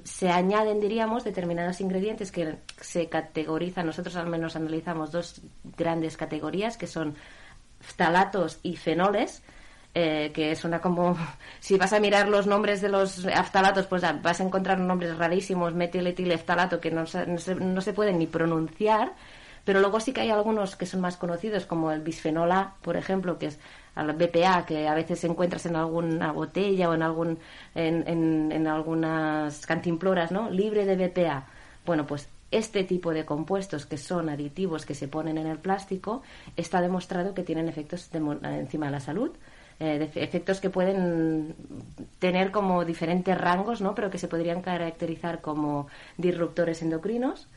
se 0.04 0.30
añaden, 0.30 0.80
diríamos, 0.80 1.24
determinados 1.24 1.80
ingredientes 1.80 2.30
que 2.30 2.56
se 2.80 3.08
categorizan. 3.08 3.86
Nosotros 3.86 4.14
al 4.14 4.28
menos 4.28 4.54
analizamos 4.54 5.10
dos 5.10 5.40
grandes 5.76 6.16
categorías 6.16 6.76
que 6.76 6.86
son 6.86 7.16
ftalatos 7.80 8.60
y 8.62 8.76
fenoles. 8.76 9.42
Eh, 9.98 10.30
que 10.34 10.54
suena 10.56 10.78
como 10.80 11.16
si 11.60 11.78
vas 11.78 11.92
a 11.94 12.00
mirar 12.00 12.28
los 12.28 12.46
nombres 12.46 12.82
de 12.82 12.90
los 12.90 13.24
aftalatos 13.26 13.86
pues 13.86 14.02
vas 14.22 14.40
a 14.40 14.44
encontrar 14.44 14.78
nombres 14.78 15.16
rarísimos 15.16 15.72
metiletileftalato 15.74 16.80
que 16.80 16.90
no 16.90 17.06
se, 17.06 17.26
no, 17.26 17.38
se, 17.38 17.54
no 17.54 17.80
se 17.80 17.94
pueden 17.94 18.18
ni 18.18 18.26
pronunciar 18.26 19.14
pero 19.64 19.80
luego 19.80 19.98
sí 19.98 20.12
que 20.12 20.20
hay 20.20 20.30
algunos 20.30 20.76
que 20.76 20.84
son 20.86 21.00
más 21.00 21.16
conocidos 21.16 21.64
como 21.64 21.90
el 21.92 22.02
bisfenol 22.02 22.52
A 22.52 22.74
por 22.82 22.96
ejemplo 22.96 23.38
que 23.38 23.46
es 23.46 23.58
al 23.94 24.12
BPA 24.12 24.66
que 24.66 24.86
a 24.86 24.94
veces 24.94 25.24
encuentras 25.24 25.64
en 25.64 25.76
alguna 25.76 26.30
botella 26.30 26.90
o 26.90 26.94
en 26.94 27.02
algún 27.02 27.38
en, 27.74 28.52
en, 28.52 28.66
algunas 28.66 29.64
cantimploras 29.66 30.30
no 30.30 30.50
libre 30.50 30.84
de 30.84 30.96
BPA 31.08 31.46
bueno 31.86 32.06
pues 32.06 32.28
este 32.50 32.84
tipo 32.84 33.12
de 33.12 33.24
compuestos 33.24 33.86
que 33.86 33.96
son 33.96 34.28
aditivos 34.28 34.84
que 34.86 34.94
se 34.94 35.08
ponen 35.08 35.38
en 35.38 35.46
el 35.46 35.58
plástico 35.58 36.22
está 36.56 36.80
demostrado 36.82 37.32
que 37.34 37.42
tienen 37.42 37.68
efectos 37.68 38.10
demo- 38.12 38.38
encima 38.44 38.86
de 38.86 38.92
la 38.92 39.00
salud 39.00 39.30
eh, 39.80 40.10
efectos 40.14 40.60
que 40.60 40.70
pueden 40.70 41.54
tener 42.18 42.50
como 42.50 42.84
diferentes 42.84 43.36
rangos, 43.36 43.80
¿no? 43.80 43.94
Pero 43.94 44.10
que 44.10 44.18
se 44.18 44.28
podrían 44.28 44.62
caracterizar 44.62 45.40
como 45.40 45.88
disruptores 46.16 46.82
endocrinos 46.82 47.48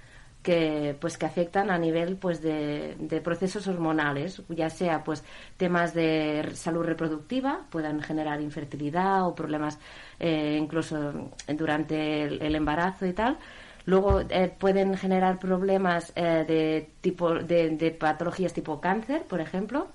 que 0.42 0.96
pues 1.00 1.18
que 1.18 1.26
afectan 1.26 1.70
a 1.70 1.78
nivel 1.78 2.16
pues 2.16 2.42
de, 2.42 2.96
de 2.98 3.22
procesos 3.22 3.68
hormonales 3.68 4.42
ya 4.50 4.70
sea 4.70 5.04
pues 5.04 5.24
temas 5.58 5.94
de 5.94 6.50
salud 6.54 6.84
reproductiva 6.84 7.66
puedan 7.70 8.02
generar 8.02 8.40
infertilidad 8.42 9.28
o 9.28 9.36
problemas 9.36 9.80
eh, 10.20 10.58
incluso 10.60 11.30
durante 11.48 12.24
el, 12.24 12.42
el 12.42 12.56
embarazo 12.56 13.06
y 13.06 13.14
tal 13.14 13.38
luego 13.86 14.22
eh, 14.22 14.54
pueden 14.58 14.96
generar 14.96 15.40
problemas 15.40 16.14
eh, 16.16 16.46
de 16.48 16.90
tipo 17.02 17.34
de, 17.34 17.72
de 17.72 17.92
patologías 17.92 18.54
tipo 18.54 18.80
cáncer 18.80 19.24
por 19.24 19.42
ejemplo 19.42 19.90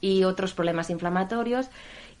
y 0.00 0.24
otros 0.24 0.54
problemas 0.54 0.90
inflamatorios 0.90 1.68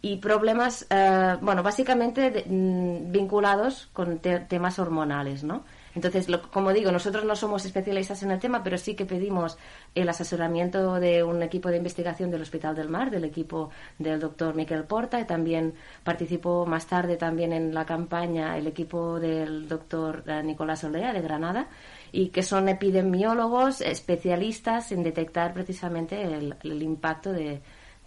y 0.00 0.16
problemas, 0.18 0.86
eh, 0.90 1.36
bueno, 1.40 1.62
básicamente 1.62 2.30
de- 2.30 2.44
mm, 2.46 3.10
vinculados 3.12 3.88
con 3.92 4.18
te- 4.20 4.40
temas 4.40 4.78
hormonales, 4.78 5.42
¿no? 5.44 5.64
Entonces, 5.94 6.28
lo- 6.28 6.42
como 6.50 6.72
digo, 6.72 6.92
nosotros 6.92 7.24
no 7.24 7.34
somos 7.34 7.64
especialistas 7.64 8.22
en 8.22 8.30
el 8.30 8.38
tema, 8.38 8.62
pero 8.62 8.78
sí 8.78 8.94
que 8.94 9.04
pedimos 9.04 9.58
el 9.96 10.08
asesoramiento 10.08 11.00
de 11.00 11.24
un 11.24 11.42
equipo 11.42 11.70
de 11.70 11.78
investigación 11.78 12.30
del 12.30 12.42
Hospital 12.42 12.76
del 12.76 12.88
Mar, 12.88 13.10
del 13.10 13.24
equipo 13.24 13.70
del 13.98 14.20
doctor 14.20 14.54
Miquel 14.54 14.84
Porta, 14.84 15.18
y 15.18 15.24
también 15.24 15.74
participó 16.04 16.66
más 16.66 16.86
tarde 16.86 17.16
también 17.16 17.52
en 17.52 17.74
la 17.74 17.84
campaña 17.84 18.56
el 18.56 18.68
equipo 18.68 19.18
del 19.18 19.66
doctor 19.66 20.22
eh, 20.28 20.42
Nicolás 20.44 20.84
Olea 20.84 21.12
de 21.12 21.22
Granada, 21.22 21.66
y 22.12 22.28
que 22.28 22.42
son 22.42 22.68
epidemiólogos 22.68 23.80
especialistas 23.80 24.92
en 24.92 25.02
detectar 25.02 25.52
precisamente 25.54 26.22
el, 26.22 26.56
el 26.62 26.82
impacto 26.82 27.32
de, 27.32 27.60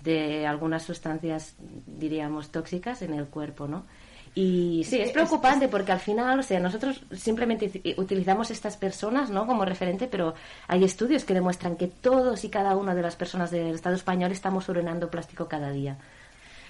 de 0.03 0.45
algunas 0.47 0.84
sustancias, 0.84 1.55
diríamos, 1.86 2.49
tóxicas 2.51 3.01
en 3.01 3.13
el 3.13 3.25
cuerpo, 3.28 3.67
¿no? 3.67 3.86
Y 4.34 4.84
sí, 4.86 4.97
es 4.97 5.11
preocupante 5.11 5.67
porque 5.67 5.91
al 5.91 5.99
final, 5.99 6.39
o 6.39 6.43
sea, 6.43 6.57
nosotros 6.61 7.01
simplemente 7.11 7.69
uti- 7.69 7.93
utilizamos 7.97 8.49
estas 8.49 8.78
personas, 8.78 9.30
¿no? 9.30 9.45
Como 9.45 9.65
referente, 9.65 10.07
pero 10.07 10.34
hay 10.69 10.86
estudios 10.86 11.25
que 11.25 11.34
demuestran 11.34 11.75
que 11.75 11.88
todos 11.88 12.45
y 12.45 12.49
cada 12.49 12.78
una 12.78 12.95
de 12.95 13.01
las 13.01 13.17
personas 13.17 13.51
del 13.51 13.75
Estado 13.75 13.95
español 13.95 14.32
estamos 14.32 14.69
urinando 14.69 15.09
plástico 15.11 15.49
cada 15.49 15.69
día. 15.71 15.97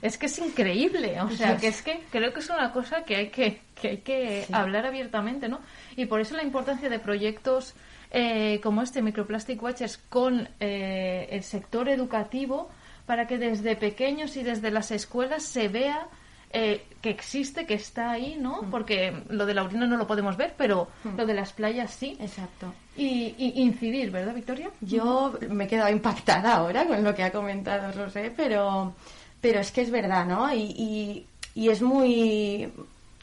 Es 0.01 0.17
que 0.17 0.25
es 0.25 0.39
increíble, 0.39 1.21
o 1.21 1.29
sea, 1.29 1.57
que 1.57 1.67
es 1.67 1.81
que 1.81 2.01
creo 2.09 2.33
que 2.33 2.39
es 2.39 2.49
una 2.49 2.71
cosa 2.71 3.03
que 3.03 3.15
hay 3.15 3.29
que, 3.29 3.61
que, 3.79 3.87
hay 3.89 3.97
que 3.97 4.45
hablar 4.51 4.85
abiertamente, 4.85 5.47
¿no? 5.47 5.59
Y 5.95 6.05
por 6.05 6.21
eso 6.21 6.35
la 6.35 6.43
importancia 6.43 6.89
de 6.89 6.97
proyectos 6.97 7.75
eh, 8.11 8.59
como 8.61 8.81
este, 8.81 9.01
Microplastic 9.01 9.61
Watchers, 9.61 9.97
con 10.09 10.49
eh, 10.59 11.27
el 11.31 11.43
sector 11.43 11.87
educativo, 11.87 12.69
para 13.05 13.25
que 13.25 13.37
desde 13.37 13.75
pequeños 13.75 14.35
y 14.37 14.43
desde 14.43 14.69
las 14.69 14.91
escuelas 14.91 15.43
se 15.43 15.69
vea 15.69 16.07
eh, 16.51 16.85
que 17.01 17.09
existe, 17.09 17.65
que 17.65 17.75
está 17.75 18.11
ahí, 18.11 18.35
¿no? 18.37 18.67
Porque 18.69 19.23
lo 19.29 19.45
de 19.45 19.53
la 19.53 19.63
orina 19.63 19.87
no 19.87 19.95
lo 19.95 20.05
podemos 20.05 20.35
ver, 20.35 20.53
pero 20.57 20.89
lo 21.15 21.25
de 21.25 21.33
las 21.33 21.53
playas 21.53 21.91
sí. 21.91 22.17
Exacto. 22.19 22.73
Y, 22.97 23.33
y 23.37 23.61
incidir, 23.61 24.11
¿verdad, 24.11 24.33
Victoria? 24.33 24.69
Yo 24.81 25.33
me 25.49 25.63
he 25.63 25.67
quedado 25.67 25.89
impactada 25.89 26.55
ahora 26.55 26.85
con 26.85 27.01
lo 27.03 27.15
que 27.15 27.23
ha 27.23 27.31
comentado 27.31 27.93
Rosé, 27.93 28.33
pero, 28.35 28.93
pero 29.41 29.59
es 29.59 29.71
que 29.71 29.81
es 29.81 29.91
verdad, 29.91 30.25
¿no? 30.25 30.53
Y, 30.53 31.25
y, 31.55 31.69
es 31.69 31.81
muy 31.81 32.71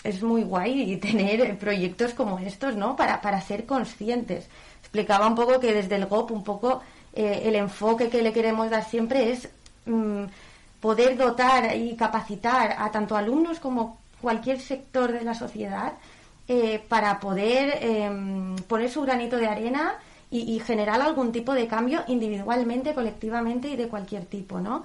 es 0.05 0.23
muy 0.23 0.43
guay 0.43 0.97
tener 0.99 1.57
proyectos 1.59 2.12
como 2.12 2.39
estos, 2.39 2.77
¿no? 2.77 2.97
Para, 2.97 3.21
para 3.21 3.41
ser 3.41 3.64
conscientes. 3.64 4.49
Explicaba 4.81 5.27
un 5.27 5.35
poco 5.35 5.61
que 5.61 5.73
desde 5.73 5.97
el 5.97 6.07
GOP 6.07 6.33
un 6.33 6.45
poco 6.45 6.83
eh, 7.14 7.43
el 7.45 7.57
enfoque 7.57 8.09
que 8.09 8.23
le 8.23 8.33
queremos 8.33 8.71
dar 8.71 8.85
siempre 8.85 9.31
es 9.31 9.49
mm, 9.87 10.25
poder 10.81 11.16
dotar 11.16 11.77
y 11.77 11.97
capacitar 11.97 12.77
a 12.79 12.91
tanto 12.91 13.16
alumnos 13.16 13.61
como 13.61 13.99
cualquier 14.21 14.61
sector 14.61 15.12
de 15.12 15.23
la 15.23 15.35
sociedad 15.35 15.95
eh, 16.49 16.83
para 16.89 17.21
poder 17.21 17.79
em, 17.83 18.57
poner 18.57 18.91
su 18.91 19.03
granito 19.03 19.37
de 19.37 19.47
arena 19.47 19.95
y, 20.31 20.55
y 20.55 20.61
generar 20.61 21.01
algún 21.01 21.33
tipo 21.33 21.55
de 21.55 21.66
cambio 21.66 22.05
individualmente, 22.09 22.95
colectivamente 22.95 23.69
y 23.69 23.77
de 23.77 23.89
cualquier 23.89 24.25
tipo, 24.27 24.61
¿no? 24.61 24.85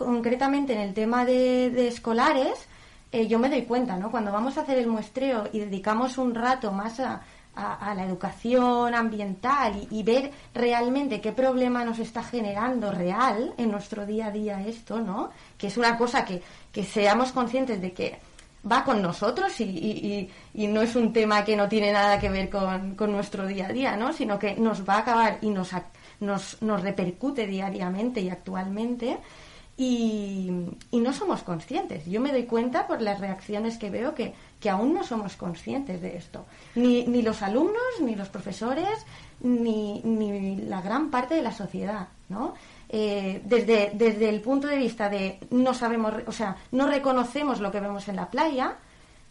Concretamente 0.00 0.72
en 0.72 0.80
el 0.80 0.94
tema 0.94 1.26
de, 1.26 1.86
escolares, 1.86 2.66
eh, 3.12 3.26
yo 3.26 3.38
me 3.38 3.50
doy 3.50 3.64
cuenta, 3.64 3.98
¿no? 3.98 4.10
Cuando 4.10 4.32
vamos 4.32 4.56
a 4.56 4.62
hacer 4.62 4.78
el 4.78 4.86
muestreo 4.86 5.50
y 5.52 5.58
dedicamos 5.58 6.16
un 6.16 6.34
rato 6.34 6.72
más 6.72 6.98
a, 7.00 7.20
la 7.54 8.02
educación 8.06 8.94
ambiental 8.94 9.86
y, 9.90 10.02
ver 10.02 10.30
realmente 10.54 11.20
qué 11.20 11.32
problema 11.32 11.84
nos 11.84 11.98
está 11.98 12.22
generando 12.22 12.90
real 12.90 13.52
en 13.58 13.70
nuestro 13.70 14.06
día 14.06 14.28
a 14.28 14.30
día 14.30 14.66
esto, 14.66 15.00
¿no? 15.02 15.28
Que 15.58 15.66
es 15.66 15.76
una 15.76 15.98
cosa 15.98 16.24
que, 16.24 16.40
que 16.72 16.82
seamos 16.82 17.32
conscientes 17.32 17.78
de 17.82 17.92
que 17.92 18.18
va 18.72 18.82
con 18.82 19.02
nosotros 19.02 19.60
y, 19.60 20.30
y- 20.54 20.66
no 20.66 20.80
es 20.80 20.96
un 20.96 21.12
tema 21.12 21.44
que 21.44 21.56
no 21.56 21.68
tiene 21.68 21.92
nada 21.92 22.18
que 22.18 22.30
ver 22.30 22.48
con, 22.48 22.94
con 22.94 23.12
nuestro 23.12 23.46
día 23.46 23.66
a 23.66 23.72
día, 23.72 23.96
¿no? 23.98 24.14
Sino 24.14 24.38
que 24.38 24.54
nos 24.54 24.88
va 24.88 24.94
a 24.94 24.98
acabar 25.00 25.38
y 25.42 25.50
nos, 25.50 25.72
nos, 26.20 26.62
nos 26.62 26.80
repercute 26.80 27.46
diariamente 27.46 28.22
y 28.22 28.30
actualmente 28.30 29.18
y, 29.80 30.50
no 30.92 31.12
somos 31.14 31.42
conscientes. 31.42 32.04
Yo 32.04 32.20
me 32.20 32.32
doy 32.32 32.44
cuenta 32.44 32.86
por 32.86 33.00
las 33.00 33.18
reacciones 33.18 33.78
que 33.78 33.88
veo 33.88 34.14
que, 34.14 34.34
que 34.60 34.68
aún 34.68 34.92
no 34.92 35.02
somos 35.02 35.36
conscientes 35.36 36.02
de 36.02 36.18
esto. 36.18 36.44
Ni, 36.74 37.06
ni 37.06 37.22
los 37.22 37.40
alumnos, 37.40 37.80
ni 38.02 38.14
los 38.14 38.28
profesores, 38.28 39.06
ni, 39.40 40.02
ni 40.02 40.56
la 40.56 40.82
gran 40.82 41.10
parte 41.10 41.34
de 41.34 41.42
la 41.42 41.52
sociedad, 41.52 42.08
¿no? 42.28 42.52
Eh, 42.90 43.40
desde, 43.46 43.92
desde 43.94 44.28
el 44.28 44.42
punto 44.42 44.68
de 44.68 44.76
vista 44.76 45.08
de 45.08 45.38
no 45.50 45.72
sabemos, 45.72 46.12
o 46.26 46.32
sea, 46.32 46.56
no 46.72 46.86
reconocemos 46.86 47.60
lo 47.60 47.72
que 47.72 47.80
vemos 47.80 48.06
en 48.08 48.16
la 48.16 48.28
playa, 48.28 48.76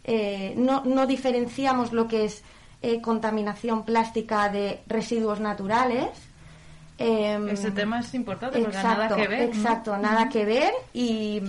eh, 0.03 0.55
no, 0.57 0.83
no 0.83 1.05
diferenciamos 1.05 1.93
lo 1.93 2.07
que 2.07 2.25
es 2.25 2.41
eh, 2.81 3.01
contaminación 3.01 3.85
plástica 3.85 4.49
de 4.49 4.81
residuos 4.87 5.39
naturales. 5.39 6.09
Em, 6.99 7.49
Ese 7.49 7.71
tema 7.71 8.01
es 8.01 8.13
importante 8.13 8.59
porque 8.59 8.77
nada 8.77 9.07
que 9.15 9.27
ver. 9.27 9.39
¿no? 9.39 9.55
Exacto, 9.55 9.97
nada 9.97 10.29
que 10.29 10.45
ver 10.45 10.73
y, 10.93 11.41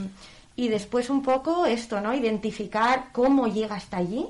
y 0.56 0.68
después 0.68 1.10
un 1.10 1.22
poco 1.22 1.66
esto, 1.66 2.00
¿no? 2.00 2.14
Identificar 2.14 3.06
cómo 3.12 3.48
llega 3.48 3.74
hasta 3.74 3.96
allí 3.96 4.26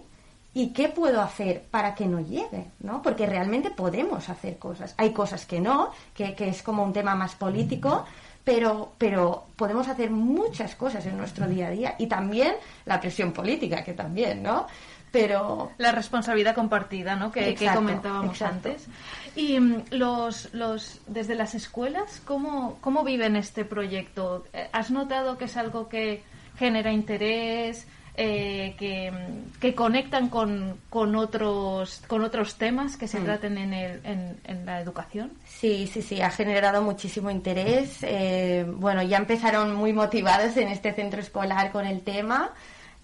y 0.54 0.68
qué 0.68 0.88
puedo 0.88 1.20
hacer 1.20 1.62
para 1.70 1.94
que 1.94 2.06
no 2.06 2.20
llegue, 2.20 2.64
¿no? 2.80 3.02
Porque 3.02 3.26
realmente 3.26 3.70
podemos 3.70 4.28
hacer 4.28 4.58
cosas. 4.58 4.94
Hay 4.96 5.10
cosas 5.12 5.44
que 5.46 5.60
no, 5.60 5.90
que, 6.14 6.34
que 6.34 6.48
es 6.48 6.62
como 6.62 6.82
un 6.82 6.92
tema 6.92 7.14
más 7.14 7.34
político, 7.34 8.04
pero, 8.42 8.92
pero 8.98 9.44
podemos 9.54 9.86
hacer 9.88 10.10
muchas 10.10 10.74
cosas 10.74 11.04
en 11.06 11.16
nuestro 11.18 11.46
día 11.46 11.68
a 11.68 11.70
día 11.70 11.94
y 11.98 12.06
también 12.06 12.54
la 12.86 12.98
presión 12.98 13.32
política, 13.32 13.84
que 13.84 13.92
también, 13.92 14.42
¿no? 14.42 14.66
Pero 15.12 15.72
La 15.78 15.92
responsabilidad 15.92 16.54
compartida, 16.54 17.16
¿no? 17.16 17.32
Que, 17.32 17.54
comentábamos 17.74 18.32
exacto. 18.32 18.68
antes. 18.68 18.86
Y 19.34 19.58
mm, 19.58 19.84
los, 19.90 20.52
los, 20.54 21.00
desde 21.06 21.34
las 21.34 21.54
escuelas, 21.54 22.20
¿cómo, 22.24 22.78
¿cómo 22.80 23.02
viven 23.04 23.36
este 23.36 23.64
proyecto? 23.64 24.44
Eh, 24.52 24.68
¿Has 24.72 24.90
notado 24.90 25.36
que 25.38 25.46
es 25.46 25.56
algo 25.56 25.88
que 25.88 26.22
genera 26.58 26.92
interés, 26.92 27.86
eh, 28.14 28.74
que, 28.78 29.10
mm, 29.10 29.60
que 29.60 29.74
conectan 29.74 30.28
con, 30.28 30.78
con, 30.90 31.16
otros, 31.16 32.02
con 32.06 32.22
otros 32.22 32.56
temas 32.56 32.96
que 32.96 33.08
se 33.08 33.18
Mm. 33.20 33.24
traten 33.24 33.58
en, 33.58 33.72
el, 33.72 34.00
en, 34.04 34.40
en 34.44 34.66
la 34.66 34.80
educación? 34.80 35.32
Sí, 35.46 35.88
sí, 35.92 36.02
sí, 36.02 36.20
ha 36.20 36.30
generado 36.30 36.82
muchísimo 36.82 37.30
interés. 37.30 37.98
Eh, 38.02 38.64
bueno, 38.68 39.02
ya 39.02 39.16
empezaron 39.16 39.74
muy 39.74 39.92
motivados 39.92 40.56
en 40.56 40.68
este 40.68 40.92
centro 40.92 41.20
escolar 41.20 41.72
con 41.72 41.86
el 41.86 42.02
tema, 42.02 42.50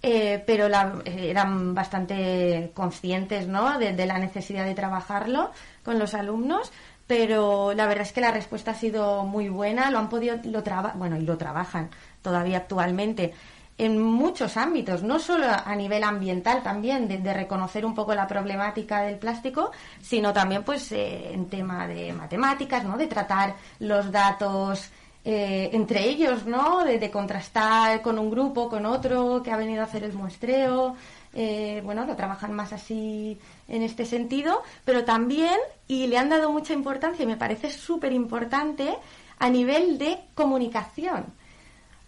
eh, 0.09 0.43
pero 0.47 0.69
la- 0.69 1.03
eh, 1.05 1.31
eran 1.31 1.75
bastante 1.75 2.71
conscientes 2.75 3.49
¿no? 3.49 3.77
de, 3.79 4.07
la 4.07 4.19
necesidad 4.19 4.65
de 4.65 4.75
trabajarlo 4.75 5.51
con 5.85 5.99
los 5.99 6.15
alumnos. 6.15 6.71
Pero 7.09 7.73
la 7.73 7.87
verdad 7.87 8.03
es 8.03 8.13
que 8.13 8.21
la 8.21 8.31
respuesta 8.33 8.73
ha 8.73 8.75
sido 8.75 9.25
muy 9.25 9.49
buena, 9.49 9.91
lo 9.91 9.99
han 9.99 10.09
podido, 10.09 10.37
lo 10.45 10.63
traba, 10.63 10.93
bueno, 10.97 11.17
y 11.17 11.23
lo 11.23 11.37
trabajan 11.37 11.91
todavía 12.23 12.59
actualmente 12.59 13.33
en 13.79 14.01
muchos 14.01 14.57
ámbitos, 14.57 15.03
no 15.03 15.19
solo 15.19 15.47
a 15.49 15.75
nivel 15.77 16.03
ambiental 16.03 16.63
también, 16.63 17.07
de, 17.07 17.19
de 17.19 17.33
reconocer 17.35 17.85
un 17.85 17.95
poco 17.95 18.15
la 18.15 18.27
problemática 18.27 19.03
del 19.03 19.19
plástico, 19.19 19.71
sino 20.01 20.33
también 20.33 20.63
pues 20.65 20.91
eh, 20.93 21.33
en 21.33 21.47
tema 21.49 21.87
de 21.87 22.13
matemáticas, 22.13 22.85
¿no? 22.85 22.97
De 22.97 23.07
tratar 23.07 23.55
los 23.81 24.11
datos 24.11 24.91
eh, 25.29 25.71
entre 25.73 26.05
ellos, 26.09 26.47
¿no? 26.47 26.85
De, 26.85 26.99
de 27.01 27.11
contrastar 27.11 28.01
con 28.01 28.17
un 28.19 28.31
grupo, 28.31 28.69
con 28.69 28.87
otro 28.87 29.43
que 29.43 29.51
ha 29.51 29.57
venido 29.57 29.81
a 29.83 29.85
hacer 29.87 30.05
el 30.05 30.13
muestreo. 30.13 30.95
eh, 31.35 31.83
bueno, 31.85 32.07
lo 32.07 32.15
trabajan 32.17 32.53
más 32.55 32.73
así 32.73 33.37
en 33.69 33.83
este 33.83 34.07
sentido, 34.07 34.63
pero 34.87 35.05
también, 35.05 35.59
y 35.89 36.07
le 36.07 36.17
han 36.17 36.29
dado 36.31 36.51
mucha 36.53 36.73
importancia, 36.73 37.25
y 37.25 37.27
me 37.27 37.37
parece 37.37 37.71
súper 37.71 38.13
importante, 38.13 38.95
a 39.39 39.51
nivel 39.51 39.99
de 39.99 40.19
comunicación. 40.35 41.27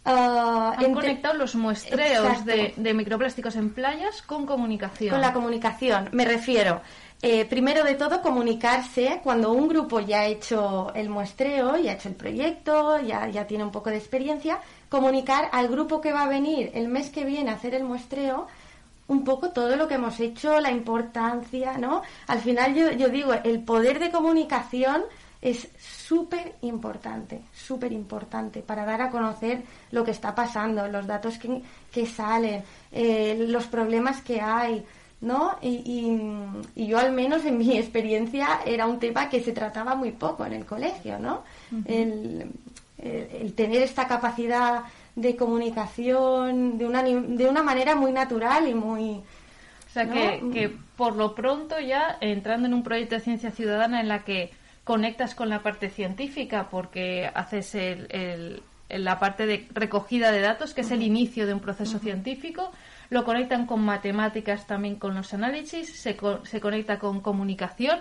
Ah, 0.05 0.73
Han 0.79 0.85
entre- 0.87 0.95
conectado 0.95 1.35
los 1.35 1.55
muestreos 1.57 2.45
de, 2.47 2.73
de 2.77 2.95
microplásticos 2.95 3.57
en 3.57 3.75
playas 3.75 4.23
con 4.23 4.47
comunicación. 4.47 5.11
Con 5.11 5.21
la 5.21 5.33
comunicación, 5.35 6.09
me 6.13 6.25
refiero. 6.25 6.81
Eh, 7.21 7.45
primero 7.47 7.83
de 7.85 7.95
todo, 7.95 8.23
comunicarse 8.23 9.21
cuando 9.25 9.53
un 9.53 9.67
grupo 9.67 9.99
ya 10.01 10.21
ha 10.21 10.27
hecho 10.27 10.93
el 10.95 11.09
muestreo, 11.09 11.77
ya 11.77 11.93
ha 11.93 11.95
hecho 11.95 12.09
el 12.09 12.15
proyecto, 12.15 13.01
ya, 13.01 13.29
ya 13.29 13.47
tiene 13.47 13.65
un 13.65 13.73
poco 13.73 13.91
de 13.91 13.97
experiencia, 13.97 14.61
comunicar 14.89 15.49
al 15.53 15.69
grupo 15.69 16.01
que 16.01 16.13
va 16.13 16.23
a 16.23 16.29
venir 16.29 16.71
el 16.75 16.89
mes 16.89 17.11
que 17.11 17.25
viene 17.25 17.51
a 17.51 17.55
hacer 17.55 17.75
el 17.75 17.85
muestreo 17.85 18.47
un 19.09 19.25
poco 19.25 19.51
todo 19.51 19.75
lo 19.75 19.89
que 19.89 19.95
hemos 19.95 20.21
hecho, 20.21 20.61
la 20.61 20.71
importancia, 20.71 21.79
¿no? 21.79 22.03
Al 22.27 22.41
final 22.41 22.75
yo, 22.75 22.93
yo 22.93 23.09
digo, 23.09 23.33
el 23.33 23.65
poder 23.65 23.99
de 23.99 24.11
comunicación 24.11 25.03
es 25.41 25.69
súper 25.79 26.57
importante, 26.63 27.43
súper 27.55 27.93
importante 27.93 28.61
para 28.61 28.85
dar 28.85 29.03
a 29.03 29.11
conocer 29.11 29.63
lo 29.93 30.05
que 30.05 30.11
está 30.11 30.35
pasando, 30.35 30.89
los 30.89 31.07
datos 31.07 31.39
que, 31.39 31.63
que 31.93 32.07
salen, 32.07 32.63
eh, 32.93 33.47
los 33.49 33.67
problemas 33.67 34.21
que 34.21 34.41
hay, 34.41 34.85
¿no? 35.21 35.57
Y, 35.61 35.69
y- 35.85 36.83
y 36.83 36.87
yo 36.87 36.99
al 36.99 37.13
menos 37.13 37.45
en 37.45 37.59
mi 37.59 37.77
experiencia 37.79 38.61
era 38.65 38.87
un 38.87 38.99
tema 38.99 39.29
que 39.29 39.41
se 39.41 39.53
trataba 39.53 39.95
muy 39.95 40.13
poco 40.13 40.45
en 40.47 40.53
el 40.53 40.65
colegio, 40.65 41.19
¿no? 41.19 41.43
el, 41.87 42.51
el- 42.99 43.29
el 43.43 43.53
tener 43.55 43.83
esta 43.83 44.07
capacidad 44.09 44.83
de 45.17 45.35
comunicación 45.37 46.79
de 46.79 46.87
una, 46.87 47.03
de 47.03 47.49
una 47.49 47.63
manera 47.63 47.95
muy 47.97 48.13
natural 48.13 48.69
y 48.69 48.75
muy... 48.75 49.21
O 49.87 49.91
sea, 49.91 50.05
¿no? 50.05 50.13
que, 50.13 50.41
que 50.53 50.77
por 50.97 51.17
lo 51.17 51.35
pronto 51.35 51.79
ya 51.81 52.19
entrando 52.21 52.67
en 52.67 52.75
un 52.75 52.83
proyecto 52.83 53.15
de 53.15 53.21
ciencia 53.23 53.51
ciudadana 53.51 54.01
en 54.01 54.09
la 54.09 54.25
que 54.25 54.51
conectas 54.85 55.35
con 55.35 55.49
la 55.49 55.63
parte 55.63 55.91
científica 55.91 56.69
porque 56.71 57.29
haces 57.35 57.75
el, 57.75 58.07
el- 58.11 58.63
el- 58.89 59.05
la 59.05 59.19
parte 59.19 59.47
de 59.47 59.67
recogida 59.73 60.31
de 60.33 60.41
datos, 60.41 60.73
que 60.75 60.81
es 60.83 60.91
el 60.91 61.03
inicio 61.03 61.47
de 61.47 61.55
un 61.55 61.61
proceso 61.61 61.99
científico, 61.99 62.71
lo 63.11 63.25
conectan 63.25 63.67
con 63.67 63.81
matemáticas 63.85 64.67
también 64.67 64.97
con 64.97 65.15
los 65.15 65.33
análisis, 65.35 66.01
se, 66.01 66.17
co- 66.17 66.45
se 66.45 66.61
conecta 66.61 66.99
con 66.99 67.21
comunicación. 67.21 68.01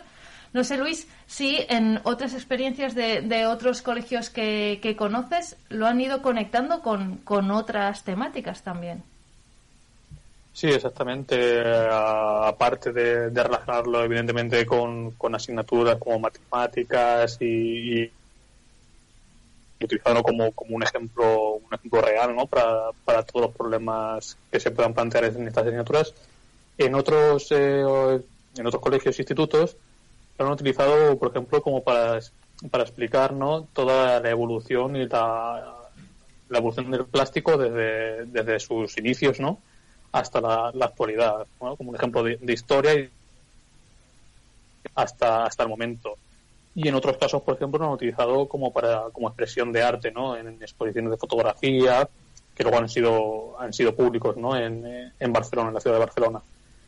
No 0.53 0.63
sé, 0.63 0.77
Luis, 0.77 1.07
si 1.27 1.65
en 1.69 1.99
otras 2.03 2.33
experiencias 2.33 2.95
de, 2.95 3.21
de 3.21 3.45
otros 3.45 3.81
colegios 3.81 4.29
que, 4.29 4.79
que 4.81 4.95
conoces 4.95 5.57
lo 5.69 5.87
han 5.87 5.99
ido 6.01 6.21
conectando 6.21 6.81
con, 6.81 7.17
con 7.17 7.51
otras 7.51 8.03
temáticas 8.03 8.63
también. 8.63 9.03
Sí, 10.51 10.67
exactamente. 10.67 11.61
Aparte 11.91 12.91
de, 12.91 13.29
de 13.29 13.43
relacionarlo, 13.43 14.03
evidentemente, 14.03 14.65
con, 14.65 15.11
con 15.15 15.35
asignaturas 15.35 15.97
como 15.99 16.19
matemáticas 16.19 17.37
y, 17.39 18.03
y 18.03 18.16
utilizarlo 19.85 20.23
como, 20.23 20.51
como 20.51 20.75
un 20.75 20.83
ejemplo 20.83 21.53
un 21.53 21.73
ejemplo 21.73 22.01
real 22.01 22.35
¿no? 22.35 22.47
para, 22.47 22.91
para 23.05 23.23
todos 23.23 23.47
los 23.47 23.55
problemas 23.55 24.37
que 24.51 24.59
se 24.59 24.71
puedan 24.71 24.93
plantear 24.93 25.25
en 25.25 25.47
estas 25.47 25.65
asignaturas. 25.65 26.13
En 26.77 26.95
otros, 26.95 27.47
eh, 27.51 27.81
en 27.81 28.67
otros 28.67 28.81
colegios 28.81 29.17
e 29.17 29.21
institutos 29.21 29.77
lo 30.37 30.45
han 30.45 30.51
utilizado, 30.51 31.17
por 31.17 31.29
ejemplo, 31.29 31.61
como 31.61 31.83
para, 31.83 32.19
para 32.69 32.83
explicar 32.83 33.33
¿no? 33.33 33.67
toda 33.73 34.19
la 34.19 34.29
evolución 34.29 34.95
y 34.95 35.07
la, 35.07 35.75
la 36.49 36.57
evolución 36.57 36.91
del 36.91 37.05
plástico 37.05 37.57
desde, 37.57 38.25
desde 38.25 38.59
sus 38.59 38.97
inicios 38.97 39.39
¿no? 39.39 39.59
hasta 40.11 40.41
la, 40.41 40.71
la 40.73 40.85
actualidad, 40.85 41.47
como 41.57 41.75
un 41.79 41.95
ejemplo 41.95 42.23
de, 42.23 42.37
de 42.37 42.53
historia 42.53 42.93
y 42.93 43.09
hasta, 44.95 45.45
hasta 45.45 45.63
el 45.63 45.69
momento. 45.69 46.17
Y 46.79 46.87
en 46.87 46.93
otros 46.93 47.17
casos, 47.17 47.41
por 47.41 47.55
ejemplo, 47.55 47.79
lo 47.79 47.85
han 47.85 47.93
utilizado 47.93 48.47
como 48.47 48.71
para 48.71 49.05
como 49.11 49.27
expresión 49.29 49.71
de 49.71 49.81
arte, 49.81 50.11
¿no? 50.11 50.37
En 50.37 50.61
exposiciones 50.61 51.09
de 51.09 51.17
fotografía 51.17 52.07
que 52.55 52.61
luego 52.63 52.77
han 52.77 52.87
sido 52.87 53.59
han 53.59 53.73
sido 53.73 53.95
públicos 53.95 54.37
¿no? 54.37 54.55
en, 54.55 54.85
eh, 54.85 55.11
en 55.19 55.33
Barcelona, 55.33 55.69
en 55.69 55.73
la 55.73 55.79
ciudad 55.79 55.95
de 55.95 56.05
Barcelona. 56.05 56.39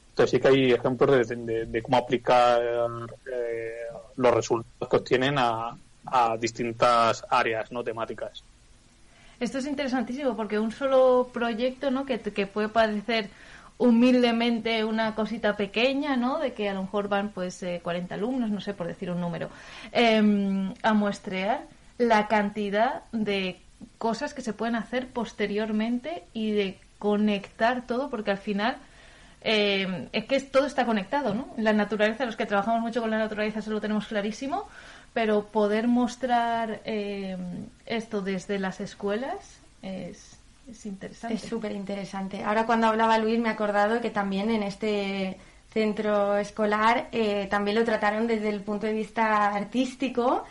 Entonces 0.09 0.29
sí 0.29 0.39
que 0.39 0.47
hay 0.47 0.71
ejemplos 0.73 1.27
de, 1.27 1.65
de- 1.65 1.81
cómo 1.81 1.97
aplicar 1.97 2.61
eh, 2.61 3.71
los 4.17 4.31
resultados 4.33 4.89
que 4.89 4.95
obtienen 4.97 5.39
a, 5.39 5.75
a 6.05 6.37
distintas 6.37 7.25
áreas 7.27 7.71
no 7.71 7.83
temáticas. 7.83 8.43
Esto 9.39 9.57
es 9.57 9.65
interesantísimo 9.65 10.35
porque 10.35 10.59
un 10.59 10.71
solo 10.71 11.29
proyecto, 11.33 11.89
¿no? 11.89 12.05
Que, 12.05 12.19
que 12.19 12.45
puede 12.45 12.69
parecer 12.69 13.29
humildemente 13.79 14.83
una 14.83 15.15
cosita 15.15 15.57
pequeña, 15.57 16.15
¿no? 16.15 16.37
De 16.37 16.53
que 16.53 16.69
a 16.69 16.73
lo 16.73 16.83
mejor 16.83 17.07
van 17.07 17.29
pues 17.29 17.63
eh, 17.63 17.79
40 17.81 18.13
alumnos, 18.13 18.51
no 18.51 18.61
sé, 18.61 18.75
por 18.75 18.85
decir 18.85 19.09
un 19.09 19.19
número, 19.19 19.49
eh, 19.91 20.21
a 20.83 20.93
muestrear 20.93 21.63
la 21.97 22.27
cantidad 22.27 23.03
de 23.11 23.59
cosas 23.97 24.33
que 24.33 24.41
se 24.41 24.53
pueden 24.53 24.75
hacer 24.75 25.07
posteriormente 25.07 26.23
y 26.33 26.51
de 26.51 26.79
conectar 26.99 27.87
todo, 27.87 28.09
porque 28.09 28.31
al 28.31 28.37
final 28.37 28.77
eh, 29.41 30.09
es 30.11 30.25
que 30.25 30.39
todo 30.41 30.65
está 30.65 30.85
conectado, 30.85 31.33
¿no? 31.33 31.53
La 31.57 31.73
naturaleza, 31.73 32.25
los 32.25 32.35
que 32.35 32.45
trabajamos 32.45 32.81
mucho 32.81 33.01
con 33.01 33.09
la 33.09 33.17
naturaleza 33.17 33.59
eso 33.59 33.71
lo 33.71 33.81
tenemos 33.81 34.07
clarísimo, 34.07 34.67
pero 35.13 35.45
poder 35.45 35.87
mostrar 35.87 36.81
eh, 36.85 37.37
esto 37.85 38.21
desde 38.21 38.59
las 38.59 38.81
escuelas 38.81 39.59
es, 39.81 40.38
es 40.71 40.85
interesante. 40.85 41.35
Es 41.35 41.41
súper 41.41 41.71
interesante. 41.71 42.43
Ahora 42.43 42.65
cuando 42.65 42.87
hablaba 42.87 43.17
Luis 43.17 43.39
me 43.39 43.49
he 43.49 43.51
acordado 43.51 44.01
que 44.01 44.09
también 44.09 44.49
en 44.49 44.63
este 44.63 45.37
centro 45.71 46.37
escolar 46.37 47.09
eh, 47.11 47.47
también 47.49 47.77
lo 47.77 47.85
trataron 47.85 48.27
desde 48.27 48.49
el 48.49 48.61
punto 48.61 48.87
de 48.87 48.93
vista 48.93 49.53
artístico 49.53 50.43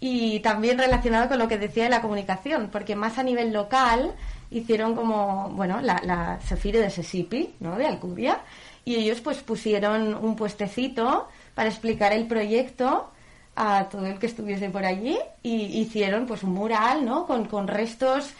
y 0.00 0.40
también 0.40 0.78
relacionado 0.78 1.28
con 1.28 1.38
lo 1.38 1.48
que 1.48 1.58
decía 1.58 1.84
de 1.84 1.90
la 1.90 2.02
comunicación, 2.02 2.68
porque 2.70 2.96
más 2.96 3.18
a 3.18 3.22
nivel 3.22 3.52
local 3.52 4.14
hicieron 4.50 4.94
como, 4.94 5.50
bueno, 5.50 5.80
la, 5.80 6.00
la 6.04 6.40
Sefire 6.42 6.80
de 6.80 6.90
Sesipi, 6.90 7.54
¿no? 7.60 7.76
De 7.76 7.86
Alcudia, 7.86 8.40
y 8.84 8.96
ellos 8.96 9.20
pues 9.20 9.38
pusieron 9.38 10.14
un 10.14 10.36
puestecito 10.36 11.28
para 11.54 11.70
explicar 11.70 12.12
el 12.12 12.26
proyecto 12.26 13.10
a 13.56 13.88
todo 13.88 14.06
el 14.06 14.18
que 14.18 14.26
estuviese 14.26 14.68
por 14.68 14.84
allí 14.84 15.16
y 15.42 15.80
hicieron 15.80 16.26
pues 16.26 16.42
un 16.42 16.52
mural, 16.52 17.04
¿no? 17.04 17.26
Con, 17.26 17.46
con 17.46 17.68
restos 17.68 18.34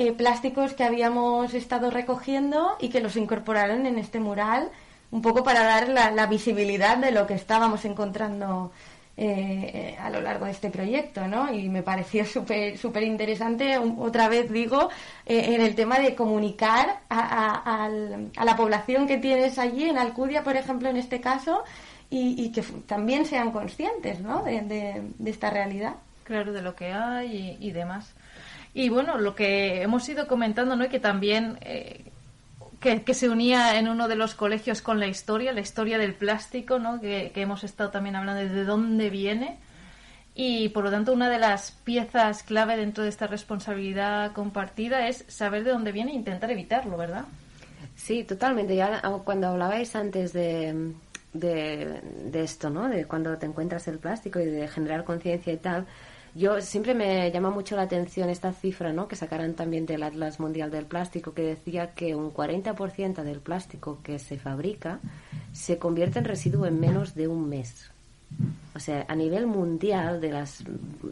eh, 0.00 0.12
plásticos 0.14 0.72
que 0.72 0.82
habíamos 0.82 1.52
estado 1.52 1.90
recogiendo 1.90 2.74
y 2.80 2.88
que 2.88 3.02
los 3.02 3.16
incorporaron 3.16 3.84
en 3.84 3.98
este 3.98 4.18
mural 4.18 4.70
un 5.10 5.20
poco 5.20 5.44
para 5.44 5.62
dar 5.62 5.90
la, 5.90 6.26
visibilidad 6.26 6.96
de 6.96 7.10
lo 7.10 7.26
que 7.26 7.34
estábamos 7.34 7.84
encontrando 7.84 8.72
eh, 9.18 9.98
a 10.00 10.08
lo 10.08 10.22
largo 10.22 10.46
de 10.46 10.52
este 10.52 10.70
proyecto, 10.70 11.28
¿no? 11.28 11.52
Y 11.52 11.68
me 11.68 11.82
pareció 11.82 12.24
súper 12.24 13.02
interesante, 13.02 13.76
otra 13.76 14.28
vez 14.30 14.50
digo, 14.50 14.88
eh, 15.26 15.54
en 15.54 15.60
el 15.60 15.74
tema 15.74 15.98
de 15.98 16.14
comunicar 16.14 17.00
a, 17.10 17.84
a- 17.84 18.44
la 18.44 18.56
población 18.56 19.06
que 19.06 19.18
tienes 19.18 19.58
allí, 19.58 19.84
en 19.84 19.98
Alcudia, 19.98 20.42
por 20.42 20.56
ejemplo, 20.56 20.88
en 20.88 20.96
este 20.96 21.20
caso, 21.20 21.62
y, 22.08 22.50
que 22.52 22.62
también 22.86 23.26
sean 23.26 23.52
conscientes, 23.52 24.20
¿no? 24.20 24.44
De, 24.44 25.02
esta 25.26 25.50
realidad. 25.50 25.96
claro 26.24 26.54
de 26.54 26.62
lo 26.62 26.74
que 26.74 26.90
hay 26.90 27.58
y 27.60 27.70
demás. 27.72 28.14
Y 28.72 28.88
bueno, 28.88 29.18
lo 29.18 29.34
que 29.34 29.82
hemos 29.82 30.08
ido 30.08 30.26
comentando, 30.26 30.76
¿no? 30.76 30.84
Y 30.84 30.88
que 30.88 31.00
también 31.00 31.58
eh, 31.62 32.04
que, 32.80 33.02
que 33.02 33.14
se 33.14 33.28
unía 33.28 33.78
en 33.78 33.88
uno 33.88 34.08
de 34.08 34.16
los 34.16 34.34
colegios 34.34 34.80
con 34.80 35.00
la 35.00 35.06
historia, 35.06 35.52
la 35.52 35.60
historia 35.60 35.98
del 35.98 36.14
plástico, 36.14 36.78
¿no? 36.78 37.00
Que, 37.00 37.30
que 37.34 37.42
hemos 37.42 37.64
estado 37.64 37.90
también 37.90 38.16
hablando 38.16 38.40
de 38.40 38.48
de 38.48 38.64
dónde 38.64 39.10
viene. 39.10 39.58
Y 40.34 40.68
por 40.70 40.84
lo 40.84 40.90
tanto, 40.90 41.12
una 41.12 41.28
de 41.28 41.38
las 41.38 41.72
piezas 41.72 42.42
clave 42.42 42.76
dentro 42.76 43.02
de 43.02 43.10
esta 43.10 43.26
responsabilidad 43.26 44.32
compartida 44.32 45.08
es 45.08 45.24
saber 45.28 45.64
de 45.64 45.72
dónde 45.72 45.92
viene 45.92 46.12
e 46.12 46.14
intentar 46.14 46.50
evitarlo, 46.50 46.96
¿verdad? 46.96 47.24
Sí, 47.96 48.24
totalmente. 48.24 48.76
Ya 48.76 49.00
ah, 49.02 49.18
cuando 49.24 49.48
hablabais 49.48 49.94
antes 49.96 50.32
de, 50.32 50.94
de 51.32 52.42
esto, 52.42 52.70
¿no? 52.70 52.88
De 52.88 53.04
cuando 53.04 53.36
te 53.36 53.46
encuentras 53.46 53.88
el 53.88 53.98
plástico 53.98 54.40
y 54.40 54.46
de 54.46 54.68
generar 54.68 55.04
conciencia 55.04 55.52
y 55.52 55.58
tal, 55.58 55.86
yo 56.34 56.60
siempre 56.60 56.94
me 56.94 57.30
llama 57.30 57.50
mucho 57.50 57.76
la 57.76 57.82
atención 57.82 58.30
esta 58.30 58.52
cifra, 58.52 58.92
¿no? 58.92 59.08
Que 59.08 59.16
sacaron 59.16 59.54
también 59.54 59.86
del 59.86 60.02
Atlas 60.02 60.38
Mundial 60.38 60.70
del 60.70 60.86
Plástico, 60.86 61.34
que 61.34 61.42
decía 61.42 61.94
que 61.94 62.14
un 62.14 62.32
40% 62.32 63.22
del 63.22 63.40
plástico 63.40 63.98
que 64.02 64.18
se 64.18 64.38
fabrica 64.38 65.00
se 65.52 65.78
convierte 65.78 66.18
en 66.18 66.24
residuo 66.24 66.66
en 66.66 66.78
menos 66.78 67.14
de 67.14 67.26
un 67.26 67.48
mes. 67.48 67.90
O 68.74 68.78
sea, 68.78 69.04
a 69.08 69.16
nivel 69.16 69.46
mundial 69.46 70.20
de 70.20 70.30
las 70.30 70.62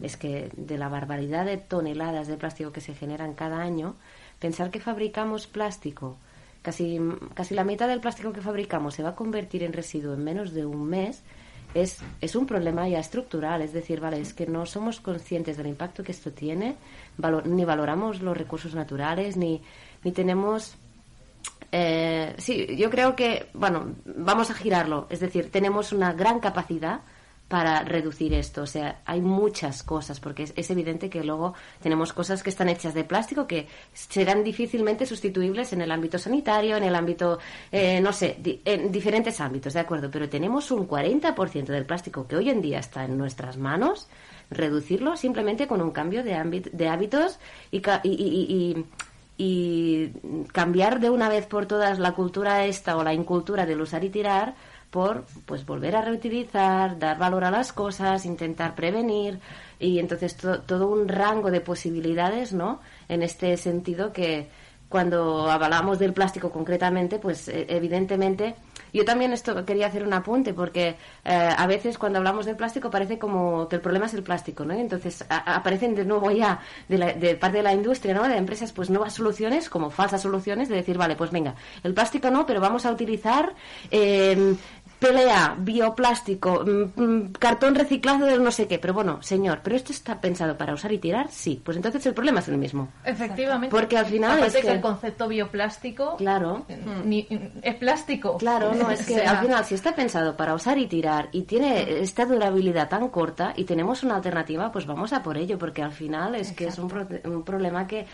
es 0.03 0.17
que 0.17 0.51
de 0.57 0.79
la 0.79 0.89
barbaridad 0.89 1.45
de 1.45 1.57
toneladas 1.57 2.29
de 2.29 2.37
plástico 2.37 2.73
que 2.73 2.81
se 2.81 2.95
generan 2.95 3.35
cada 3.35 3.59
año, 3.59 3.97
pensar 4.39 4.71
que 4.71 4.79
fabricamos 4.79 5.49
plástico, 5.49 6.17
casi 6.63 7.01
casi 7.35 7.55
la 7.55 7.65
mitad 7.65 7.89
del 7.89 8.01
plástico 8.01 8.33
que 8.33 8.41
fabricamos 8.41 8.95
se 8.95 9.03
va 9.03 9.11
a 9.11 9.15
convertir 9.17 9.65
en 9.65 9.73
residuo 9.73 10.15
en 10.15 10.23
menos 10.23 10.53
de 10.53 10.65
un 10.65 10.87
mes, 10.89 11.25
es, 11.75 11.99
es 12.21 12.35
un 12.35 12.47
problema 12.47 12.89
ya 12.89 12.99
estructural, 12.99 13.63
es 13.63 13.73
decir, 13.73 14.01
vale, 14.01 14.21
es 14.21 14.33
que 14.33 14.47
no 14.47 14.67
somos 14.67 15.01
conscientes 15.01 15.57
del 15.57 15.67
impacto 15.67 16.03
que 16.03 16.13
esto 16.13 16.33
tiene, 16.33 16.77
ni 17.45 17.65
valoramos 17.65 18.21
los 18.21 18.37
recursos 18.37 18.75
naturales, 18.75 19.37
ni, 19.37 19.63
ni 20.05 20.13
tenemos 20.13 20.77
eh, 21.71 22.35
sí, 22.39 22.77
yo 22.77 22.91
creo 22.91 23.15
que, 23.15 23.49
bueno, 23.53 23.95
vamos 24.05 24.51
a 24.51 24.55
girarlo. 24.55 25.07
Es 25.11 25.21
decir, 25.21 25.51
tenemos 25.51 25.93
una 25.93 26.13
gran 26.13 26.41
capacidad 26.41 27.01
para 27.49 27.83
reducir 27.83 28.35
esto. 28.35 28.63
O 28.63 28.67
sea, 28.67 29.01
hay 29.07 29.21
muchas 29.23 29.83
cosas, 29.83 30.21
porque 30.21 30.43
es, 30.43 30.53
es 30.55 30.71
evidente 30.71 31.09
que 31.09 31.25
luego 31.25 31.55
tenemos 31.83 32.13
cosas 32.13 32.43
que 32.43 32.51
están 32.51 32.69
hechas 32.69 32.93
de 32.95 33.05
plástico 33.05 33.47
que 33.47 33.67
serán 33.95 34.45
difícilmente 34.45 35.07
sustituibles 35.07 35.73
en 35.73 35.81
el 35.81 35.91
ámbito 35.91 36.19
sanitario, 36.19 36.77
en 36.77 36.85
el 36.85 36.95
ámbito, 36.95 37.39
eh, 37.73 38.01
no 38.03 38.13
sé, 38.13 38.37
di- 38.39 38.61
en 38.67 38.93
diferentes 38.93 39.41
ámbitos, 39.41 39.73
¿de 39.73 39.81
acuerdo? 39.81 40.11
Pero 40.11 40.29
tenemos 40.29 40.71
un 40.71 40.87
40% 40.87 41.73
del 41.73 41.87
plástico 41.87 42.27
que 42.29 42.37
hoy 42.37 42.51
en 42.51 42.61
día 42.61 42.79
está 42.81 43.05
en 43.05 43.17
nuestras 43.17 43.57
manos, 43.57 44.09
reducirlo 44.51 45.17
simplemente 45.17 45.67
con 45.67 45.81
un 45.81 45.91
cambio 45.91 46.23
de, 46.23 46.35
hábitos 46.89 47.39
y- 47.71 47.79
y- 48.05 48.77
y 48.79 48.85
y 49.41 50.11
cambiar 50.53 50.99
de 50.99 51.11
una 51.11 51.29
vez 51.29 51.47
por 51.47 51.67
todas 51.67 52.01
la 52.01 52.11
cultura 52.11 52.67
esta 52.67 52.97
o 52.97 53.05
la 53.05 53.15
incultura 53.15 53.67
del 53.67 53.81
usar 53.81 54.03
y 54.03 54.11
tirar 54.11 54.55
por 54.91 55.25
pues 55.47 55.67
volver 55.67 55.97
a 55.97 56.03
reutilizar, 56.03 56.99
dar 56.99 57.19
valor 57.19 57.45
a 57.45 57.51
las 57.51 57.73
cosas, 57.73 58.25
intentar 58.25 58.75
prevenir 58.75 59.39
y 59.79 59.99
entonces 59.99 60.37
to- 60.37 60.61
todo 60.63 60.89
un 60.89 61.09
rango 61.09 61.51
de 61.51 61.61
posibilidades, 61.61 62.53
¿no? 62.53 62.81
En 63.09 63.23
este 63.23 63.57
sentido 63.57 64.13
que 64.13 64.49
cuando 64.89 65.51
hablamos 65.51 65.99
del 65.99 66.15
plástico 66.15 66.51
concretamente, 66.51 67.19
pues 67.19 67.49
eh, 67.49 67.67
evidentemente 67.69 68.55
yo 68.91 69.05
también 69.05 69.35
esto 69.35 69.67
quería 69.67 69.89
hacer 69.89 70.03
un 70.03 70.15
apunte 70.15 70.55
porque 70.55 70.97
eh, 71.23 71.55
a 71.59 71.67
veces 71.67 71.99
cuando 71.99 72.17
hablamos 72.21 72.47
del 72.47 72.57
plástico 72.57 72.91
parece 72.91 73.19
como 73.19 73.69
que 73.69 73.77
el 73.77 73.83
problema 73.83 74.07
es 74.07 74.15
el 74.15 74.23
plástico, 74.23 74.65
¿no? 74.65 74.73
Entonces 74.73 75.27
aparecen 75.29 75.95
de 75.95 76.07
nuevo 76.07 76.31
ya 76.31 76.61
de, 76.89 76.97
la- 76.97 77.13
de 77.13 77.35
parte 77.35 77.59
de 77.59 77.65
la 77.65 77.75
industria, 77.75 78.15
¿no? 78.15 78.27
De 78.27 78.39
empresas, 78.39 78.73
pues 78.73 78.89
nuevas 78.89 79.13
soluciones 79.13 79.69
como 79.69 79.91
falsas 79.91 80.23
soluciones 80.23 80.71
de 80.71 80.77
decir, 80.77 80.97
vale, 80.97 81.17
pues 81.17 81.31
venga, 81.31 81.55
el 81.85 81.93
plástico 81.93 82.31
no, 82.31 82.47
pero 82.47 82.63
vamos 82.63 82.87
a 82.87 82.91
utilizar 82.93 83.53
eh, 83.91 84.55
PLA, 84.99 85.57
bioplástico, 85.59 86.65
mm, 86.65 87.01
mm, 87.03 87.33
cartón 87.39 87.75
reciclado 87.75 88.27
de 88.27 88.39
no 88.39 88.51
sé 88.51 88.67
qué. 88.67 88.79
Pero 88.79 88.95
bueno, 88.95 89.23
señor, 89.23 89.61
¿pero 89.63 89.77
esto 89.77 89.93
está 89.93 90.21
pensado 90.21 90.57
para 90.57 90.75
usar 90.75 90.93
y 90.93 90.99
tirar? 90.99 91.29
Sí, 91.31 91.61
pues 91.65 91.77
entonces 91.77 92.05
el 92.07 92.15
problema 92.15 92.41
es 92.41 92.49
el 92.49 92.59
mismo. 92.59 92.89
Efectivamente. 93.05 93.69
Porque 93.75 93.97
al 93.97 94.07
final 94.07 94.33
Aparte 94.39 94.47
es 94.47 94.57
que 94.57 94.63
que- 94.63 94.75
el 94.75 94.81
concepto 94.81 95.29
bioplástico 95.29 96.17
Claro. 96.17 96.67
ni- 97.05 97.27
es 97.63 97.75
plástico. 97.77 98.37
Claro, 98.39 98.75
no, 98.75 98.91
es 98.91 99.01
O 99.05 99.07
que 99.07 99.15
sea, 99.15 99.31
al 99.33 99.47
final 99.47 99.65
si 99.65 99.75
está 99.75 99.95
pensado 99.95 100.37
para 100.37 100.55
usar 100.55 100.79
y 100.79 100.87
tirar 100.87 101.29
y 101.33 101.43
tiene 101.43 102.01
esta 102.01 102.25
durabilidad 102.27 102.89
tan 102.89 103.09
corta 103.09 103.53
y 103.57 103.65
tenemos 103.65 104.03
una 104.03 104.17
alternativa, 104.17 104.73
pues 104.73 104.87
vamos 104.87 105.13
a 105.13 105.23
por 105.23 105.37
ello, 105.39 105.59
porque 105.59 105.83
al 105.83 105.93
final 105.93 106.35
es 106.35 106.53
que 106.53 106.67
es 106.67 106.79
un, 106.79 106.89
pro- 106.89 107.07
un 107.25 107.45
problema 107.45 107.87
que, 107.87 108.07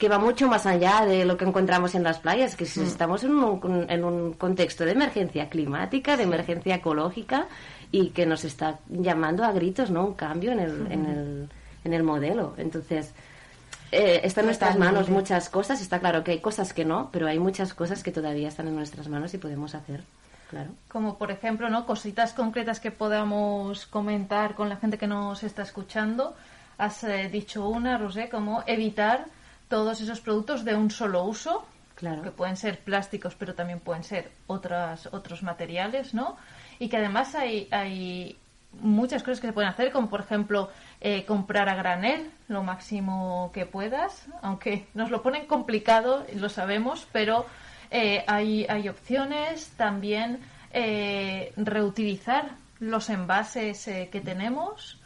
que 0.00 0.08
va 0.08 0.18
mucho 0.18 0.48
más 0.48 0.64
allá 0.64 1.04
de 1.04 1.26
lo 1.26 1.36
que 1.36 1.44
encontramos 1.44 1.94
en 1.94 2.02
las 2.02 2.18
playas, 2.18 2.56
que 2.56 2.64
si 2.64 2.80
estamos 2.80 3.22
en 3.22 3.32
un, 3.32 3.86
en 3.90 4.02
un 4.02 4.32
contexto 4.32 4.86
de 4.86 4.92
emergencia 4.92 5.50
climática, 5.50 6.16
de 6.16 6.22
emergencia 6.22 6.76
ecológica 6.76 7.48
y 7.92 8.08
que 8.08 8.24
nos 8.24 8.46
está 8.46 8.78
llamando 8.88 9.44
a 9.44 9.52
gritos, 9.52 9.90
¿no? 9.90 10.06
Un 10.06 10.14
cambio 10.14 10.52
en 10.52 10.60
el, 10.60 10.86
en 10.90 11.04
el, 11.04 11.48
en 11.84 11.92
el 11.92 12.02
modelo. 12.02 12.54
Entonces, 12.56 13.12
eh, 13.92 14.22
está 14.24 14.40
en 14.40 14.46
nuestras 14.46 14.78
manos 14.78 15.10
muchas 15.10 15.50
cosas. 15.50 15.82
Está 15.82 16.00
claro 16.00 16.24
que 16.24 16.30
hay 16.30 16.40
cosas 16.40 16.72
que 16.72 16.86
no, 16.86 17.10
pero 17.12 17.26
hay 17.26 17.38
muchas 17.38 17.74
cosas 17.74 18.02
que 18.02 18.10
todavía 18.10 18.48
están 18.48 18.68
en 18.68 18.76
nuestras 18.76 19.06
manos 19.06 19.34
y 19.34 19.38
podemos 19.38 19.74
hacer. 19.74 20.02
Claro. 20.48 20.70
Como 20.88 21.18
por 21.18 21.30
ejemplo, 21.30 21.68
¿no? 21.68 21.84
Cositas 21.84 22.32
concretas 22.32 22.80
que 22.80 22.90
podamos 22.90 23.84
comentar 23.84 24.54
con 24.54 24.70
la 24.70 24.76
gente 24.76 24.96
que 24.96 25.06
nos 25.06 25.42
está 25.42 25.60
escuchando. 25.60 26.34
Has 26.78 27.04
eh, 27.04 27.28
dicho 27.30 27.68
una, 27.68 27.98
Rosé, 27.98 28.30
como 28.30 28.64
evitar 28.66 29.26
todos 29.70 30.02
esos 30.02 30.20
productos 30.20 30.64
de 30.64 30.74
un 30.74 30.90
solo 30.90 31.24
uso, 31.24 31.64
Claro. 31.94 32.22
que 32.22 32.30
pueden 32.30 32.56
ser 32.56 32.80
plásticos, 32.80 33.34
pero 33.34 33.54
también 33.54 33.80
pueden 33.80 34.04
ser 34.04 34.30
otras, 34.46 35.06
otros 35.12 35.42
materiales, 35.42 36.12
¿no? 36.12 36.36
Y 36.78 36.88
que 36.88 36.96
además 36.98 37.34
hay, 37.34 37.68
hay 37.70 38.36
muchas 38.80 39.22
cosas 39.22 39.40
que 39.40 39.46
se 39.46 39.52
pueden 39.52 39.70
hacer, 39.70 39.92
como 39.92 40.08
por 40.08 40.20
ejemplo 40.20 40.70
eh, 41.00 41.24
comprar 41.24 41.68
a 41.68 41.74
granel 41.74 42.30
lo 42.48 42.62
máximo 42.62 43.50
que 43.54 43.64
puedas, 43.66 44.26
aunque 44.42 44.86
nos 44.94 45.10
lo 45.10 45.22
ponen 45.22 45.46
complicado, 45.46 46.26
lo 46.34 46.48
sabemos, 46.48 47.06
pero 47.12 47.46
eh, 47.90 48.24
hay, 48.26 48.66
hay 48.68 48.88
opciones. 48.88 49.70
También 49.76 50.40
eh, 50.72 51.52
reutilizar 51.56 52.52
los 52.78 53.10
envases 53.10 53.86
eh, 53.88 54.08
que 54.10 54.20
tenemos. 54.20 54.99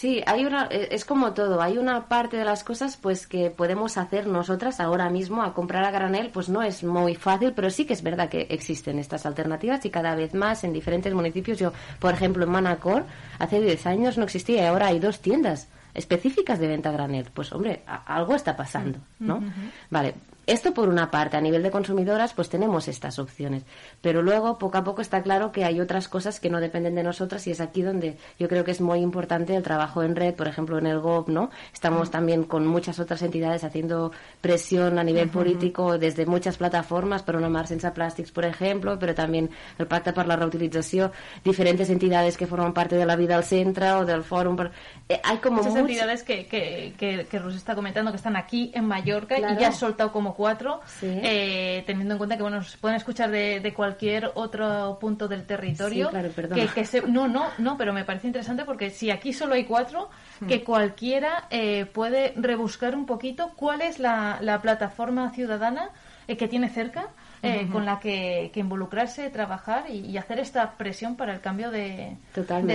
Sí, 0.00 0.22
hay 0.26 0.46
una, 0.46 0.66
eh, 0.70 0.88
es 0.92 1.04
como 1.04 1.34
todo, 1.34 1.60
hay 1.60 1.76
una 1.76 2.08
parte 2.08 2.38
de 2.38 2.44
las 2.46 2.64
cosas 2.64 2.96
pues 2.96 3.26
que 3.26 3.50
podemos 3.50 3.98
hacer 3.98 4.26
nosotras 4.26 4.80
ahora 4.80 5.10
mismo 5.10 5.42
a 5.42 5.52
comprar 5.52 5.84
a 5.84 5.90
granel, 5.90 6.30
pues 6.30 6.48
no 6.48 6.62
es 6.62 6.82
muy 6.82 7.14
fácil, 7.16 7.52
pero 7.54 7.68
sí 7.68 7.84
que 7.84 7.92
es 7.92 8.02
verdad 8.02 8.30
que 8.30 8.46
existen 8.48 8.98
estas 8.98 9.26
alternativas 9.26 9.84
y 9.84 9.90
cada 9.90 10.14
vez 10.14 10.32
más 10.32 10.64
en 10.64 10.72
diferentes 10.72 11.12
municipios. 11.12 11.58
Yo, 11.58 11.74
por 11.98 12.14
ejemplo, 12.14 12.44
en 12.44 12.50
Manacor, 12.50 13.04
hace 13.38 13.60
10 13.60 13.84
años 13.86 14.16
no 14.16 14.24
existía 14.24 14.62
y 14.62 14.64
ahora 14.64 14.86
hay 14.86 15.00
dos 15.00 15.20
tiendas 15.20 15.68
específicas 15.92 16.58
de 16.58 16.68
venta 16.68 16.88
a 16.88 16.92
granel. 16.92 17.26
Pues 17.34 17.52
hombre, 17.52 17.82
a- 17.86 18.14
algo 18.16 18.34
está 18.34 18.56
pasando, 18.56 19.00
¿no? 19.18 19.42
Vale, 19.90 20.14
esto 20.50 20.74
por 20.74 20.88
una 20.88 21.10
parte, 21.10 21.36
a 21.36 21.40
nivel 21.40 21.62
de 21.62 21.70
consumidoras, 21.70 22.34
pues 22.34 22.48
tenemos 22.48 22.88
estas 22.88 23.18
opciones. 23.18 23.62
Pero 24.00 24.20
luego, 24.22 24.58
poco 24.58 24.78
a 24.78 24.84
poco, 24.84 25.00
está 25.00 25.22
claro 25.22 25.52
que 25.52 25.64
hay 25.64 25.80
otras 25.80 26.08
cosas 26.08 26.40
que 26.40 26.50
no 26.50 26.60
dependen 26.60 26.94
de 26.94 27.02
nosotras 27.02 27.46
y 27.46 27.52
es 27.52 27.60
aquí 27.60 27.82
donde 27.82 28.16
yo 28.38 28.48
creo 28.48 28.64
que 28.64 28.72
es 28.72 28.80
muy 28.80 28.98
importante 29.00 29.54
el 29.54 29.62
trabajo 29.62 30.02
en 30.02 30.16
red, 30.16 30.34
por 30.34 30.48
ejemplo, 30.48 30.78
en 30.78 30.86
el 30.86 30.98
GOP, 31.00 31.28
¿no? 31.28 31.50
Estamos 31.72 32.10
también 32.10 32.44
con 32.44 32.66
muchas 32.66 32.98
otras 32.98 33.22
entidades 33.22 33.62
haciendo 33.64 34.12
presión 34.40 34.98
a 34.98 35.04
nivel 35.04 35.28
político 35.30 35.98
desde 35.98 36.26
muchas 36.26 36.56
plataformas, 36.56 37.22
per 37.22 37.36
una 37.36 37.48
mar 37.48 37.66
sense 37.66 37.90
plàstics, 37.92 38.32
por 38.32 38.44
ejemplo, 38.44 38.98
pero 38.98 39.14
también 39.14 39.50
el 39.78 39.86
Pacte 39.86 40.12
per 40.12 40.26
la 40.26 40.36
Reutilització, 40.36 41.12
diferentes 41.44 41.90
entidades 41.90 42.36
que 42.36 42.46
forman 42.46 42.72
parte 42.72 42.96
de 42.96 43.06
la 43.06 43.16
vida 43.16 43.36
al 43.36 43.44
centre 43.44 43.92
o 43.92 44.04
del 44.04 44.24
fòrum. 44.24 44.56
Per... 44.56 44.70
Eh, 45.08 45.20
hay 45.22 45.38
como 45.38 45.58
Muchas 45.62 45.76
entidades 45.76 46.22
que, 46.22 46.46
que, 46.46 46.94
que, 46.98 47.26
que 47.26 47.38
Rus 47.38 47.54
está 47.54 47.74
comentando 47.74 48.10
que 48.10 48.16
están 48.16 48.36
aquí 48.36 48.70
en 48.74 48.84
Mallorca 48.86 49.36
Claro. 49.36 49.54
y 49.54 49.60
ya 49.60 49.68
has 49.68 49.76
soltado 49.78 50.10
como 50.12 50.34
cuatro, 50.40 50.80
Sí. 50.86 51.06
eh, 51.22 51.82
teniendo 51.86 52.14
en 52.14 52.18
cuenta 52.18 52.36
que 52.38 52.42
bueno, 52.42 52.62
se 52.62 52.78
pueden 52.78 52.96
escuchar 52.96 53.30
de, 53.30 53.60
de 53.60 53.74
cualquier 53.74 54.30
otro 54.34 54.96
punto 54.98 55.28
del 55.28 55.44
territorio. 55.44 56.06
Sí, 56.06 56.10
claro, 56.10 56.30
que 56.74 56.84
se- 56.86 57.02
no, 57.02 57.28
no, 57.28 57.44
no, 57.58 57.76
pero 57.76 57.92
me 57.92 58.04
parece 58.04 58.26
interesante 58.26 58.64
porque 58.64 58.88
si 58.88 59.10
aquí 59.10 59.34
solo 59.34 59.52
hay 59.54 59.64
cuatro, 59.64 60.08
Hmm. 60.40 60.46
que 60.46 60.64
cualquiera 60.64 61.44
eh, 61.50 61.84
puede 61.84 62.32
rebuscar 62.36 62.94
un 62.94 63.04
poquito 63.04 63.50
cuál 63.54 63.82
es 63.82 63.98
la, 63.98 64.38
la 64.40 64.62
plataforma 64.62 65.30
ciudadana 65.34 65.90
eh, 66.26 66.38
que 66.38 66.48
tiene 66.48 66.70
cerca. 66.70 67.08
Eh, 67.42 67.68
con 67.72 67.84
la 67.86 67.98
que, 68.00 68.50
que 68.52 68.60
involucrarse, 68.60 69.30
trabajar 69.30 69.84
y, 69.90 70.00
y 70.06 70.18
hacer 70.18 70.38
esta 70.40 70.72
presión 70.72 71.16
para 71.16 71.32
el 71.34 71.40
cambio 71.40 71.70
de, 71.70 72.16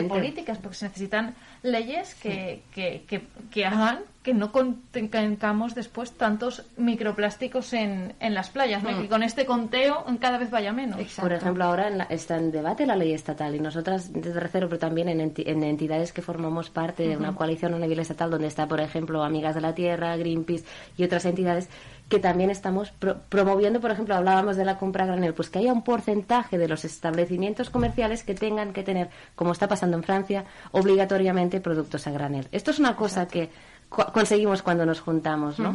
políticas, 0.10 0.58
porque 0.58 0.78
se 0.78 0.86
necesitan 0.88 1.36
leyes 1.64 2.16
que, 2.16 2.64
que, 2.74 3.04
que, 3.08 3.22
que 3.52 3.66
hagan 3.66 4.00
que 4.24 4.34
no 4.34 4.52
contengamos 4.52 5.76
después 5.76 6.12
tantos 6.14 6.66
microplásticos 6.78 7.74
en, 7.74 8.14
en 8.20 8.34
las 8.34 8.50
playas, 8.50 8.82
¿no? 8.82 8.90
Y 8.90 9.04
que 9.04 9.10
con 9.10 9.22
este 9.22 9.46
conteo 9.46 10.04
cada 10.20 10.40
vez 10.40 10.50
vaya 10.50 10.72
menos. 10.74 11.00
Por 11.22 11.32
ejemplo, 11.34 11.64
ahora 11.64 11.88
en 11.88 12.00
la- 12.00 12.06
está 12.06 12.38
en 12.38 12.52
debate 12.52 12.88
la 12.88 12.96
ley 12.96 13.14
estatal 13.14 13.54
y 13.56 13.60
nosotras 13.60 14.12
desde 14.14 14.40
Recero, 14.40 14.68
pero 14.68 14.80
también 14.80 15.10
en, 15.10 15.20
enti- 15.20 15.44
en 15.46 15.64
entidades 15.64 16.12
que 16.12 16.24
formamos 16.24 16.72
parte 16.72 17.08
de 17.08 17.18
una 17.18 17.36
coalición 17.36 17.76
a 17.76 17.78
nivel 17.80 18.00
estatal 18.00 18.32
donde 18.32 18.48
está, 18.48 18.68
por 18.68 18.80
ejemplo, 18.80 19.24
Amigas 19.24 19.54
de 19.54 19.62
la 19.62 19.76
Tierra, 19.76 20.18
Greenpeace 20.18 20.66
y 20.98 21.04
otras 21.04 21.26
entidades 21.26 21.70
que 22.10 22.20
también 22.20 22.50
estamos 22.52 22.92
pro- 22.92 23.18
promoviendo, 23.30 23.82
por 23.82 23.90
ejemplo, 23.92 24.14
hablábamos 24.16 24.58
de 24.58 24.66
la 24.66 24.78
compra 24.78 25.04
a 25.06 25.08
granel, 25.08 25.34
pues 25.34 25.50
que 25.50 25.60
haya 25.60 25.74
un 25.74 25.84
porcentaje 25.84 26.58
de 26.58 26.68
los 26.68 26.86
establecimientos 26.86 27.70
comerciales 27.72 28.24
que 28.24 28.36
tengan 28.36 28.74
que 28.74 28.84
tener, 28.84 29.10
como 29.36 29.52
está 29.52 29.68
pasando 29.68 29.98
en 29.98 30.04
Francia, 30.04 30.46
obligatoriamente 30.72 31.60
productos 31.62 32.06
a 32.08 32.12
granel. 32.12 32.48
Esto 32.52 32.70
es 32.72 32.80
una 32.80 32.96
cosa 32.96 33.28
que 33.28 33.50
conseguimos 33.90 34.62
cuando 34.62 34.86
nos 34.86 35.00
juntamos, 35.00 35.58
¿no? 35.60 35.74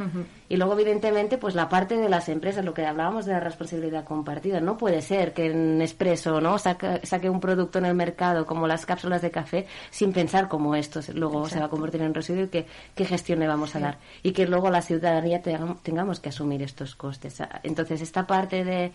Y 0.49 0.57
luego, 0.57 0.75
evidentemente, 0.75 1.39
pues 1.39 1.55
la 1.55 1.69
parte 1.69 1.97
de 1.97 2.09
las 2.09 2.29
empresas, 2.29 2.65
lo 2.65 2.75
que 2.75 2.85
hablábamos 2.85 3.25
de 3.25 3.33
la 3.33 3.41
responsabilidad 3.41 4.05
compartida. 4.05 4.61
No 4.61 4.77
puede 4.77 5.01
ser 5.01 5.33
que 5.33 5.47
en 5.51 5.81
Expreso, 5.81 6.41
¿no? 6.41 6.59
Saque, 6.59 7.01
saque 7.05 7.31
un 7.31 7.41
producto 7.41 7.79
en 7.79 7.87
el 7.87 7.95
mercado 7.95 8.45
como 8.47 8.67
las 8.67 8.85
cápsulas 8.85 9.23
de 9.23 9.31
café 9.31 9.67
sin 9.91 10.13
pensar 10.13 10.49
cómo 10.49 10.75
esto 10.75 11.01
luego 11.15 11.49
se 11.49 11.61
va 11.61 11.67
a 11.67 11.69
convertir 11.71 12.03
en 12.03 12.13
residuo 12.13 12.45
y 12.45 12.49
que, 12.49 12.67
qué 12.95 13.05
gestión 13.05 13.39
le 13.39 13.47
vamos 13.47 13.75
a 13.77 13.81
dar. 13.81 13.99
Y 14.23 14.33
que 14.33 14.47
luego 14.47 14.71
la 14.71 14.83
ciudadanía 14.83 15.41
tenga- 15.41 15.77
tengamos 15.83 16.21
que 16.21 16.29
asumir 16.29 16.63
estos 16.63 16.97
costes. 16.97 17.41
Entonces, 17.63 18.01
esta 18.03 18.27
parte 18.27 18.65
de 18.65 18.93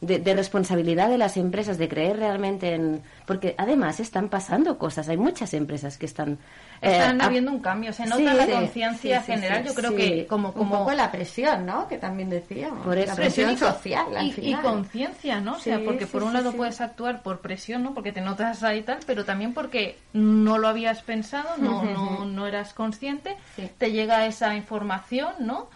de, 0.00 0.18
de 0.18 0.34
responsabilidad 0.34 1.08
de 1.08 1.18
las 1.18 1.36
empresas, 1.36 1.76
de 1.78 1.88
creer 1.88 2.16
realmente 2.18 2.74
en... 2.74 3.02
Porque 3.26 3.54
además 3.58 4.00
están 4.00 4.28
pasando 4.28 4.78
cosas, 4.78 5.08
hay 5.08 5.16
muchas 5.16 5.54
empresas 5.54 5.98
que 5.98 6.06
están... 6.06 6.38
eh, 6.80 6.92
Están 6.92 7.20
a- 7.20 7.26
habiendo 7.26 7.50
un 7.50 7.58
cambio, 7.60 7.92
se 7.92 8.04
nota 8.04 8.16
Sí, 8.16 8.24
la 8.24 8.46
sí, 8.46 8.52
conciencia 8.52 9.20
sí, 9.20 9.32
general. 9.32 9.64
Yo 9.64 9.74
creo 9.74 9.94
que 9.96 10.26
como, 10.26 10.48
Un 10.48 10.54
como 10.54 10.78
poco 10.78 10.92
la 10.92 11.10
presión, 11.10 11.66
¿no? 11.66 11.88
Que 11.88 11.98
también 11.98 12.30
decíamos. 12.30 12.84
Por 12.84 12.96
eso. 12.96 13.08
La 13.08 13.16
presión 13.16 13.50
y 13.50 13.56
social, 13.56 14.16
al 14.16 14.26
y, 14.26 14.34
y 14.50 14.54
conciencia, 14.54 15.40
¿no? 15.40 15.54
O 15.54 15.58
sea, 15.58 15.80
porque 15.84 16.06
por 16.06 16.22
un 16.22 16.32
lado 16.32 16.52
puedes 16.52 16.80
actuar 16.80 17.22
por 17.22 17.40
presión, 17.40 17.82
¿no? 17.82 17.92
Porque 17.94 18.12
te 18.12 18.20
notas 18.20 18.62
ahí 18.62 18.82
tal, 18.82 18.98
pero 19.06 19.24
también 19.24 19.52
porque 19.52 19.98
no 20.12 20.58
lo 20.58 20.68
habías 20.68 21.02
pensado, 21.02 21.56
no, 21.58 21.82
no, 21.84 22.24
no 22.24 22.46
eras 22.46 22.72
consciente, 22.72 23.36
te 23.78 23.90
llega 23.90 24.26
esa 24.26 24.54
información, 24.54 25.32
¿no? 25.40 25.68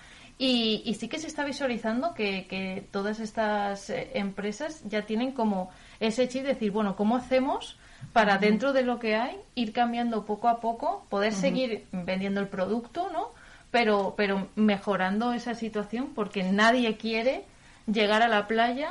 Y, 0.44 0.82
y 0.84 0.94
sí 0.94 1.06
que 1.06 1.20
se 1.20 1.28
está 1.28 1.44
visualizando 1.44 2.14
que, 2.14 2.46
que 2.48 2.84
todas 2.90 3.20
estas 3.20 3.90
eh, 3.90 4.10
empresas 4.14 4.82
ya 4.88 5.02
tienen 5.02 5.30
como 5.32 5.70
ese 6.00 6.26
chip 6.28 6.42
de 6.42 6.54
decir, 6.54 6.72
bueno, 6.72 6.96
¿cómo 6.96 7.14
hacemos 7.16 7.78
para 8.12 8.38
dentro 8.38 8.72
de 8.72 8.82
lo 8.82 8.98
que 8.98 9.14
hay 9.14 9.36
ir 9.54 9.72
cambiando 9.72 10.24
poco 10.26 10.48
a 10.48 10.58
poco, 10.58 11.06
poder 11.08 11.32
seguir 11.32 11.84
vendiendo 11.92 12.40
el 12.40 12.48
producto, 12.48 13.08
¿no? 13.12 13.28
Pero, 13.70 14.14
pero 14.16 14.48
mejorando 14.56 15.32
esa 15.32 15.54
situación 15.54 16.08
porque 16.12 16.42
nadie 16.42 16.96
quiere 16.96 17.44
llegar 17.86 18.22
a 18.22 18.28
la 18.28 18.48
playa, 18.48 18.90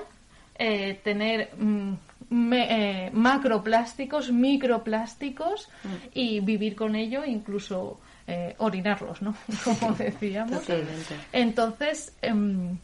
eh, 0.55 0.99
tener 1.03 1.49
mm, 1.57 1.93
me- 2.29 3.07
eh, 3.07 3.11
macroplásticos, 3.11 4.31
microplásticos 4.31 5.67
y 6.13 6.39
vivir 6.39 6.75
con 6.75 6.95
ello, 6.95 7.25
incluso 7.25 7.99
eh, 8.27 8.55
orinarlos, 8.59 9.21
¿no? 9.21 9.35
Como 9.63 9.93
decíamos. 9.93 10.59
Totalmente. 10.61 11.15
Entonces, 11.33 12.13
em, 12.21 12.77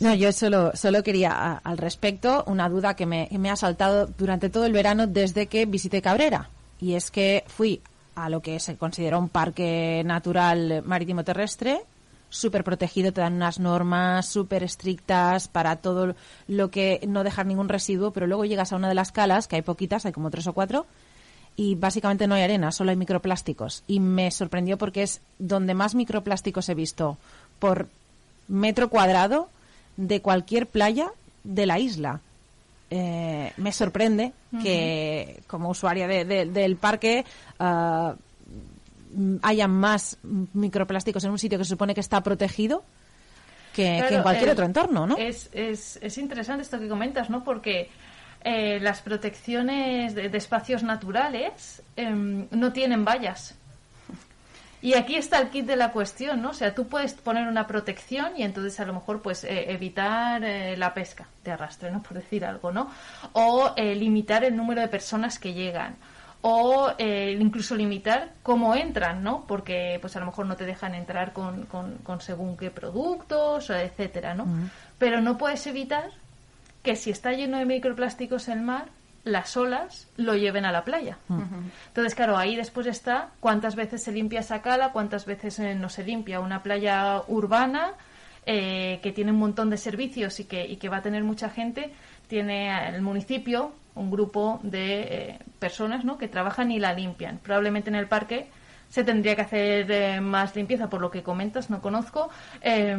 No, 0.00 0.14
yo 0.14 0.32
solo, 0.32 0.72
solo 0.74 1.02
quería 1.02 1.30
a- 1.32 1.58
al 1.58 1.76
respecto 1.78 2.44
una 2.46 2.68
duda 2.68 2.94
que 2.94 3.04
me, 3.06 3.28
que 3.28 3.38
me 3.38 3.50
ha 3.50 3.56
saltado 3.56 4.06
durante 4.18 4.48
todo 4.48 4.64
el 4.64 4.72
verano 4.72 5.06
desde 5.06 5.46
que 5.46 5.66
visité 5.66 6.00
Cabrera. 6.00 6.48
Y 6.80 6.94
es 6.94 7.10
que 7.10 7.44
fui 7.48 7.82
a 8.14 8.28
lo 8.30 8.40
que 8.40 8.58
se 8.60 8.76
considera 8.76 9.18
un 9.18 9.28
parque 9.28 10.02
natural 10.04 10.82
marítimo 10.86 11.22
terrestre, 11.24 11.80
súper 12.30 12.64
protegido, 12.64 13.12
te 13.12 13.20
dan 13.20 13.34
unas 13.34 13.58
normas 13.58 14.26
súper 14.26 14.62
estrictas 14.62 15.48
para 15.48 15.76
todo 15.76 16.14
lo 16.48 16.70
que 16.70 17.00
no 17.06 17.22
dejar 17.24 17.44
ningún 17.46 17.68
residuo, 17.68 18.12
pero 18.12 18.26
luego 18.26 18.44
llegas 18.44 18.72
a 18.72 18.76
una 18.76 18.88
de 18.88 18.94
las 18.94 19.12
calas, 19.12 19.48
que 19.48 19.56
hay 19.56 19.62
poquitas, 19.62 20.06
hay 20.06 20.12
como 20.12 20.30
tres 20.30 20.46
o 20.46 20.52
cuatro, 20.52 20.86
y 21.60 21.74
básicamente 21.74 22.26
no 22.26 22.34
hay 22.36 22.42
arena, 22.42 22.72
solo 22.72 22.90
hay 22.90 22.96
microplásticos. 22.96 23.82
Y 23.86 24.00
me 24.00 24.30
sorprendió 24.30 24.78
porque 24.78 25.02
es 25.02 25.20
donde 25.38 25.74
más 25.74 25.94
microplásticos 25.94 26.68
he 26.70 26.74
visto 26.74 27.18
por 27.58 27.86
metro 28.48 28.88
cuadrado 28.88 29.48
de 29.98 30.22
cualquier 30.22 30.66
playa 30.66 31.10
de 31.44 31.66
la 31.66 31.78
isla. 31.78 32.20
Eh, 32.90 33.52
me 33.58 33.72
sorprende 33.72 34.32
que 34.62 35.42
como 35.46 35.68
usuaria 35.68 36.08
de- 36.08 36.24
de- 36.24 36.46
del 36.46 36.76
parque 36.76 37.24
ah, 37.58 38.14
haya 39.42 39.68
más 39.68 40.16
microplásticos 40.54 41.22
en 41.24 41.30
un 41.30 41.38
sitio 41.38 41.58
que 41.58 41.64
se 41.64 41.70
supone 41.70 41.94
que 41.94 42.00
está 42.00 42.22
protegido 42.22 42.82
que, 43.74 44.02
que 44.08 44.14
en 44.16 44.22
cualquier 44.22 44.48
eh, 44.48 44.52
otro 44.52 44.64
entorno, 44.64 45.06
¿no? 45.06 45.16
Es, 45.16 45.48
es, 45.52 45.98
es 46.02 46.18
interesante 46.18 46.62
esto 46.62 46.80
que 46.80 46.88
comentas, 46.88 47.28
¿no? 47.30 47.44
Porque 47.44 47.88
eh, 48.42 48.78
las 48.80 49.02
protecciones 49.02 50.14
de, 50.14 50.28
de 50.28 50.38
espacios 50.38 50.82
naturales 50.82 51.82
em, 51.96 52.46
no 52.50 52.72
tienen 52.72 53.04
vallas. 53.04 53.54
Y 54.82 54.94
aquí 54.94 55.16
está 55.16 55.38
el 55.38 55.50
kit 55.50 55.66
de 55.66 55.76
la 55.76 55.92
cuestión, 55.92 56.40
¿no? 56.40 56.50
O 56.50 56.54
sea, 56.54 56.74
tú 56.74 56.86
puedes 56.86 57.12
poner 57.12 57.46
una 57.46 57.66
protección 57.66 58.32
y 58.36 58.42
entonces 58.44 58.80
a 58.80 58.86
lo 58.86 58.94
mejor 58.94 59.20
pues 59.20 59.44
eh, 59.44 59.70
evitar 59.72 60.42
eh, 60.42 60.74
la 60.76 60.94
pesca 60.94 61.26
de 61.44 61.50
arrastre, 61.50 61.90
¿no? 61.90 62.02
Por 62.02 62.14
decir 62.14 62.46
algo, 62.46 62.72
¿no? 62.72 62.90
O 63.34 63.74
eh, 63.76 63.94
limitar 63.94 64.42
el 64.42 64.56
número 64.56 64.80
de 64.80 64.88
personas 64.88 65.38
que 65.38 65.52
llegan. 65.52 65.96
O 66.42 66.90
incluso 66.98 67.76
limitar 67.76 68.30
cómo 68.42 68.74
entran, 68.74 69.22
¿no? 69.22 69.44
Porque 69.46 69.98
pues 70.00 70.16
a 70.16 70.20
lo 70.20 70.24
mejor 70.24 70.46
no 70.46 70.56
te 70.56 70.64
dejan 70.64 70.94
entrar 70.94 71.34
con, 71.34 71.66
con, 71.66 71.98
con 71.98 72.22
según 72.22 72.56
qué 72.56 72.70
productos, 72.70 73.68
etcétera, 73.68 74.32
¿no? 74.32 74.46
Pero 74.96 75.20
no 75.20 75.36
puedes 75.36 75.66
evitar 75.66 76.10
que 76.82 76.96
si 76.96 77.10
está 77.10 77.32
lleno 77.32 77.58
de 77.58 77.66
microplásticos 77.66 78.48
el 78.48 78.60
mar, 78.60 78.86
las 79.24 79.56
olas 79.56 80.08
lo 80.16 80.34
lleven 80.34 80.64
a 80.64 80.72
la 80.72 80.84
playa. 80.84 81.18
Entonces, 81.88 82.14
claro, 82.14 82.38
ahí 82.38 82.56
después 82.56 82.86
está 82.86 83.30
cuántas 83.40 83.76
veces 83.76 84.02
se 84.02 84.12
limpia 84.12 84.40
esa 84.40 84.62
cala, 84.62 84.92
cuántas 84.92 85.26
veces 85.26 85.58
eh, 85.58 85.74
no 85.74 85.88
se 85.88 86.04
limpia. 86.04 86.40
Una 86.40 86.62
playa 86.62 87.22
urbana 87.28 87.92
eh, 88.46 88.98
que 89.02 89.12
tiene 89.12 89.32
un 89.32 89.38
montón 89.38 89.68
de 89.68 89.76
servicios 89.76 90.40
y 90.40 90.44
que, 90.44 90.66
y 90.66 90.76
que 90.76 90.88
va 90.88 90.98
a 90.98 91.02
tener 91.02 91.22
mucha 91.22 91.50
gente, 91.50 91.92
tiene 92.28 92.88
el 92.88 93.02
municipio 93.02 93.72
un 93.94 94.10
grupo 94.10 94.60
de 94.62 95.00
eh, 95.00 95.38
personas 95.58 96.04
¿no? 96.04 96.16
que 96.16 96.28
trabajan 96.28 96.70
y 96.70 96.78
la 96.78 96.94
limpian. 96.94 97.38
Probablemente 97.38 97.90
en 97.90 97.96
el 97.96 98.06
parque 98.06 98.48
se 98.90 99.04
tendría 99.04 99.34
que 99.36 99.42
hacer 99.42 99.90
eh, 99.90 100.20
más 100.20 100.54
limpieza, 100.54 100.90
por 100.90 101.00
lo 101.00 101.10
que 101.10 101.22
comentas, 101.22 101.70
no 101.70 101.80
conozco, 101.80 102.28
eh, 102.60 102.98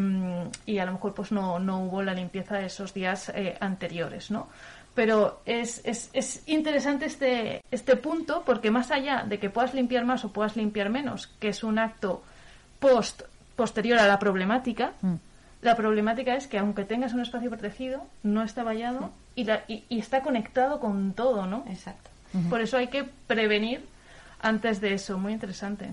y 0.66 0.80
a 0.80 0.86
lo 0.86 0.94
mejor 0.94 1.14
pues 1.14 1.32
no, 1.32 1.60
no 1.60 1.84
hubo 1.84 2.02
la 2.02 2.14
limpieza 2.14 2.58
de 2.58 2.66
esos 2.66 2.94
días 2.94 3.30
eh, 3.36 3.58
anteriores, 3.60 4.32
¿no? 4.32 4.48
Pero 4.96 5.42
es, 5.46 5.82
es, 5.86 6.10
es 6.14 6.44
interesante 6.48 7.06
este, 7.06 7.62
este 7.72 7.96
punto 7.96 8.44
porque 8.46 8.72
más 8.72 8.90
allá 8.92 9.24
de 9.28 9.38
que 9.40 9.50
puedas 9.50 9.74
limpiar 9.74 10.04
más 10.06 10.26
o 10.26 10.34
puedas 10.34 10.56
limpiar 10.58 10.90
menos, 10.90 11.28
que 11.40 11.50
es 11.50 11.64
un 11.64 11.78
acto 11.80 12.24
post 12.80 13.22
posterior 13.56 14.00
a 14.00 14.08
la 14.08 14.18
problemática, 14.20 14.94
Mm. 15.02 15.16
la 15.62 15.76
problemática 15.76 16.36
es 16.36 16.48
que 16.48 16.58
aunque 16.58 16.84
tengas 16.86 17.14
un 17.14 17.22
espacio 17.22 17.50
protegido, 17.50 18.04
no 18.24 18.44
está 18.44 18.64
vallado 18.64 19.12
y, 19.36 19.44
la- 19.46 19.64
y- 19.68 19.84
y 19.90 20.00
está 20.00 20.22
conectado 20.24 20.80
con 20.80 21.14
todo, 21.14 21.46
¿no? 21.48 21.64
Exacto. 21.70 22.10
Por 22.50 22.62
eso 22.62 22.78
hay 22.78 22.88
que 22.88 23.04
prevenir 23.28 23.86
antes 24.42 24.82
de 24.82 24.94
eso. 24.94 25.18
Muy 25.18 25.34
interesante. 25.34 25.92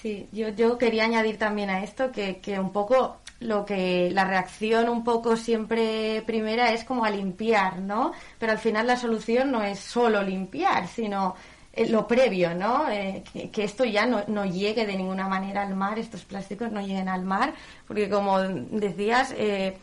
Sí, 0.00 0.28
yo, 0.32 0.48
yo 0.48 0.78
quería 0.78 1.04
añadir 1.04 1.38
también 1.38 1.70
a 1.70 1.84
esto 1.84 2.10
que, 2.10 2.38
que 2.38 2.58
un 2.58 2.72
poco 2.72 3.18
lo 3.42 3.64
que 3.64 4.10
la 4.12 4.24
reacción 4.24 4.88
un 4.88 5.04
poco 5.04 5.36
siempre 5.36 6.22
primera 6.26 6.72
es 6.72 6.84
como 6.84 7.04
a 7.04 7.10
limpiar, 7.10 7.80
¿no? 7.80 8.12
Pero 8.38 8.52
al 8.52 8.58
final 8.58 8.86
la 8.86 8.96
solución 8.96 9.50
no 9.50 9.62
es 9.62 9.78
solo 9.78 10.22
limpiar, 10.22 10.88
sino 10.88 11.34
eh, 11.72 11.88
lo 11.88 12.06
previo, 12.06 12.54
¿no? 12.54 12.88
Eh, 12.90 13.22
que, 13.52 13.64
esto 13.64 13.84
ya 13.84 14.06
no, 14.06 14.24
no 14.28 14.44
llegue 14.44 14.86
de 14.86 14.96
ninguna 14.96 15.28
manera 15.28 15.62
al 15.62 15.74
mar, 15.74 15.98
estos 15.98 16.24
plásticos 16.24 16.70
no 16.70 16.80
lleguen 16.80 17.08
al 17.08 17.22
mar, 17.22 17.54
porque 17.86 18.08
como 18.08 18.38
decías, 18.40 19.34
eh, 19.36 19.76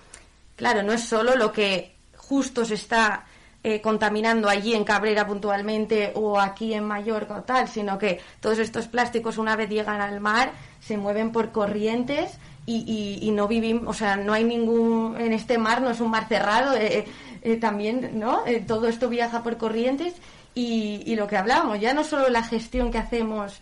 claro, 0.55 0.83
no 0.83 0.93
es 0.93 1.03
solo 1.03 1.35
lo 1.35 1.51
que 1.51 1.95
justo 2.15 2.63
se 2.65 2.75
está 2.75 3.25
eh, 3.63 3.81
contaminando 3.81 4.47
allí 4.49 4.73
en 4.73 4.83
Cabrera 4.83 5.27
puntualmente 5.27 6.11
o 6.15 6.39
aquí 6.39 6.73
en 6.73 6.85
Mallorca 6.85 7.35
o 7.37 7.43
tal, 7.43 7.67
sino 7.67 7.97
que 7.97 8.19
todos 8.39 8.59
estos 8.59 8.87
plásticos 8.87 9.37
una 9.37 9.55
vez 9.55 9.69
llegan 9.69 10.01
al 10.01 10.19
mar 10.21 10.51
se 10.79 10.97
mueven 10.97 11.31
por 11.31 11.51
corrientes 11.51 12.37
y, 12.65 13.17
y- 13.21 13.31
no 13.31 13.47
vivimos, 13.47 13.87
o 13.87 13.93
sea, 13.93 14.15
no 14.15 14.31
hay 14.33 14.43
ningún, 14.43 15.15
en 15.19 15.33
este 15.33 15.57
mar 15.57 15.81
no 15.81 15.89
es 15.89 15.99
un 16.01 16.11
mar 16.11 16.27
cerrado, 16.27 16.75
eh, 16.75 17.05
eh, 17.41 17.55
también, 17.55 18.11
¿no? 18.19 18.45
Eh, 18.45 18.63
todo 18.65 18.87
esto 18.87 19.09
viaja 19.09 19.41
por 19.41 19.57
corrientes 19.57 20.13
y, 20.53 21.01
y 21.05 21.15
lo 21.15 21.25
que 21.27 21.35
hablábamos, 21.37 21.79
ya 21.79 21.93
no 21.95 22.03
solo 22.03 22.29
la 22.29 22.43
gestión 22.43 22.91
que 22.91 22.99
hacemos 22.99 23.59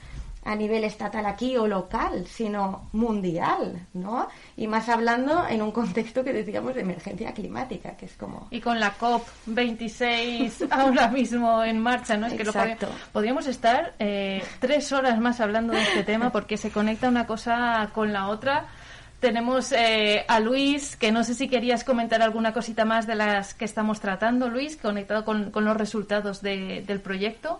a 0.47 0.55
nivel 0.55 0.83
estatal 0.85 1.25
aquí 1.25 1.57
o 1.57 1.67
local, 1.67 2.25
sino 2.25 2.87
mundial, 2.93 3.85
¿no? 3.93 4.29
Y 4.55 4.65
más 4.67 4.87
hablando 4.87 5.45
en 5.49 5.61
un 5.61 5.71
contexto 5.71 6.23
que 6.23 6.31
decíamos 6.31 6.73
de 6.73 6.81
emergencia 6.81 7.33
climática, 7.33 7.97
que 7.97 8.05
es 8.05 8.13
como... 8.13 8.47
Y 8.51 8.61
con 8.61 8.79
la 8.79 8.93
COP26 8.97 10.67
ahora 10.71 11.09
mismo 11.09 11.63
en 11.63 11.79
marcha, 11.79 12.17
¿no? 12.17 12.27
Es 12.27 12.33
que 12.33 12.43
lo 12.43 12.51
Exacto. 12.51 12.87
podri- 12.87 13.11
podríamos 13.11 13.47
estar 13.47 13.93
eh, 13.99 14.41
tres 14.59 14.91
horas 14.91 15.19
más 15.19 15.39
hablando 15.41 15.73
de 15.73 15.81
este 15.81 16.03
tema 16.03 16.31
porque 16.31 16.57
se 16.57 16.71
conecta 16.71 17.09
una 17.09 17.25
cosa 17.27 17.89
con 17.93 18.13
la 18.13 18.27
otra. 18.27 18.67
Tenemos 19.19 19.71
eh, 19.71 20.23
a 20.27 20.39
Luis, 20.39 20.95
que 20.95 21.11
no 21.11 21.23
sé 21.23 21.33
si 21.33 21.47
querías 21.49 21.83
comentar 21.83 22.21
alguna 22.21 22.53
cosita 22.53 22.85
más 22.85 23.07
de 23.07 23.15
las 23.15 23.53
que 23.53 23.65
estamos 23.65 23.99
tratando, 23.99 24.47
Luis, 24.49 24.77
conectado 24.77 25.25
con, 25.25 25.51
con 25.51 25.65
los 25.65 25.75
resultados 25.75 26.41
de- 26.41 26.83
del 26.85 27.01
proyecto. 27.01 27.59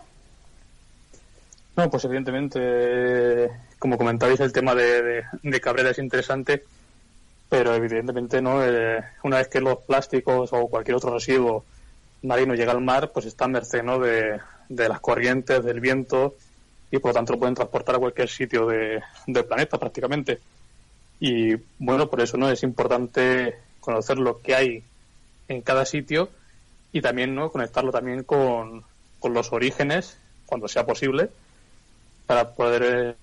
No, 1.77 1.89
pues 1.91 2.03
evidentemente, 2.05 3.51
como 3.77 3.97
comentabais, 3.97 4.39
el 4.39 4.51
tema 4.51 4.73
de, 4.73 5.23
de- 5.43 5.61
Cabrera 5.61 5.91
es 5.91 5.99
interesante, 5.99 6.63
pero 7.49 7.75
evidentemente 7.75 8.41
no 8.41 8.63
Eh, 8.65 8.99
una 9.23 9.37
vez 9.37 9.47
que 9.47 9.61
los 9.61 9.77
plásticos 9.79 10.51
o 10.53 10.67
cualquier 10.67 10.97
otro 10.97 11.13
residuo 11.13 11.65
marino 12.23 12.55
llega 12.55 12.71
al 12.71 12.81
mar, 12.81 13.11
pues 13.13 13.27
está 13.27 13.45
a 13.45 13.47
merced 13.47 13.83
¿no? 13.83 13.99
de, 13.99 14.39
de 14.69 14.89
las 14.89 14.99
corrientes, 14.99 15.63
del 15.63 15.79
viento, 15.79 16.35
y 16.89 16.97
por 16.97 17.11
lo 17.11 17.13
tanto 17.15 17.33
lo 17.33 17.39
pueden 17.39 17.55
transportar 17.55 17.95
a 17.95 17.99
cualquier 17.99 18.29
sitio 18.29 18.65
de- 18.65 19.01
del 19.27 19.45
planeta 19.45 19.77
prácticamente. 19.77 20.39
Y 21.19 21.55
bueno, 21.77 22.09
por 22.09 22.21
eso 22.21 22.37
no 22.37 22.49
es 22.49 22.63
importante 22.63 23.55
conocer 23.79 24.17
lo 24.17 24.41
que 24.41 24.55
hay 24.55 24.83
en 25.47 25.61
cada 25.61 25.85
sitio 25.85 26.29
y 26.91 27.01
también 27.01 27.35
no 27.35 27.51
conectarlo 27.51 27.91
también 27.91 28.23
con, 28.23 28.83
con 29.19 29.33
los 29.33 29.53
orígenes, 29.53 30.17
cuando 30.47 30.67
sea 30.67 30.85
posible, 30.85 31.29
para 32.27 32.53
poder 32.53 32.83
eh, 32.83 33.15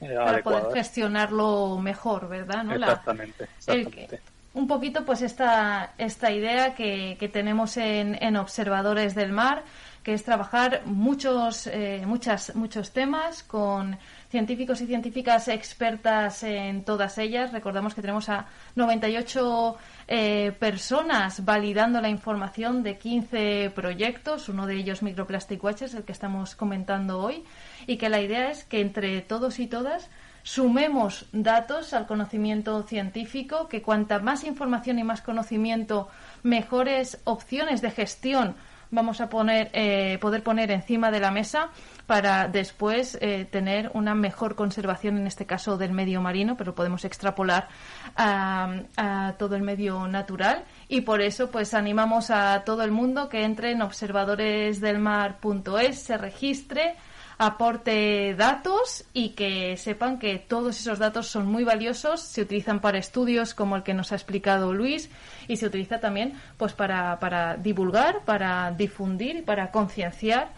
eh, 0.00 0.14
para 0.14 0.30
adecuar. 0.30 0.62
poder 0.62 0.76
gestionarlo 0.78 1.78
mejor, 1.78 2.28
¿verdad? 2.28 2.64
¿no? 2.64 2.74
Exactamente, 2.74 3.44
el 3.44 3.80
exactamente. 3.80 4.16
que- 4.16 4.32
un 4.54 4.66
poquito 4.66 5.04
pues 5.06 5.22
esta, 5.22 5.94
esta 5.96 6.30
idea 6.30 6.74
que, 6.74 7.16
que 7.18 7.28
tenemos 7.28 7.78
en, 7.78 8.22
en 8.22 8.36
Observadores 8.36 9.14
del 9.14 9.32
Mar, 9.32 9.62
que 10.02 10.12
es 10.12 10.24
trabajar 10.24 10.82
muchos, 10.84 11.66
eh, 11.68 12.02
muchas, 12.06 12.54
muchos 12.54 12.90
temas 12.92 13.42
con 13.44 13.96
científicos 14.32 14.80
y 14.80 14.86
científicas 14.86 15.46
expertas 15.48 16.42
en 16.42 16.84
todas 16.84 17.18
ellas. 17.18 17.52
Recordamos 17.52 17.94
que 17.94 18.00
tenemos 18.00 18.30
a 18.30 18.46
98 18.76 19.76
eh, 20.08 20.52
personas 20.58 21.44
validando 21.44 22.00
la 22.00 22.08
información 22.08 22.82
de 22.82 22.96
15 22.96 23.72
proyectos, 23.74 24.48
uno 24.48 24.66
de 24.66 24.76
ellos 24.76 25.02
Microplastic 25.02 25.62
Watchers, 25.62 25.92
el 25.92 26.04
que 26.04 26.12
estamos 26.12 26.54
comentando 26.54 27.20
hoy, 27.20 27.44
y 27.86 27.98
que 27.98 28.08
la 28.08 28.22
idea 28.22 28.50
es 28.50 28.64
que 28.64 28.80
entre 28.80 29.20
todos 29.20 29.58
y 29.58 29.66
todas 29.66 30.08
sumemos 30.42 31.26
datos 31.32 31.92
al 31.92 32.06
conocimiento 32.06 32.82
científico, 32.84 33.68
que 33.68 33.82
cuanta 33.82 34.18
más 34.18 34.44
información 34.44 34.98
y 34.98 35.04
más 35.04 35.20
conocimiento, 35.20 36.08
mejores 36.42 37.20
opciones 37.24 37.82
de 37.82 37.90
gestión 37.90 38.56
vamos 38.92 39.20
a 39.20 39.28
poner, 39.28 39.70
eh, 39.72 40.18
poder 40.20 40.42
poner 40.42 40.70
encima 40.70 41.10
de 41.10 41.18
la 41.18 41.30
mesa 41.32 41.70
para 42.06 42.48
después 42.48 43.18
eh, 43.20 43.46
tener 43.50 43.90
una 43.94 44.14
mejor 44.14 44.54
conservación, 44.54 45.18
en 45.18 45.26
este 45.26 45.46
caso 45.46 45.76
del 45.76 45.90
medio 45.92 46.20
marino, 46.20 46.56
pero 46.56 46.74
podemos 46.74 47.04
extrapolar 47.04 47.68
a, 48.16 48.74
a 48.96 49.34
todo 49.38 49.56
el 49.56 49.62
medio 49.62 50.06
natural. 50.08 50.64
Y 50.88 51.02
por 51.02 51.20
eso, 51.20 51.50
pues 51.50 51.74
animamos 51.74 52.30
a 52.30 52.62
todo 52.64 52.82
el 52.82 52.90
mundo 52.90 53.28
que 53.28 53.44
entre 53.44 53.72
en 53.72 53.82
observadoresdelmar.es, 53.82 55.98
se 55.98 56.16
registre 56.18 56.96
aporte 57.38 58.34
datos 58.34 59.04
y 59.12 59.30
que 59.30 59.76
sepan 59.76 60.18
que 60.18 60.38
todos 60.38 60.78
esos 60.78 60.98
datos 60.98 61.26
son 61.26 61.46
muy 61.46 61.64
valiosos, 61.64 62.20
se 62.20 62.42
utilizan 62.42 62.80
para 62.80 62.98
estudios 62.98 63.54
como 63.54 63.76
el 63.76 63.82
que 63.82 63.94
nos 63.94 64.12
ha 64.12 64.14
explicado 64.14 64.72
Luis 64.72 65.10
y 65.48 65.56
se 65.56 65.66
utiliza 65.66 65.98
también 65.98 66.34
pues 66.56 66.72
para, 66.72 67.18
para 67.18 67.56
divulgar, 67.56 68.24
para 68.24 68.70
difundir 68.70 69.36
y 69.36 69.42
para 69.42 69.70
concienciar 69.70 70.50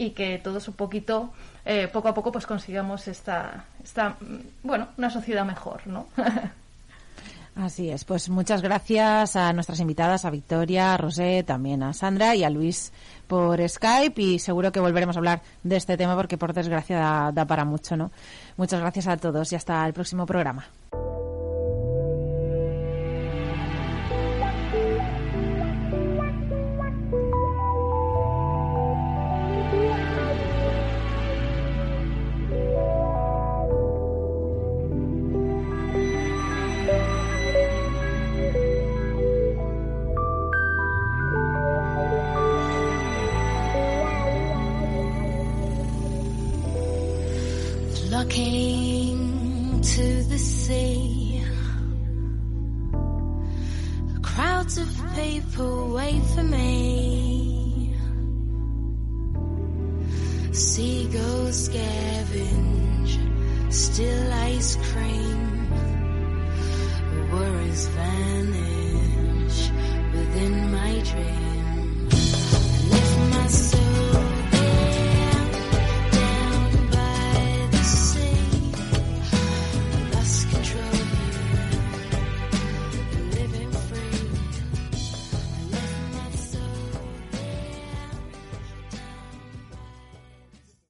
y 0.00 0.10
que 0.12 0.38
todos 0.38 0.66
un 0.66 0.74
poquito, 0.74 1.30
eh, 1.62 1.86
poco 1.86 2.08
a 2.08 2.14
poco 2.14 2.32
pues 2.32 2.46
consigamos 2.46 3.06
esta, 3.06 3.66
esta, 3.84 4.16
mm, 4.18 4.38
bueno, 4.62 4.88
una 4.96 5.10
sociedad 5.10 5.44
mejor, 5.44 5.86
¿no? 5.86 6.06
Así 7.54 7.90
es, 7.90 8.04
pues 8.04 8.30
muchas 8.30 8.62
gracias 8.62 9.36
a 9.36 9.52
nuestras 9.52 9.78
invitadas, 9.78 10.24
a 10.24 10.30
Victoria, 10.30 10.94
a 10.94 10.96
Rosé, 10.96 11.42
también 11.42 11.82
a 11.82 11.92
Sandra 11.92 12.34
y 12.34 12.44
a 12.44 12.48
Luis 12.48 12.94
por 13.26 13.60
Skype 13.68 14.22
y 14.22 14.38
seguro 14.38 14.72
que 14.72 14.80
volveremos 14.80 15.16
a 15.16 15.18
hablar 15.18 15.42
de 15.62 15.76
este 15.76 15.98
tema 15.98 16.16
porque 16.16 16.38
por 16.38 16.54
desgracia 16.54 16.98
da, 16.98 17.32
da 17.32 17.44
para 17.44 17.66
mucho, 17.66 17.94
¿no? 17.94 18.10
Muchas 18.56 18.80
gracias 18.80 19.06
a 19.06 19.18
todos 19.18 19.52
y 19.52 19.56
hasta 19.56 19.86
el 19.86 19.92
próximo 19.92 20.24
programa. 20.24 20.64